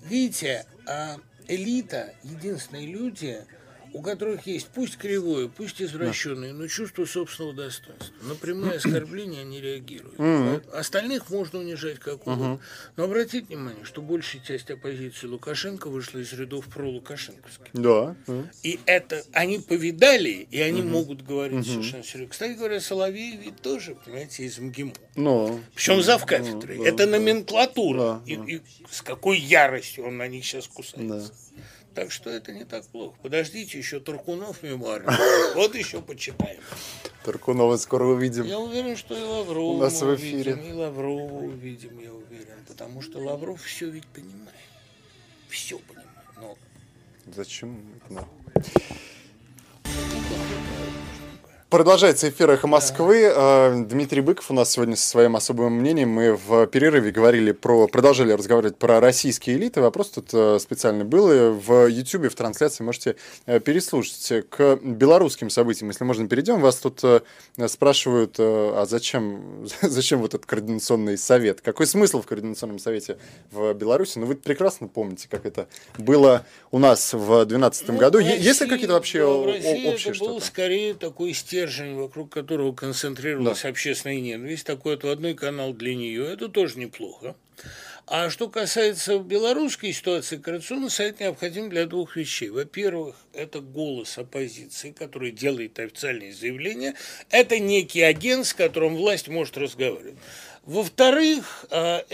Видите, 0.05 0.65
а 0.87 1.17
элита, 1.49 2.13
единственные 2.23 2.87
люди– 2.87 3.39
у 3.95 4.01
которых 4.01 4.45
есть 4.45 4.67
пусть 4.73 4.97
кривое, 4.97 5.47
пусть 5.47 5.81
извращенное, 5.81 6.51
но 6.51 6.67
чувство 6.67 7.05
собственного 7.05 7.55
достоинства. 7.55 8.13
На 8.23 8.35
прямые 8.35 8.73
оскорбления 8.75 9.41
они 9.41 9.61
реагируют. 9.61 10.67
Остальных 10.73 11.29
можно 11.29 11.59
унижать 11.59 11.99
как 11.99 12.27
угодно. 12.27 12.59
Но 12.97 13.05
обратите 13.05 13.45
внимание, 13.45 13.85
что 13.85 14.01
большая 14.01 14.41
часть 14.41 14.69
оппозиции 14.69 15.27
Лукашенко 15.27 15.89
вышла 15.89 16.19
из 16.19 16.33
рядов 16.33 16.67
про-лукашенковских. 16.67 17.69
Да. 17.73 18.15
И 18.63 18.79
это 18.85 19.23
они 19.31 19.59
повидали, 19.59 20.45
и 20.51 20.59
они 20.59 20.81
могут 20.81 21.25
говорить 21.25 21.65
совершенно 21.65 22.03
серьезно. 22.03 22.31
Кстати 22.31 22.57
говоря, 22.57 22.81
Соловей 22.81 23.37
ведь 23.37 23.61
тоже, 23.61 23.95
понимаете, 23.95 24.43
из 24.43 24.59
МГИМО. 24.59 24.93
Но. 25.15 25.57
Причем 25.73 26.01
зав 26.01 26.25
кафедрой. 26.25 26.85
это 26.85 27.05
номенклатура. 27.05 28.21
и, 28.25 28.33
и 28.33 28.61
с 28.89 29.01
какой 29.01 29.39
яростью 29.39 30.05
он 30.05 30.17
на 30.17 30.27
них 30.27 30.43
сейчас 30.43 30.67
кусается. 30.67 31.31
Так 31.95 32.11
что 32.11 32.29
это 32.29 32.51
не 32.51 32.65
так 32.65 32.85
плохо. 32.87 33.15
Подождите, 33.23 33.77
еще 33.77 34.01
Туркунов 34.01 34.61
мемуары. 34.63 35.05
Вот 35.55 35.73
еще 35.75 36.01
почитаем. 36.01 36.59
Туркунова 37.23 37.77
скоро 37.77 38.03
увидим. 38.03 38.43
Я 38.43 38.59
уверен, 38.59 38.97
что 38.97 39.17
и 39.17 39.21
Лаврова 39.23 39.77
У 39.77 39.79
нас 39.79 40.01
в 40.01 40.15
эфире. 40.15 40.53
увидим, 40.53 40.71
и 40.71 40.73
Лаврова 40.73 41.33
увидим, 41.45 41.99
я 41.99 42.13
уверен. 42.13 42.65
Потому 42.67 43.01
что 43.01 43.19
Лавров 43.19 43.63
все 43.63 43.89
ведь 43.89 44.05
понимает. 44.07 44.49
Все 45.47 45.79
понимает. 45.79 46.09
Но... 46.35 46.57
Зачем? 47.33 47.79
Да. 48.09 48.27
Продолжается 51.75 52.29
эфир 52.29 52.51
«Эхо 52.51 52.67
Москвы». 52.67 53.29
Да. 53.35 53.75
Дмитрий 53.75 54.21
Быков 54.21 54.49
у 54.49 54.53
нас 54.53 54.71
сегодня 54.71 54.95
со 54.95 55.05
своим 55.05 55.35
особым 55.35 55.73
мнением. 55.73 56.07
Мы 56.07 56.33
в 56.33 56.67
перерыве 56.67 57.11
говорили 57.11 57.51
про, 57.51 57.89
продолжали 57.89 58.31
разговаривать 58.31 58.77
про 58.77 59.01
российские 59.01 59.57
элиты. 59.57 59.81
Вопрос 59.81 60.11
тут 60.11 60.29
э, 60.31 60.57
специально 60.61 61.03
был. 61.03 61.29
И 61.29 61.49
в 61.49 61.87
YouTube, 61.87 62.31
в 62.31 62.35
трансляции 62.35 62.81
можете 62.81 63.17
э, 63.45 63.59
переслушать. 63.59 64.47
К 64.47 64.79
белорусским 64.81 65.49
событиям, 65.49 65.89
если 65.89 66.05
можно, 66.05 66.25
перейдем. 66.29 66.61
Вас 66.61 66.77
тут 66.77 67.01
э, 67.03 67.19
спрашивают, 67.67 68.37
а 68.39 68.85
зачем, 68.87 69.67
зачем 69.81 70.21
вот 70.21 70.33
этот 70.33 70.45
координационный 70.45 71.17
совет? 71.17 71.59
Какой 71.59 71.87
смысл 71.87 72.21
в 72.21 72.25
координационном 72.25 72.79
совете 72.79 73.17
в 73.51 73.73
Беларуси? 73.73 74.17
Ну, 74.17 74.27
вы 74.27 74.35
прекрасно 74.35 74.87
помните, 74.87 75.27
как 75.29 75.45
это 75.45 75.67
было 75.97 76.45
у 76.71 76.79
нас 76.79 77.11
в 77.11 77.43
2012 77.43 77.87
ну, 77.89 77.97
году. 77.97 78.19
Есть 78.19 78.61
ли 78.61 78.67
какие-то 78.69 78.93
вообще 78.93 79.25
общие 79.25 80.13
это 80.13 80.23
был 80.23 80.39
скорее 80.39 80.93
такой 80.93 81.33
стиль 81.33 81.64
стержень, 81.65 81.95
вокруг 81.95 82.31
которого 82.31 82.73
концентрировалась 82.73 83.63
да. 83.63 83.69
общественная 83.69 84.19
ненависть, 84.19 84.65
такой 84.65 84.95
вот 84.95 85.05
одной 85.05 85.33
канал 85.33 85.73
для 85.73 85.95
нее, 85.95 86.31
это 86.31 86.47
тоже 86.47 86.79
неплохо. 86.79 87.35
А 88.07 88.29
что 88.29 88.49
касается 88.49 89.17
белорусской 89.17 89.91
ситуации, 89.91 90.37
Координационный 90.37 90.91
совет 90.91 91.19
необходим 91.19 91.69
для 91.69 91.87
двух 91.87 92.15
вещей. 92.17 92.49
Во-первых, 92.49 93.15
это 93.33 93.61
голос 93.61 94.19
оппозиции, 94.19 94.91
который 94.91 95.31
делает 95.31 95.79
официальные 95.79 96.31
заявления. 96.31 96.93
Это 97.31 97.57
некий 97.57 98.01
агент, 98.01 98.45
с 98.45 98.53
которым 98.53 98.95
власть 98.95 99.27
может 99.27 99.57
разговаривать. 99.57 100.19
Во-вторых, 100.65 101.65
а, 101.71 102.05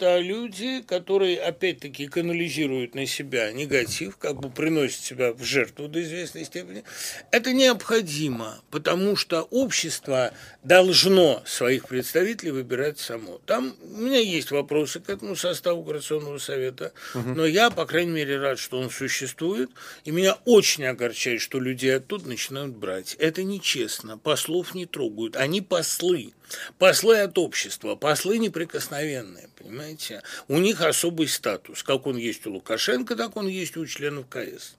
это 0.00 0.18
люди, 0.18 0.80
которые 0.80 1.38
опять-таки 1.38 2.06
канализируют 2.06 2.94
на 2.94 3.04
себя 3.04 3.52
негатив, 3.52 4.16
как 4.16 4.40
бы 4.40 4.48
приносят 4.48 5.00
себя 5.00 5.34
в 5.34 5.44
жертву 5.44 5.88
до 5.88 6.02
известной 6.02 6.46
степени. 6.46 6.84
Это 7.30 7.52
необходимо, 7.52 8.62
потому 8.70 9.14
что 9.14 9.42
общество 9.42 10.32
должно 10.62 11.42
своих 11.44 11.86
представителей 11.86 12.50
выбирать 12.50 12.98
само. 12.98 13.42
Там 13.44 13.76
у 13.82 14.00
меня 14.00 14.20
есть 14.20 14.50
вопросы 14.50 15.00
к 15.00 15.10
этому 15.10 15.36
составу 15.36 15.84
Координационного 15.84 16.38
совета, 16.38 16.92
угу. 17.14 17.34
но 17.34 17.44
я, 17.44 17.70
по 17.70 17.84
крайней 17.84 18.12
мере, 18.12 18.38
рад, 18.38 18.58
что 18.58 18.78
он 18.78 18.90
существует, 18.90 19.70
и 20.04 20.12
меня 20.12 20.38
очень 20.46 20.86
огорчает, 20.86 21.42
что 21.42 21.60
люди 21.60 21.88
оттуда 21.88 22.26
начинают 22.26 22.74
брать. 22.74 23.16
Это 23.18 23.42
нечестно, 23.42 24.16
послов 24.16 24.74
не 24.74 24.86
трогают, 24.86 25.36
они 25.36 25.60
послы. 25.60 26.32
Послы 26.78 27.18
от 27.18 27.38
общества, 27.38 27.94
послы 27.94 28.38
неприкосновенные, 28.38 29.48
понимаете? 29.60 30.22
У 30.48 30.58
них 30.58 30.80
особый 30.80 31.28
статус. 31.28 31.82
Как 31.82 32.06
он 32.06 32.16
есть 32.16 32.46
у 32.46 32.52
Лукашенко, 32.52 33.16
так 33.16 33.36
он 33.36 33.46
есть 33.46 33.76
у 33.76 33.86
членов 33.86 34.26
КС. 34.28 34.76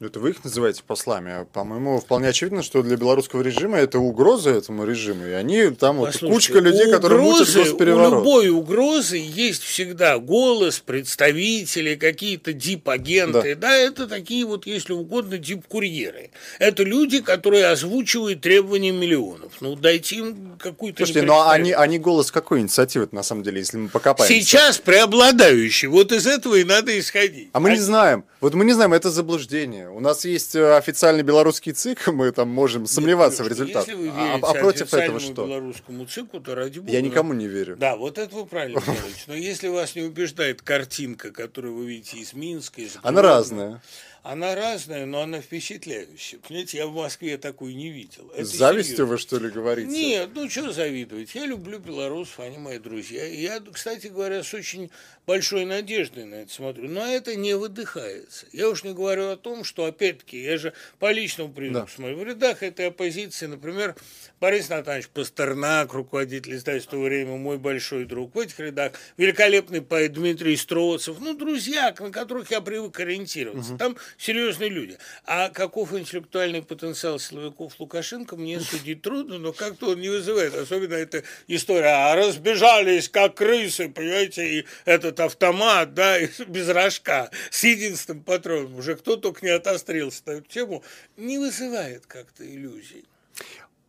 Ну, 0.00 0.08
это 0.08 0.20
вы 0.20 0.30
их 0.30 0.44
называете 0.44 0.82
послами. 0.86 1.46
По-моему, 1.52 2.00
вполне 2.00 2.28
очевидно, 2.28 2.62
что 2.62 2.82
для 2.82 2.96
белорусского 2.96 3.42
режима 3.42 3.78
это 3.78 3.98
угроза 3.98 4.50
этому 4.50 4.84
режиму. 4.84 5.26
И 5.26 5.32
они 5.32 5.70
там 5.70 5.98
вот 5.98 6.16
кучка 6.18 6.58
людей, 6.58 6.90
которые 6.90 7.22
мутят 7.22 7.54
госпереворот. 7.54 8.12
У 8.12 8.16
любой 8.16 8.48
угрозы 8.50 9.16
есть 9.16 9.62
всегда 9.62 10.18
голос, 10.18 10.80
представители, 10.80 11.94
какие-то 11.94 12.52
дип-агенты. 12.52 13.54
Да. 13.54 13.68
да, 13.68 13.76
это 13.76 14.06
такие 14.06 14.44
вот, 14.44 14.66
если 14.66 14.92
угодно, 14.92 15.38
дип-курьеры. 15.38 16.30
Это 16.58 16.82
люди, 16.82 17.20
которые 17.20 17.66
озвучивают 17.66 18.40
требования 18.40 18.92
миллионов. 18.92 19.52
Ну, 19.60 19.76
дайте 19.76 20.16
им 20.16 20.58
какую-то... 20.58 21.04
Слушайте, 21.04 21.22
но 21.22 21.34
ну, 21.34 21.40
а 21.40 21.52
они, 21.52 21.72
они 21.72 21.98
голос 21.98 22.30
какой 22.30 22.60
инициативы 22.60 23.08
на 23.12 23.22
самом 23.22 23.42
деле, 23.42 23.60
если 23.60 23.76
мы 23.76 23.88
покопаемся? 23.88 24.34
Сейчас 24.34 24.78
преобладающий. 24.78 25.88
Вот 25.88 26.12
из 26.12 26.26
этого 26.26 26.56
и 26.56 26.64
надо 26.64 26.98
исходить. 26.98 27.50
А 27.52 27.60
мы 27.60 27.70
не 27.70 27.78
знаем. 27.78 28.24
Вот 28.40 28.54
мы 28.54 28.64
не 28.64 28.72
знаем, 28.72 28.92
это 28.92 29.10
заблуждение. 29.10 29.71
У 29.72 30.00
нас 30.00 30.24
есть 30.24 30.54
э, 30.54 30.76
официальный 30.76 31.22
белорусский 31.22 31.72
ЦИК, 31.72 32.08
мы 32.08 32.32
там 32.32 32.48
можем 32.48 32.86
сомневаться 32.86 33.42
Нет, 33.42 33.46
в 33.46 33.54
результате. 33.54 33.92
Если 33.92 34.02
вы 34.02 34.10
а, 34.14 34.26
верите 34.26 34.46
а 34.46 34.54
против 34.54 34.94
этого 34.94 35.20
что? 35.20 35.46
белорусскому 35.46 36.06
цику, 36.06 36.40
то 36.40 36.54
ради 36.54 36.78
бога. 36.78 36.92
Я 36.92 37.00
никому 37.00 37.32
не 37.32 37.46
верю. 37.46 37.76
Да, 37.76 37.96
вот 37.96 38.18
это 38.18 38.34
вы 38.34 38.46
правильно 38.46 38.80
делаете. 38.80 39.24
Но 39.26 39.34
если 39.34 39.68
вас 39.68 39.94
не 39.94 40.02
убеждает 40.02 40.62
картинка, 40.62 41.30
которую 41.30 41.74
вы 41.76 41.86
видите 41.86 42.18
из 42.18 42.32
Минска, 42.32 42.80
из 42.82 42.98
Она 43.02 43.22
разная. 43.22 43.82
Она 44.22 44.54
разная, 44.54 45.04
но 45.04 45.22
она 45.22 45.40
впечатляющая. 45.40 46.38
Понимаете, 46.38 46.78
я 46.78 46.86
в 46.86 46.94
Москве 46.94 47.38
такую 47.38 47.74
не 47.74 47.90
видел. 47.90 48.30
Это 48.36 48.44
С 48.44 48.52
завистью 48.52 48.96
серьезно. 48.98 49.12
вы, 49.12 49.18
что 49.18 49.38
ли, 49.38 49.50
говорите? 49.50 49.90
Нет, 49.90 50.30
ну 50.32 50.48
что 50.48 50.72
завидовать? 50.72 51.34
Я 51.34 51.44
люблю 51.44 51.80
белорусов, 51.80 52.38
они 52.38 52.56
мои 52.58 52.78
друзья. 52.78 53.26
Я, 53.26 53.60
кстати 53.72 54.06
говоря, 54.06 54.44
с 54.44 54.54
очень 54.54 54.92
большой 55.26 55.64
надеждой 55.64 56.24
на 56.24 56.34
это 56.36 56.52
смотрю. 56.52 56.88
Но 56.88 57.06
это 57.06 57.36
не 57.36 57.54
выдыхается. 57.54 58.46
Я 58.52 58.68
уж 58.68 58.82
не 58.84 58.92
говорю 58.92 59.28
о 59.28 59.36
том, 59.36 59.64
что, 59.64 59.84
опять-таки, 59.84 60.42
я 60.42 60.58
же 60.58 60.72
по 60.98 61.10
личному 61.12 61.52
признаку 61.52 61.86
Да. 61.86 61.92
смотрю. 61.94 62.16
В 62.16 62.24
рядах 62.24 62.62
этой 62.62 62.88
оппозиции, 62.88 63.46
например, 63.46 63.94
Борис 64.40 64.68
Натанович 64.68 65.08
Пастернак, 65.08 65.92
руководитель 65.92 66.56
издательства 66.56 66.96
«Время», 66.96 67.36
мой 67.36 67.58
большой 67.58 68.04
друг. 68.04 68.34
В 68.34 68.38
этих 68.38 68.58
рядах 68.58 68.92
великолепный 69.16 69.80
поэт 69.82 70.12
Дмитрий 70.12 70.56
Строцев. 70.56 71.16
Ну, 71.20 71.34
друзья, 71.34 71.94
на 71.98 72.10
которых 72.10 72.50
я 72.50 72.60
привык 72.60 72.98
ориентироваться. 72.98 73.76
Там 73.76 73.96
серьезные 74.18 74.70
люди. 74.70 74.98
А 75.24 75.50
каков 75.50 75.92
интеллектуальный 75.94 76.62
потенциал 76.62 77.18
силовиков 77.18 77.78
Лукашенко, 77.78 78.36
мне 78.36 78.58
судить 78.60 79.02
трудно, 79.02 79.38
но 79.38 79.52
как-то 79.52 79.90
он 79.90 80.00
не 80.00 80.08
вызывает. 80.08 80.54
Особенно 80.54 80.94
эта 80.94 81.22
история, 81.46 82.10
а 82.10 82.16
разбежались 82.16 83.08
как 83.08 83.36
крысы, 83.36 83.88
понимаете, 83.88 84.58
и 84.60 84.64
этот 85.12 85.26
автомат, 85.26 85.94
да, 85.94 86.18
без 86.46 86.68
рожка, 86.68 87.30
с 87.50 87.64
единственным 87.64 88.22
патроном. 88.22 88.76
Уже 88.76 88.96
кто 88.96 89.16
только 89.16 89.44
не 89.44 89.52
отострелся 89.52 90.22
на 90.26 90.30
эту 90.32 90.48
тему, 90.48 90.82
не 91.16 91.38
вызывает 91.38 92.06
как-то 92.06 92.44
иллюзий. 92.44 93.04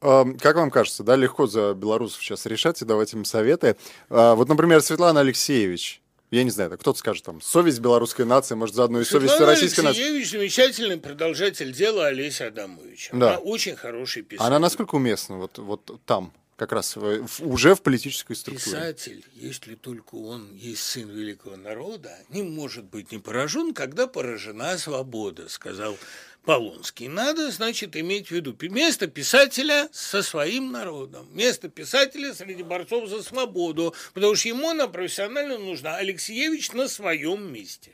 А, 0.02 0.26
Как 0.40 0.56
вам 0.56 0.70
кажется, 0.70 1.04
да, 1.04 1.16
легко 1.16 1.48
за 1.48 1.74
белорусов 1.74 2.22
сейчас 2.22 2.46
решать 2.46 2.82
и 2.82 2.86
давать 2.86 3.14
им 3.14 3.26
советы? 3.26 3.78
А, 4.10 4.36
Вот, 4.36 4.50
например, 4.50 4.82
Светлана 4.82 5.22
Алексеевич, 5.22 6.02
я 6.30 6.44
не 6.44 6.50
знаю, 6.50 6.78
кто-то 6.78 6.98
скажет 6.98 7.24
там, 7.24 7.42
совесть 7.42 7.80
белорусской 7.80 8.26
нации, 8.26 8.56
может, 8.56 8.76
заодно 8.76 9.00
и 9.00 9.04
совесть 9.06 9.34
Светлана 9.34 9.52
российской 9.54 9.82
нации. 9.82 10.00
Алексеевич 10.02 10.32
замечательный 10.32 10.98
продолжатель 10.98 11.72
дела 11.72 12.08
Олеся 12.08 12.48
Адамовича. 12.48 13.16
Да. 13.16 13.36
Она 13.36 13.38
очень 13.38 13.76
хороший 13.76 14.24
писатель. 14.24 14.48
Она 14.48 14.60
насколько 14.60 14.96
уместна 14.96 15.38
вот, 15.38 15.58
вот 15.60 16.02
там, 16.06 16.34
как 16.56 16.72
раз 16.72 16.96
в- 16.96 17.28
уже 17.46 17.76
в 17.76 17.82
политической 17.82 18.36
структуре? 18.36 18.76
Писатель, 18.76 19.26
если 19.34 19.76
только 19.76 20.16
он 20.16 20.54
есть 20.56 20.84
сын 20.84 21.10
великого 21.10 21.56
народа, 21.56 22.18
не 22.30 22.44
может 22.44 22.86
быть 22.86 23.12
не 23.12 23.18
поражен, 23.20 23.74
когда 23.74 24.08
поражена 24.08 24.78
свобода, 24.78 25.50
сказал 25.50 25.98
Полонский. 26.46 27.08
Надо, 27.08 27.52
значит, 27.52 27.96
иметь 27.96 28.28
в 28.28 28.32
виду 28.32 28.56
место 28.70 29.08
писателя 29.08 29.88
со 29.94 30.22
своим 30.22 30.72
народом, 30.74 31.28
место 31.34 31.70
писателя 31.70 32.34
среди 32.34 32.64
борцов 32.64 33.08
за 33.10 33.24
свободу, 33.24 33.94
потому 34.14 34.36
что 34.36 34.50
ему 34.50 34.70
она 34.70 34.88
профессионально 34.90 35.58
нужна. 35.58 35.96
Алексеевич 35.96 36.74
на 36.74 36.90
своем 36.90 37.52
месте. 37.52 37.92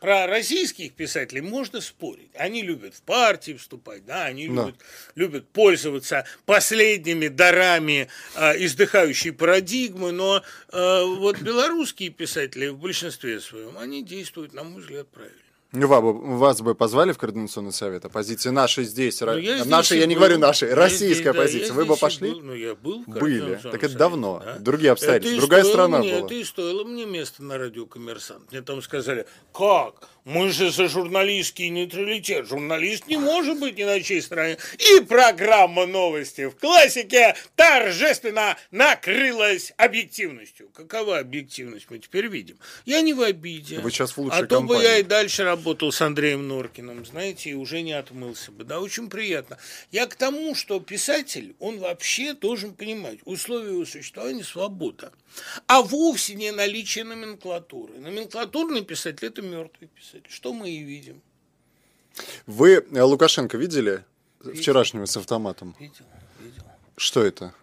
Про 0.00 0.26
российских 0.28 0.92
писателей 0.92 1.40
можно 1.40 1.80
спорить. 1.80 2.30
Они 2.34 2.62
любят 2.62 2.94
в 2.94 3.02
партии 3.02 3.54
вступать, 3.54 4.04
да, 4.06 4.24
они 4.26 4.46
Да. 4.46 4.66
любят, 4.66 4.76
любят 5.16 5.48
пользоваться 5.48 6.24
последними 6.46 7.28
дарами 7.28 8.08
э, 8.36 8.64
издыхающей 8.64 9.32
парадигмы, 9.32 10.12
но 10.12 10.42
э, 10.72 11.02
вот 11.04 11.40
белорусские 11.40 12.10
писатели 12.10 12.68
в 12.68 12.78
большинстве 12.78 13.40
своем, 13.40 13.76
они 13.76 14.04
действуют, 14.04 14.52
на 14.52 14.62
мой 14.62 14.82
взгляд, 14.82 15.08
правильно. 15.08 15.36
Ну, 15.72 15.86
Вас 15.86 16.62
бы, 16.62 16.74
позвали 16.74 17.12
в 17.12 17.18
Координационный 17.18 17.72
совет? 17.72 18.04
Оппозиция 18.06 18.52
нашей 18.52 18.84
здесь. 18.84 19.20
Ну, 19.20 19.36
я 19.36 19.56
здесь 19.58 19.66
нашей, 19.66 19.98
и 19.98 20.00
я 20.00 20.06
не 20.06 20.14
был. 20.14 20.20
говорю 20.20 20.38
нашей, 20.38 20.70
Я 20.70 20.74
российская 20.74 21.14
здесь, 21.14 21.24
да, 21.24 21.30
оппозиция. 21.30 21.68
я 21.68 21.72
Вы 21.74 21.84
бы 21.84 21.96
пошли? 21.96 22.30
был, 22.30 22.40
ну, 22.40 22.54
я 22.54 22.74
был 22.74 23.04
в 23.06 23.08
Были. 23.10 23.60
Так 23.62 23.84
это 23.84 23.94
давно. 23.94 24.40
да. 24.42 24.58
Другие 24.60 24.92
обстоятельства. 24.92 25.36
Это 25.36 25.40
Другая 25.46 25.64
страна 25.64 25.98
мне, 25.98 26.14
была. 26.16 26.24
Это 26.24 26.34
и 26.34 26.44
стоило 26.44 26.84
мне 26.84 27.04
место 27.04 27.42
на 27.42 27.58
радио 27.58 27.84
«Коммерсант». 27.84 28.50
Мне 28.50 28.62
там 28.62 28.80
сказали, 28.80 29.26
как? 29.52 30.08
Мы 30.28 30.52
же 30.52 30.70
за 30.70 30.88
журналистский 30.88 31.70
нейтралитет. 31.70 32.46
Журналист 32.46 33.06
не 33.06 33.16
может 33.16 33.58
быть 33.58 33.78
ни 33.78 33.84
на 33.84 33.98
чьей 34.02 34.20
стороне. 34.20 34.58
И 34.76 35.00
программа 35.00 35.86
новости 35.86 36.50
в 36.50 36.56
классике 36.56 37.34
торжественно 37.56 38.58
накрылась 38.70 39.72
объективностью. 39.78 40.68
Какова 40.74 41.18
объективность, 41.18 41.86
мы 41.88 41.98
теперь 41.98 42.26
видим. 42.26 42.58
Я 42.84 43.00
не 43.00 43.14
в 43.14 43.22
обиде. 43.22 43.78
Вы 43.78 43.90
сейчас 43.90 44.12
в 44.12 44.18
лучшей 44.18 44.44
А 44.44 44.46
то 44.46 44.60
бы 44.60 44.76
я 44.82 44.98
и 44.98 45.02
дальше 45.02 45.44
работал 45.44 45.92
с 45.92 46.02
Андреем 46.02 46.46
Норкиным, 46.46 47.06
знаете, 47.06 47.48
и 47.48 47.54
уже 47.54 47.80
не 47.80 47.94
отмылся 47.94 48.52
бы. 48.52 48.64
Да, 48.64 48.80
очень 48.80 49.08
приятно. 49.08 49.56
Я 49.92 50.06
к 50.06 50.14
тому, 50.14 50.54
что 50.54 50.78
писатель, 50.78 51.56
он 51.58 51.78
вообще 51.78 52.34
должен 52.34 52.74
понимать, 52.74 53.18
условия 53.24 53.70
его 53.70 53.86
существования– 53.86 54.44
свобода. 54.44 55.10
А 55.66 55.82
вовсе 55.82 56.34
не 56.34 56.50
наличие 56.50 57.04
номенклатуры. 57.04 57.94
Номенклатурный 57.98 58.84
писатель– 58.84 59.26
это 59.28 59.42
мертвый 59.42 59.88
писатель. 59.88 60.26
Что 60.28 60.52
мы 60.52 60.70
и 60.70 60.82
видим. 60.82 61.22
Вы 62.46 62.84
э, 62.90 63.02
Лукашенко 63.02 63.56
видели? 63.56 64.04
Вчерашнего 64.54 65.04
с 65.04 65.16
автоматом. 65.16 65.74
Видел, 65.78 66.04
видел. 66.40 66.62
Что 66.96 67.22
это? 67.24 67.54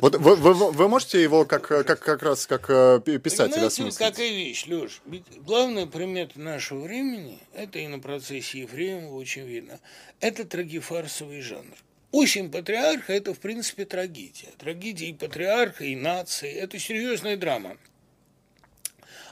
Вот 0.00 0.16
вы, 0.16 0.36
вы, 0.36 0.52
вы 0.72 0.88
можете 0.88 1.22
его 1.22 1.46
как, 1.46 1.68
как, 1.68 2.00
как 2.00 2.22
раз 2.22 2.46
как 2.46 2.66
э, 2.68 3.00
пи- 3.04 3.18
писатель 3.18 3.52
Понимаете, 3.52 3.82
осмыслить? 3.82 3.98
какая 3.98 4.30
вещь, 4.30 4.66
Леш? 4.66 5.00
Ведь 5.06 5.24
главная 5.42 5.86
примета 5.86 6.38
нашего 6.38 6.80
времени, 6.82 7.38
это 7.54 7.78
и 7.78 7.86
на 7.86 7.98
процессе 7.98 8.60
Ефремова 8.60 9.14
очень 9.14 9.46
видно, 9.46 9.80
это 10.20 10.44
трагифарсовый 10.44 11.40
жанр. 11.40 11.74
Осень 12.16 12.50
патриарха– 12.50 13.12
это, 13.14 13.34
в 13.34 13.40
принципе, 13.40 13.84
трагедия. 13.84 14.48
Трагедия 14.56 15.08
и 15.08 15.12
патриарха, 15.12 15.84
и 15.84 15.94
нации– 15.94 16.50
это 16.54 16.78
серьезная 16.78 17.36
драма. 17.36 17.76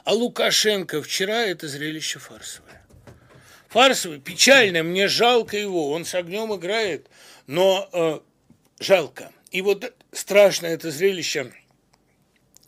А 0.03 0.13
Лукашенко 0.13 1.01
вчера– 1.01 1.45
это 1.47 1.67
зрелище 1.67 2.19
фарсовое. 2.19 2.85
Фарсовый, 3.69 4.19
печальное, 4.19 4.83
мне 4.83 5.07
жалко 5.07 5.57
его, 5.57 5.89
он 5.89 6.05
с 6.05 6.13
огнем 6.13 6.53
играет, 6.53 7.09
но 7.47 7.89
э, 7.91 8.19
жалко. 8.79 9.31
И 9.49 9.63
вот 9.63 9.91
страшное 10.11 10.75
это 10.75 10.91
зрелище– 10.91 11.51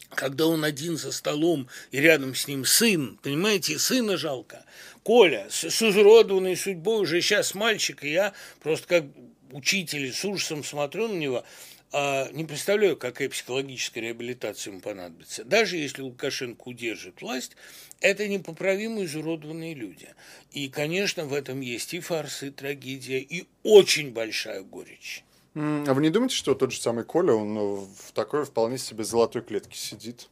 когда 0.10 0.48
он 0.48 0.64
один 0.64 0.98
за 0.98 1.12
столом 1.12 1.68
и 1.92 2.00
рядом 2.00 2.34
с 2.34 2.48
ним 2.48 2.66
сын, 2.66 3.20
понимаете, 3.22 3.78
сына 3.78 4.18
жалко. 4.18 4.66
Коля 5.04 5.46
с, 5.50 5.70
с 5.70 5.84
изуродованной 5.84 6.58
судьбой 6.58 7.02
уже 7.02 7.22
сейчас 7.22 7.54
мальчик, 7.54 8.04
и 8.04 8.12
я 8.12 8.34
просто 8.62 8.88
как 8.88 9.04
учитель 9.52 10.12
с 10.14 10.24
ужасом 10.26 10.64
смотрю 10.64 11.08
на 11.08 11.18
него, 11.18 11.44
а, 11.92 12.30
не 12.32 12.44
представляю, 12.44 12.98
какая 12.98 13.30
психологическая 13.30 14.04
реабилитация 14.04 14.72
ему 14.72 14.82
понадобится. 14.82 15.44
Даже 15.46 15.78
если 15.78 16.02
Лукашенко 16.02 16.68
удержит 16.68 17.22
власть, 17.22 17.56
это 18.02 18.28
непоправимо 18.28 19.04
изуродованные 19.06 19.74
люди. 19.74 20.10
И, 20.52 20.68
конечно, 20.68 21.26
в 21.26 21.34
этом 21.34 21.62
есть 21.62 21.94
и 21.94 22.00
фарс, 22.00 22.44
и 22.44 22.50
трагедия, 22.50 23.20
и 23.20 23.48
очень 23.64 24.12
большая 24.12 24.64
горечь. 24.64 25.24
А 25.56 25.94
вы 25.94 26.02
не 26.04 26.10
думаете, 26.10 26.36
что 26.36 26.54
тот 26.54 26.72
же 26.72 26.80
самый 26.80 27.04
Коля, 27.04 27.34
он 27.34 27.58
в 27.58 28.12
такой 28.14 28.46
вполне 28.46 28.78
себе 28.78 29.04
золотой 29.04 29.42
клетке 29.42 29.76
сидит? 29.76 30.30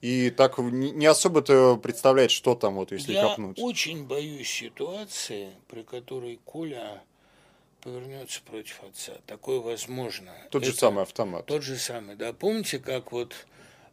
И 0.00 0.30
так 0.30 0.58
не 0.58 1.06
особо-то 1.06 1.76
представляет, 1.76 2.30
что 2.30 2.54
там, 2.54 2.74
вот, 2.76 2.90
если 2.90 3.12
Я 3.12 3.28
копнуть. 3.28 3.58
очень 3.60 4.06
боюсь 4.06 4.48
ситуации, 4.48 5.50
при 5.68 5.82
которой 5.82 6.40
Коля 6.44 7.02
повернется 7.80 8.40
против 8.42 8.82
отца. 8.84 9.12
Такое 9.26 9.60
возможно. 9.60 10.32
Тот 10.50 10.64
же 10.64 10.70
Это 10.70 10.78
самый 10.78 11.02
автомат. 11.02 11.46
Тот 11.46 11.62
же 11.62 11.76
самый, 11.76 12.16
да. 12.16 12.32
Помните, 12.32 12.78
как 12.78 13.12
вот 13.12 13.34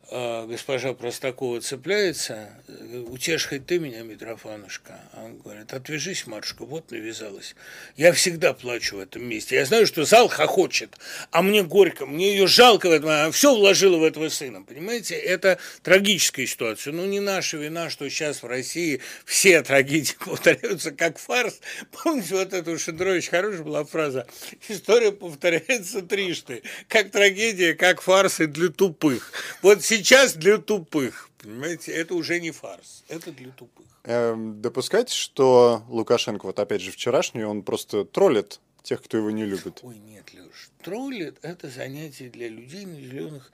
госпожа 0.09 0.93
Простакова 0.93 1.59
цепляется, 1.59 2.49
э, 2.69 3.03
хоть 3.09 3.65
ты 3.65 3.77
меня, 3.77 4.03
Митрофанушка. 4.03 5.01
А 5.11 5.25
он 5.25 5.37
говорит, 5.37 5.73
отвяжись, 5.73 6.25
Марушка, 6.27 6.63
вот 6.63 6.91
навязалась. 6.91 7.55
Я 7.97 8.13
всегда 8.13 8.53
плачу 8.53 8.95
в 8.95 8.99
этом 8.99 9.27
месте. 9.27 9.55
Я 9.55 9.65
знаю, 9.65 9.85
что 9.85 10.05
зал 10.05 10.29
хохочет, 10.29 10.97
а 11.31 11.41
мне 11.41 11.61
горько, 11.61 12.05
мне 12.05 12.31
ее 12.31 12.47
жалко 12.47 12.87
в 12.87 12.93
этом, 12.93 13.09
она 13.09 13.31
все 13.31 13.53
вложила 13.53 13.97
в 13.97 14.03
этого 14.03 14.29
сына, 14.29 14.61
понимаете? 14.61 15.15
Это 15.15 15.59
трагическая 15.83 16.45
ситуация. 16.45 16.93
Ну, 16.93 17.05
не 17.05 17.19
наша 17.19 17.57
вина, 17.57 17.89
что 17.89 18.09
сейчас 18.09 18.43
в 18.43 18.47
России 18.47 19.01
все 19.25 19.61
трагедии 19.61 20.15
повторяются 20.25 20.91
как 20.91 21.19
фарс. 21.19 21.59
Помните, 21.91 22.35
вот 22.35 22.53
это 22.53 22.71
у 22.71 22.77
Шендровича 22.77 23.31
хорошая 23.31 23.63
была 23.63 23.83
фраза. 23.83 24.25
История 24.69 25.11
повторяется 25.11 26.01
трижды. 26.01 26.63
Как 26.87 27.11
трагедия, 27.11 27.73
как 27.73 28.01
фарс 28.01 28.39
и 28.39 28.45
для 28.45 28.69
тупых. 28.69 29.33
Вот 29.61 29.83
сейчас 29.83 29.96
для 30.35 30.57
тупых. 30.57 31.29
Понимаете, 31.37 31.91
это 31.91 32.15
уже 32.15 32.39
не 32.39 32.51
фарс, 32.51 33.03
это 33.07 33.31
для 33.31 33.51
тупых. 33.51 33.85
Эм, 34.03 34.61
допускаете, 34.61 35.13
что 35.13 35.83
Лукашенко, 35.89 36.45
вот 36.45 36.59
опять 36.59 36.81
же 36.81 36.91
вчерашний, 36.91 37.43
он 37.43 37.61
просто 37.61 38.05
троллит 38.05 38.59
тех, 38.87 39.01
кто 39.03 39.17
его 39.17 39.31
не 39.31 39.45
любит? 39.45 39.79
Ой, 39.83 39.97
нет, 39.97 40.33
Леш, 40.33 40.69
троллит– 40.81 41.37
это 41.41 41.69
занятие 41.69 42.29
для 42.29 42.47
людей, 42.47 42.85
наделенных 42.85 43.51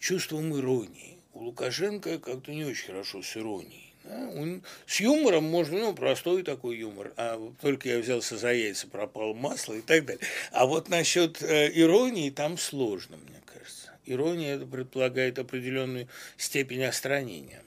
чувством 0.00 0.58
иронии. 0.58 1.18
У 1.32 1.44
Лукашенко 1.44 2.18
как-то 2.18 2.50
не 2.52 2.64
очень 2.64 2.86
хорошо 2.86 3.22
с 3.22 3.36
иронией. 3.36 3.94
Да? 4.04 4.28
Он, 4.34 4.62
с 4.86 5.00
юмором 5.00 5.44
можно, 5.44 5.78
ну, 5.78 5.94
простой 5.94 6.42
такой 6.42 6.78
юмор, 6.78 7.12
а 7.16 7.40
только 7.60 7.88
я 7.88 7.98
взялся 7.98 8.36
за 8.36 8.52
яйца, 8.52 8.88
пропало 8.88 9.34
масло 9.34 9.74
и 9.74 9.80
так 9.80 10.04
далее. 10.04 10.24
А 10.50 10.66
вот 10.66 10.88
насчет 10.88 11.40
э, 11.42 11.70
иронии 11.72 12.30
там 12.30 12.58
сложно, 12.58 13.16
мне. 13.16 13.41
Ирония 14.06 14.56
это 14.56 14.66
предполагает 14.66 15.38
определенную 15.38 16.08
степень 16.36 16.84
остранения. 16.84 17.62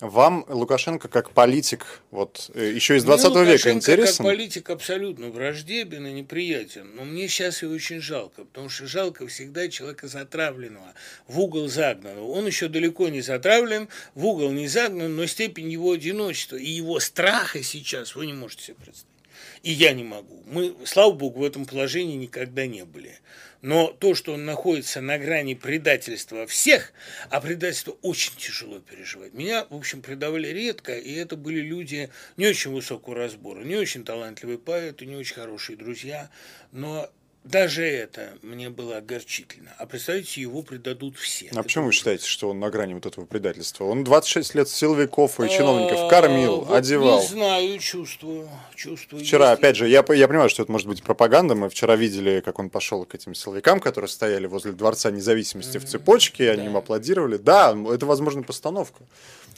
Вам 0.00 0.44
Лукашенко 0.46 1.08
как 1.08 1.30
политик, 1.30 2.02
вот 2.10 2.50
э, 2.52 2.70
еще 2.74 2.98
из 2.98 3.04
20 3.04 3.32
ну, 3.32 3.44
века 3.44 3.72
интересен? 3.72 4.16
как 4.18 4.26
политик 4.26 4.68
абсолютно 4.68 5.30
враждебен 5.30 6.06
и 6.06 6.12
неприятен, 6.12 6.94
но 6.94 7.04
мне 7.04 7.28
сейчас 7.28 7.62
его 7.62 7.72
очень 7.72 8.02
жалко, 8.02 8.44
потому 8.44 8.68
что 8.68 8.86
жалко 8.86 9.26
всегда 9.26 9.68
человека 9.68 10.06
затравленного, 10.06 10.92
в 11.28 11.40
угол 11.40 11.68
загнанного. 11.68 12.26
Он 12.26 12.46
еще 12.46 12.68
далеко 12.68 13.08
не 13.08 13.22
затравлен, 13.22 13.88
в 14.14 14.26
угол 14.26 14.50
не 14.50 14.68
загнан, 14.68 15.16
но 15.16 15.24
степень 15.24 15.72
его 15.72 15.92
одиночества 15.92 16.56
и 16.56 16.68
его 16.68 17.00
страха 17.00 17.62
сейчас 17.62 18.14
вы 18.14 18.26
не 18.26 18.34
можете 18.34 18.64
себе 18.64 18.74
представить. 18.74 19.15
И 19.62 19.72
я 19.72 19.92
не 19.92 20.04
могу. 20.04 20.42
Мы, 20.46 20.74
слава 20.84 21.12
богу, 21.12 21.40
в 21.40 21.44
этом 21.44 21.66
положении 21.66 22.16
никогда 22.16 22.66
не 22.66 22.84
были. 22.84 23.18
Но 23.62 23.88
то, 23.88 24.14
что 24.14 24.34
он 24.34 24.44
находится 24.44 25.00
на 25.00 25.18
грани 25.18 25.54
предательства 25.54 26.46
всех, 26.46 26.92
а 27.30 27.40
предательство 27.40 27.96
очень 28.02 28.32
тяжело 28.36 28.78
переживать. 28.78 29.34
Меня, 29.34 29.66
в 29.68 29.74
общем, 29.74 30.02
предавали 30.02 30.48
редко, 30.48 30.96
и 30.96 31.12
это 31.14 31.36
были 31.36 31.60
люди 31.60 32.10
не 32.36 32.46
очень 32.46 32.70
высокого 32.70 33.16
разбора, 33.16 33.62
не 33.64 33.76
очень 33.76 34.04
талантливые 34.04 34.58
поэты, 34.58 35.06
не 35.06 35.16
очень 35.16 35.34
хорошие 35.34 35.76
друзья, 35.76 36.30
но 36.70 37.10
даже 37.46 37.84
это 37.84 38.32
мне 38.42 38.70
было 38.70 38.96
огорчительно. 38.96 39.72
А 39.78 39.86
представьте, 39.86 40.40
его 40.40 40.62
предадут 40.62 41.16
все. 41.16 41.48
А 41.54 41.62
почему 41.62 41.86
вы 41.86 41.92
считаете, 41.92 42.26
что 42.26 42.50
он 42.50 42.58
на 42.58 42.70
грани 42.70 42.94
вот 42.94 43.06
этого 43.06 43.24
предательства? 43.24 43.84
Он 43.84 44.02
26 44.02 44.54
лет 44.56 44.68
силовиков 44.68 45.38
и 45.40 45.48
чиновников 45.48 46.10
кормил, 46.10 46.66
а, 46.68 46.78
одевал. 46.78 47.20
Не 47.20 47.26
знаю, 47.26 47.78
чувствую. 47.78 48.48
чувствую 48.74 49.24
вчера, 49.24 49.50
есть. 49.50 49.60
опять 49.60 49.76
же, 49.76 49.86
я, 49.86 50.04
я 50.08 50.28
понимаю, 50.28 50.48
что 50.50 50.62
это 50.62 50.72
может 50.72 50.88
быть 50.88 51.02
пропаганда. 51.02 51.54
Мы 51.54 51.68
вчера 51.70 51.94
видели, 51.94 52.40
как 52.44 52.58
он 52.58 52.68
пошел 52.68 53.04
к 53.04 53.14
этим 53.14 53.34
силовикам, 53.34 53.78
которые 53.78 54.08
стояли 54.08 54.46
возле 54.46 54.72
Дворца 54.72 55.10
независимости 55.10 55.76
mm-hmm. 55.76 55.80
в 55.80 55.88
цепочке, 55.88 56.50
они 56.50 56.62
да. 56.62 56.68
им 56.70 56.76
аплодировали. 56.76 57.36
Да, 57.36 57.76
это, 57.92 58.06
возможно, 58.06 58.42
постановка. 58.42 59.04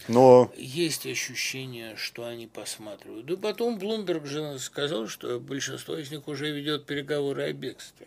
Но... 0.09 0.51
Есть 0.57 1.07
ощущение, 1.07 1.95
что 1.97 2.24
они 2.24 2.47
посматривают. 2.47 3.26
Да 3.26 3.36
потом 3.36 3.78
Блумберг 3.78 4.26
же 4.26 4.59
сказал, 4.59 5.07
что 5.07 5.39
большинство 5.39 5.97
из 5.97 6.11
них 6.11 6.26
уже 6.28 6.51
ведет 6.51 6.86
переговоры 6.86 7.43
о 7.43 7.53
бегстве. 7.79 8.07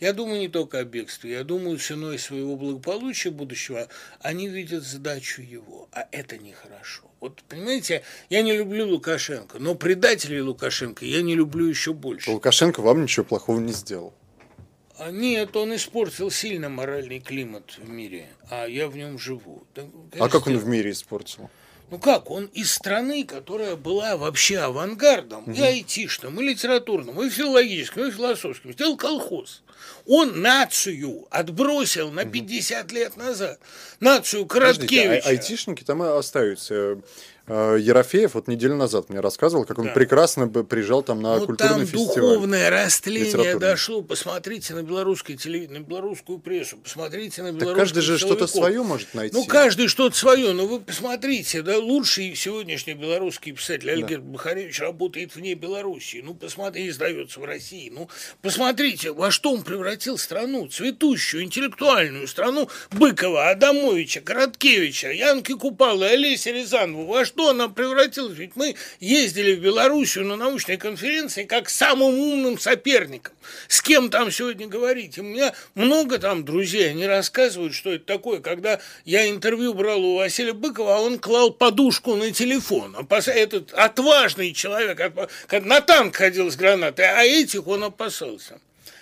Я 0.00 0.12
думаю 0.12 0.40
не 0.40 0.48
только 0.48 0.78
о 0.78 0.84
бегстве, 0.84 1.32
я 1.32 1.44
думаю, 1.44 1.78
ценой 1.78 2.18
своего 2.18 2.56
благополучия 2.56 3.30
будущего 3.30 3.88
они 4.20 4.48
видят 4.48 4.84
задачу 4.84 5.42
его, 5.42 5.88
а 5.92 6.06
это 6.12 6.38
нехорошо. 6.38 7.04
Вот, 7.20 7.42
понимаете, 7.48 8.02
я 8.30 8.42
не 8.42 8.56
люблю 8.56 8.86
Лукашенко, 8.88 9.58
но 9.58 9.74
предателей 9.74 10.40
Лукашенко 10.40 11.04
я 11.04 11.22
не 11.22 11.34
люблю 11.34 11.66
еще 11.66 11.92
больше. 11.92 12.30
Лукашенко 12.30 12.80
вам 12.80 13.02
ничего 13.02 13.24
плохого 13.24 13.58
не 13.58 13.72
сделал. 13.72 14.14
А 14.96 15.10
нет, 15.10 15.56
он 15.56 15.74
испортил 15.74 16.30
сильно 16.30 16.68
моральный 16.68 17.20
климат 17.20 17.78
в 17.78 17.88
мире, 17.88 18.26
а 18.50 18.66
я 18.66 18.88
в 18.88 18.96
нем 18.96 19.18
живу. 19.18 19.64
Да, 19.74 19.84
а 20.18 20.28
как 20.28 20.46
он 20.46 20.58
в 20.58 20.66
мире 20.66 20.90
испортил? 20.90 21.50
Ну 21.90 21.98
как, 21.98 22.30
он 22.30 22.46
из 22.46 22.72
страны, 22.72 23.24
которая 23.24 23.76
была 23.76 24.16
вообще 24.16 24.58
авангардом, 24.58 25.44
угу. 25.44 25.52
и 25.52 25.60
айтишным, 25.60 26.38
и 26.40 26.44
литературным, 26.44 27.20
и 27.22 27.30
филологическим, 27.30 28.06
и 28.06 28.10
философским, 28.10 28.72
сделал 28.72 28.96
колхоз. 28.96 29.62
Он 30.06 30.40
нацию 30.40 31.26
отбросил 31.30 32.10
на 32.10 32.24
50 32.24 32.92
лет 32.92 33.16
назад. 33.16 33.58
Нацию 34.00 34.46
Короткевича. 34.46 35.02
Подождите, 35.02 35.28
а 35.28 35.30
айтишники 35.30 35.84
там 35.84 36.02
остаются. 36.02 36.98
Э, 37.48 37.78
Ерофеев 37.80 38.34
вот 38.34 38.46
неделю 38.46 38.76
назад 38.76 39.08
мне 39.08 39.20
рассказывал, 39.20 39.64
как 39.64 39.78
он 39.78 39.86
да. 39.86 39.92
прекрасно 39.92 40.48
приезжал 40.48 41.02
там 41.02 41.22
на 41.22 41.38
ну, 41.38 41.46
культурный 41.46 41.78
там 41.78 41.86
фестиваль. 41.86 42.34
духовное 42.34 42.68
растление 42.68 43.58
дошло. 43.58 44.02
Посмотрите 44.02 44.74
на 44.74 44.82
белорусское 44.82 45.34
телевидение, 45.34 45.80
на 45.80 45.84
белорусскую 45.84 46.40
прессу, 46.40 46.76
посмотрите 46.76 47.42
на 47.42 47.46
белорусскую 47.46 47.74
Так 47.74 47.76
каждый 47.76 48.02
же 48.02 48.18
что-то 48.18 48.46
свое 48.46 48.82
может 48.82 49.14
найти. 49.14 49.34
Ну, 49.34 49.46
каждый 49.46 49.88
что-то 49.88 50.14
свое, 50.14 50.52
но 50.52 50.66
вы 50.66 50.80
посмотрите, 50.80 51.62
да, 51.62 51.78
лучший 51.78 52.34
сегодняшний 52.34 52.92
белорусский 52.92 53.52
писатель 53.52 53.90
Альгерт 53.90 54.24
да. 54.26 54.32
Бахаревич 54.32 54.78
работает 54.80 55.34
вне 55.34 55.54
Белоруссии. 55.54 56.20
Ну, 56.22 56.34
посмотрите, 56.34 56.90
издается 56.90 57.40
в 57.40 57.44
России. 57.44 57.88
Ну, 57.88 58.10
посмотрите, 58.42 59.12
во 59.12 59.30
что 59.30 59.52
он 59.52 59.62
превратил 59.68 60.16
страну, 60.16 60.66
цветущую, 60.66 61.42
интеллектуальную 61.42 62.26
страну 62.26 62.70
Быкова, 62.90 63.50
Адамовича, 63.50 64.22
Короткевича, 64.22 65.12
Янки 65.12 65.52
Купала, 65.52 66.06
Олеся 66.06 66.52
Рязанова. 66.52 67.04
Во 67.04 67.24
что 67.26 67.50
она 67.50 67.68
превратилась? 67.68 68.38
Ведь 68.38 68.56
мы 68.56 68.76
ездили 68.98 69.54
в 69.54 69.60
Белоруссию 69.60 70.24
на 70.24 70.36
научной 70.36 70.78
конференции 70.78 71.44
как 71.44 71.68
самым 71.68 72.18
умным 72.18 72.58
соперником. 72.58 73.34
С 73.68 73.82
кем 73.82 74.08
там 74.08 74.30
сегодня 74.30 74.66
говорить? 74.66 75.18
у 75.18 75.22
меня 75.22 75.52
много 75.74 76.18
там 76.18 76.46
друзей, 76.46 76.88
они 76.88 77.06
рассказывают, 77.06 77.74
что 77.74 77.92
это 77.92 78.06
такое. 78.06 78.40
Когда 78.40 78.80
я 79.04 79.28
интервью 79.28 79.74
брал 79.74 80.02
у 80.02 80.16
Василия 80.16 80.54
Быкова, 80.54 80.96
а 80.96 81.00
он 81.00 81.18
клал 81.18 81.50
подушку 81.50 82.14
на 82.16 82.30
телефон. 82.30 82.96
Этот 83.10 83.74
отважный 83.74 84.54
человек, 84.54 84.98
на 85.50 85.80
танк 85.82 86.16
ходил 86.16 86.50
с 86.50 86.56
гранатой, 86.56 87.04
а 87.04 87.22
этих 87.22 87.66
он 87.66 87.84
опасался. 87.84 88.60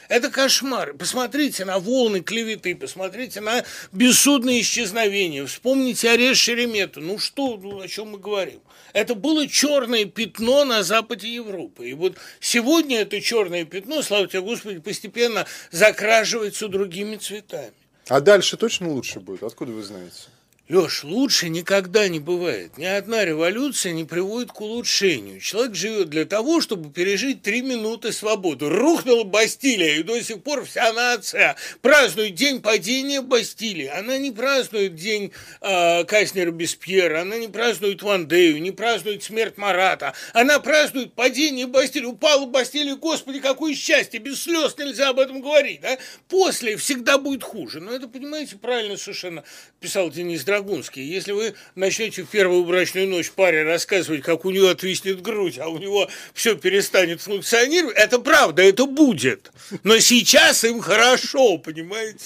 Это 0.08 0.30
кошмар. 0.30 0.94
Посмотрите 0.94 1.64
на 1.64 1.78
волны 1.78 2.20
клеветы, 2.20 2.74
посмотрите 2.74 3.40
на 3.40 3.64
бессудные 3.92 4.60
исчезновения. 4.60 5.44
Вспомните 5.46 6.10
арест 6.10 6.40
Шеремету. 6.40 7.00
Ну 7.00 7.18
что, 7.18 7.56
ну, 7.56 7.80
о 7.80 7.88
чем 7.88 8.10
мы 8.10 8.18
говорим? 8.18 8.60
Это 8.92 9.14
было 9.14 9.46
черное 9.48 10.04
пятно 10.04 10.64
на 10.64 10.82
западе 10.82 11.32
Европы. 11.34 11.90
И 11.90 11.94
вот 11.94 12.16
сегодня 12.40 13.00
это 13.00 13.20
черное 13.20 13.64
пятно, 13.64 14.02
слава 14.02 14.26
тебе, 14.26 14.42
Господи, 14.42 14.78
постепенно 14.78 15.46
закраживается 15.70 16.68
другими 16.68 17.16
цветами. 17.16 17.72
А 18.08 18.20
дальше 18.20 18.56
точно 18.56 18.90
лучше 18.90 19.20
будет? 19.20 19.42
Откуда 19.42 19.72
вы 19.72 19.82
знаете? 19.82 20.28
Леш, 20.68 21.04
лучше 21.04 21.48
никогда 21.48 22.08
не 22.08 22.18
бывает. 22.18 22.76
Ни 22.76 22.86
одна 22.86 23.24
революция 23.24 23.92
не 23.92 24.04
приводит 24.04 24.50
к 24.50 24.60
улучшению. 24.60 25.38
Человек 25.40 25.76
живет 25.76 26.10
для 26.10 26.24
того, 26.24 26.60
чтобы 26.60 26.90
пережить 26.90 27.42
три 27.42 27.62
минуты 27.62 28.10
свободы. 28.10 28.68
Рухнула 28.68 29.22
Бастилия, 29.22 29.94
и 29.94 30.02
до 30.02 30.20
сих 30.20 30.42
пор 30.42 30.64
вся 30.64 30.92
нация 30.92 31.54
празднует 31.82 32.34
день 32.34 32.60
падения 32.60 33.20
Бастилии. 33.20 33.86
Она 33.86 34.18
не 34.18 34.32
празднует 34.32 34.96
день 34.96 35.30
э, 35.60 36.02
Казнера 36.02 36.50
Беспьера, 36.50 37.20
она 37.20 37.36
не 37.36 37.46
празднует 37.46 38.02
Вандею, 38.02 38.60
не 38.60 38.72
празднует 38.72 39.22
смерть 39.22 39.58
Марата. 39.58 40.14
Она 40.32 40.58
празднует 40.58 41.12
падение 41.12 41.68
Бастилии. 41.68 42.06
Упала 42.06 42.44
Бастилия, 42.44 42.96
господи, 42.96 43.38
какое 43.38 43.72
счастье, 43.76 44.18
без 44.18 44.42
слез 44.42 44.76
нельзя 44.76 45.10
об 45.10 45.20
этом 45.20 45.42
говорить. 45.42 45.80
Да? 45.82 45.96
После 46.28 46.76
всегда 46.76 47.18
будет 47.18 47.44
хуже. 47.44 47.78
Но 47.78 47.92
это, 47.92 48.08
понимаете, 48.08 48.56
правильно 48.56 48.96
совершенно 48.96 49.44
писал 49.78 50.10
Денис 50.10 50.42
Драгомир 50.42 50.55
Драгунский. 50.56 51.02
Если 51.02 51.32
вы 51.32 51.54
начнете 51.74 52.22
в 52.22 52.28
первую 52.28 52.64
брачную 52.64 53.08
ночь 53.08 53.30
паре 53.30 53.62
рассказывать, 53.62 54.22
как 54.22 54.44
у 54.44 54.50
нее 54.50 54.70
отвиснет 54.70 55.20
грудь, 55.20 55.58
а 55.58 55.68
у 55.68 55.78
него 55.78 56.08
все 56.32 56.56
перестанет 56.56 57.20
функционировать, 57.20 57.96
это 57.96 58.18
правда, 58.18 58.62
это 58.62 58.86
будет. 58.86 59.50
Но 59.82 59.98
сейчас 59.98 60.64
им 60.64 60.80
хорошо, 60.80 61.58
понимаете? 61.58 62.24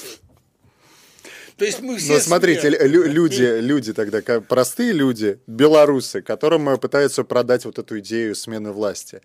То 1.56 1.64
есть 1.64 1.80
мы 1.80 1.98
все. 1.98 2.14
Но 2.14 2.20
смотрите, 2.20 2.68
лю- 2.70 3.06
люди, 3.06 3.60
люди 3.60 3.92
тогда, 3.92 4.22
простые 4.40 4.92
люди, 4.92 5.40
белорусы, 5.46 6.22
которым 6.22 6.78
пытаются 6.78 7.24
продать 7.24 7.64
вот 7.64 7.78
эту 7.78 7.98
идею 7.98 8.34
смены 8.34 8.72
власти. 8.72 9.20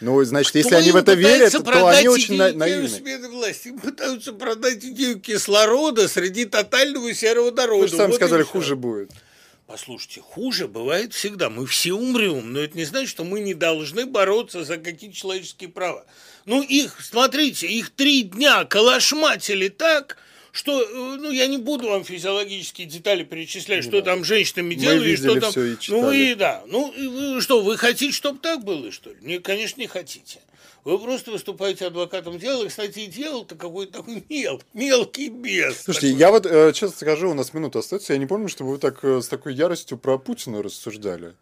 Ну, 0.00 0.24
значит, 0.24 0.54
если 0.54 0.74
они 0.74 0.92
в 0.92 0.96
это 0.96 1.12
верят, 1.12 1.52
то 1.52 1.86
они 1.88 2.08
очень 2.08 2.36
на- 2.36 2.52
наивны. 2.52 2.88
смены 2.88 3.28
власти. 3.28 3.68
Им 3.68 3.78
пытаются 3.78 4.32
продать 4.32 4.82
идею 4.82 5.20
кислорода 5.20 6.08
среди 6.08 6.46
тотального 6.46 7.12
серого 7.12 7.50
народа. 7.50 7.82
Вы 7.82 7.88
же 7.88 7.96
сами 7.96 8.08
вот 8.08 8.16
сказали, 8.16 8.42
хуже 8.42 8.76
будет. 8.76 9.10
Послушайте, 9.66 10.20
хуже 10.20 10.66
бывает 10.66 11.12
всегда. 11.12 11.48
Мы 11.48 11.66
все 11.66 11.92
умрем, 11.92 12.52
но 12.52 12.60
это 12.60 12.76
не 12.76 12.84
значит, 12.84 13.10
что 13.10 13.24
мы 13.24 13.40
не 13.40 13.54
должны 13.54 14.04
бороться 14.04 14.64
за 14.64 14.78
какие-то 14.78 15.14
человеческие 15.14 15.68
права. 15.68 16.04
Ну, 16.44 16.62
их, 16.62 16.96
смотрите, 17.00 17.68
их 17.68 17.90
три 17.90 18.22
дня 18.22 18.64
калашматили 18.64 19.68
так, 19.68 20.16
что, 20.52 20.80
э, 20.80 21.16
ну, 21.18 21.30
я 21.30 21.46
не 21.46 21.58
буду 21.58 21.88
вам 21.88 22.04
физиологические 22.04 22.86
детали 22.86 23.24
перечислять, 23.24 23.84
что 23.84 24.02
там 24.02 24.24
женщинами 24.24 24.74
делали, 24.74 25.16
что 25.16 25.40
там. 25.40 25.52
И 25.52 25.76
ну 25.88 26.12
и 26.12 26.34
да. 26.34 26.62
Ну, 26.66 26.92
вы, 26.92 27.40
что, 27.40 27.62
вы 27.62 27.76
хотите, 27.76 28.12
чтобы 28.12 28.38
так 28.38 28.64
было, 28.64 28.90
что 28.90 29.10
ли? 29.10 29.16
Не, 29.20 29.38
конечно, 29.38 29.80
не 29.80 29.86
хотите. 29.86 30.40
Вы 30.84 30.98
просто 30.98 31.30
выступаете 31.30 31.86
адвокатом 31.86 32.38
дела. 32.38 32.64
И, 32.64 32.68
кстати, 32.68 33.06
дело-то 33.06 33.54
какой-то 33.54 33.98
такой 33.98 34.24
мел, 34.28 34.62
мелкий 34.72 35.28
бес. 35.28 35.82
Слушайте, 35.82 36.08
такой. 36.08 36.20
я 36.20 36.30
вот, 36.30 36.46
э, 36.46 36.72
честно 36.72 36.96
скажу, 36.96 37.30
у 37.30 37.34
нас 37.34 37.52
минута 37.52 37.80
остается. 37.80 38.14
Я 38.14 38.18
не 38.18 38.26
помню, 38.26 38.48
чтобы 38.48 38.70
вы 38.70 38.78
так 38.78 39.04
э, 39.04 39.20
с 39.20 39.28
такой 39.28 39.54
яростью 39.54 39.98
про 39.98 40.18
Путина 40.18 40.62
рассуждали. 40.62 41.34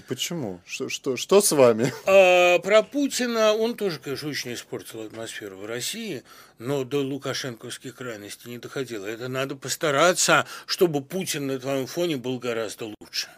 Почему? 0.00 0.60
Что, 0.66 0.88
что, 0.88 1.16
что 1.16 1.40
с 1.40 1.52
вами? 1.52 1.92
А, 2.06 2.58
про 2.58 2.82
Путина 2.82 3.52
он 3.52 3.76
тоже, 3.76 3.98
конечно, 3.98 4.28
очень 4.28 4.54
испортил 4.54 5.02
атмосферу 5.02 5.56
в 5.56 5.66
России, 5.66 6.22
но 6.58 6.84
до 6.84 7.02
лукашенковских 7.02 7.94
крайностей 7.94 8.50
не 8.50 8.58
доходило. 8.58 9.06
Это 9.06 9.28
надо 9.28 9.56
постараться, 9.56 10.46
чтобы 10.66 11.02
Путин 11.02 11.46
на 11.46 11.58
твоем 11.58 11.86
фоне 11.86 12.16
был 12.16 12.38
гораздо 12.38 12.92
лучше. 13.00 13.28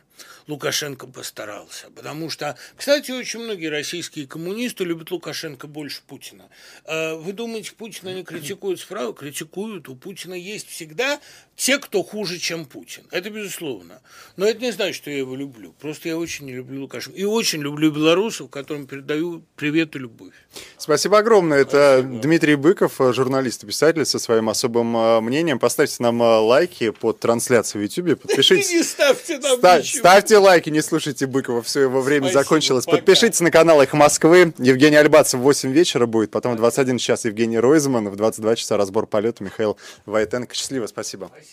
Лукашенко 0.48 1.06
постарался. 1.06 1.90
Потому 1.94 2.30
что, 2.30 2.56
кстати, 2.76 3.10
очень 3.10 3.40
многие 3.40 3.66
российские 3.66 4.26
коммунисты 4.26 4.84
любят 4.84 5.10
Лукашенко 5.10 5.66
больше 5.66 6.02
Путина. 6.06 6.48
А 6.84 7.16
вы 7.16 7.32
думаете, 7.32 7.72
Путина 7.72 8.14
не 8.14 8.22
критикуют 8.24 8.80
справа? 8.80 9.12
Критикуют. 9.12 9.88
У 9.88 9.96
Путина 9.96 10.34
есть 10.34 10.68
всегда 10.68 11.20
те, 11.56 11.78
кто 11.78 12.02
хуже, 12.02 12.38
чем 12.38 12.64
Путин. 12.66 13.04
Это 13.10 13.30
безусловно. 13.30 14.00
Но 14.36 14.46
это 14.46 14.60
не 14.60 14.72
значит, 14.72 14.96
что 14.96 15.10
я 15.10 15.18
его 15.18 15.34
люблю. 15.34 15.74
Просто 15.80 16.08
я 16.08 16.18
очень 16.18 16.46
не 16.46 16.54
люблю 16.54 16.82
Лукашенко. 16.82 17.18
И 17.18 17.24
очень 17.24 17.62
люблю 17.62 17.90
белорусов, 17.90 18.50
которым 18.50 18.86
передаю 18.86 19.42
привет 19.56 19.96
и 19.96 19.98
любовь. 19.98 20.34
Спасибо 20.78 21.18
огромное. 21.18 21.58
Это 21.58 21.98
Спасибо. 22.00 22.22
Дмитрий 22.22 22.54
Быков, 22.56 22.98
журналист 22.98 23.64
и 23.64 23.66
писатель 23.66 24.04
со 24.04 24.18
своим 24.18 24.48
особым 24.48 24.96
э, 24.96 25.20
мнением. 25.20 25.58
Поставьте 25.58 25.96
нам 26.00 26.22
э, 26.22 26.26
лайки 26.26 26.90
под 26.90 27.20
трансляцией 27.20 27.86
в 27.86 27.90
YouTube. 27.90 28.20
Подпишитесь. 28.20 28.70
Не 28.72 28.82
ставьте 28.82 29.38
нам 29.38 29.58
Ста- 29.58 29.82
Ставьте 30.36 30.50
лайки, 30.50 30.68
не 30.70 30.82
слушайте 30.82 31.26
Быкова. 31.26 31.62
Все, 31.62 31.82
его 31.82 32.02
время 32.02 32.24
Спасибо, 32.24 32.42
закончилось. 32.42 32.84
Пока. 32.84 32.98
Подпишитесь 32.98 33.40
на 33.40 33.50
канал 33.50 33.80
«Их 33.80 33.94
Москвы». 33.94 34.52
Евгений 34.58 34.96
Альбацев 34.96 35.40
в 35.40 35.42
8 35.42 35.72
вечера 35.72 36.04
будет. 36.04 36.30
Потом 36.30 36.52
в 36.52 36.56
21 36.56 36.98
час 36.98 37.24
Евгений 37.24 37.58
Ройзман. 37.58 38.10
В 38.10 38.16
22 38.16 38.56
часа 38.56 38.76
разбор 38.76 39.06
полета 39.06 39.42
Михаил 39.42 39.78
Войтенко. 40.04 40.54
Счастливо. 40.54 40.88
Спасибо. 40.88 41.30
Спасибо. 41.32 41.52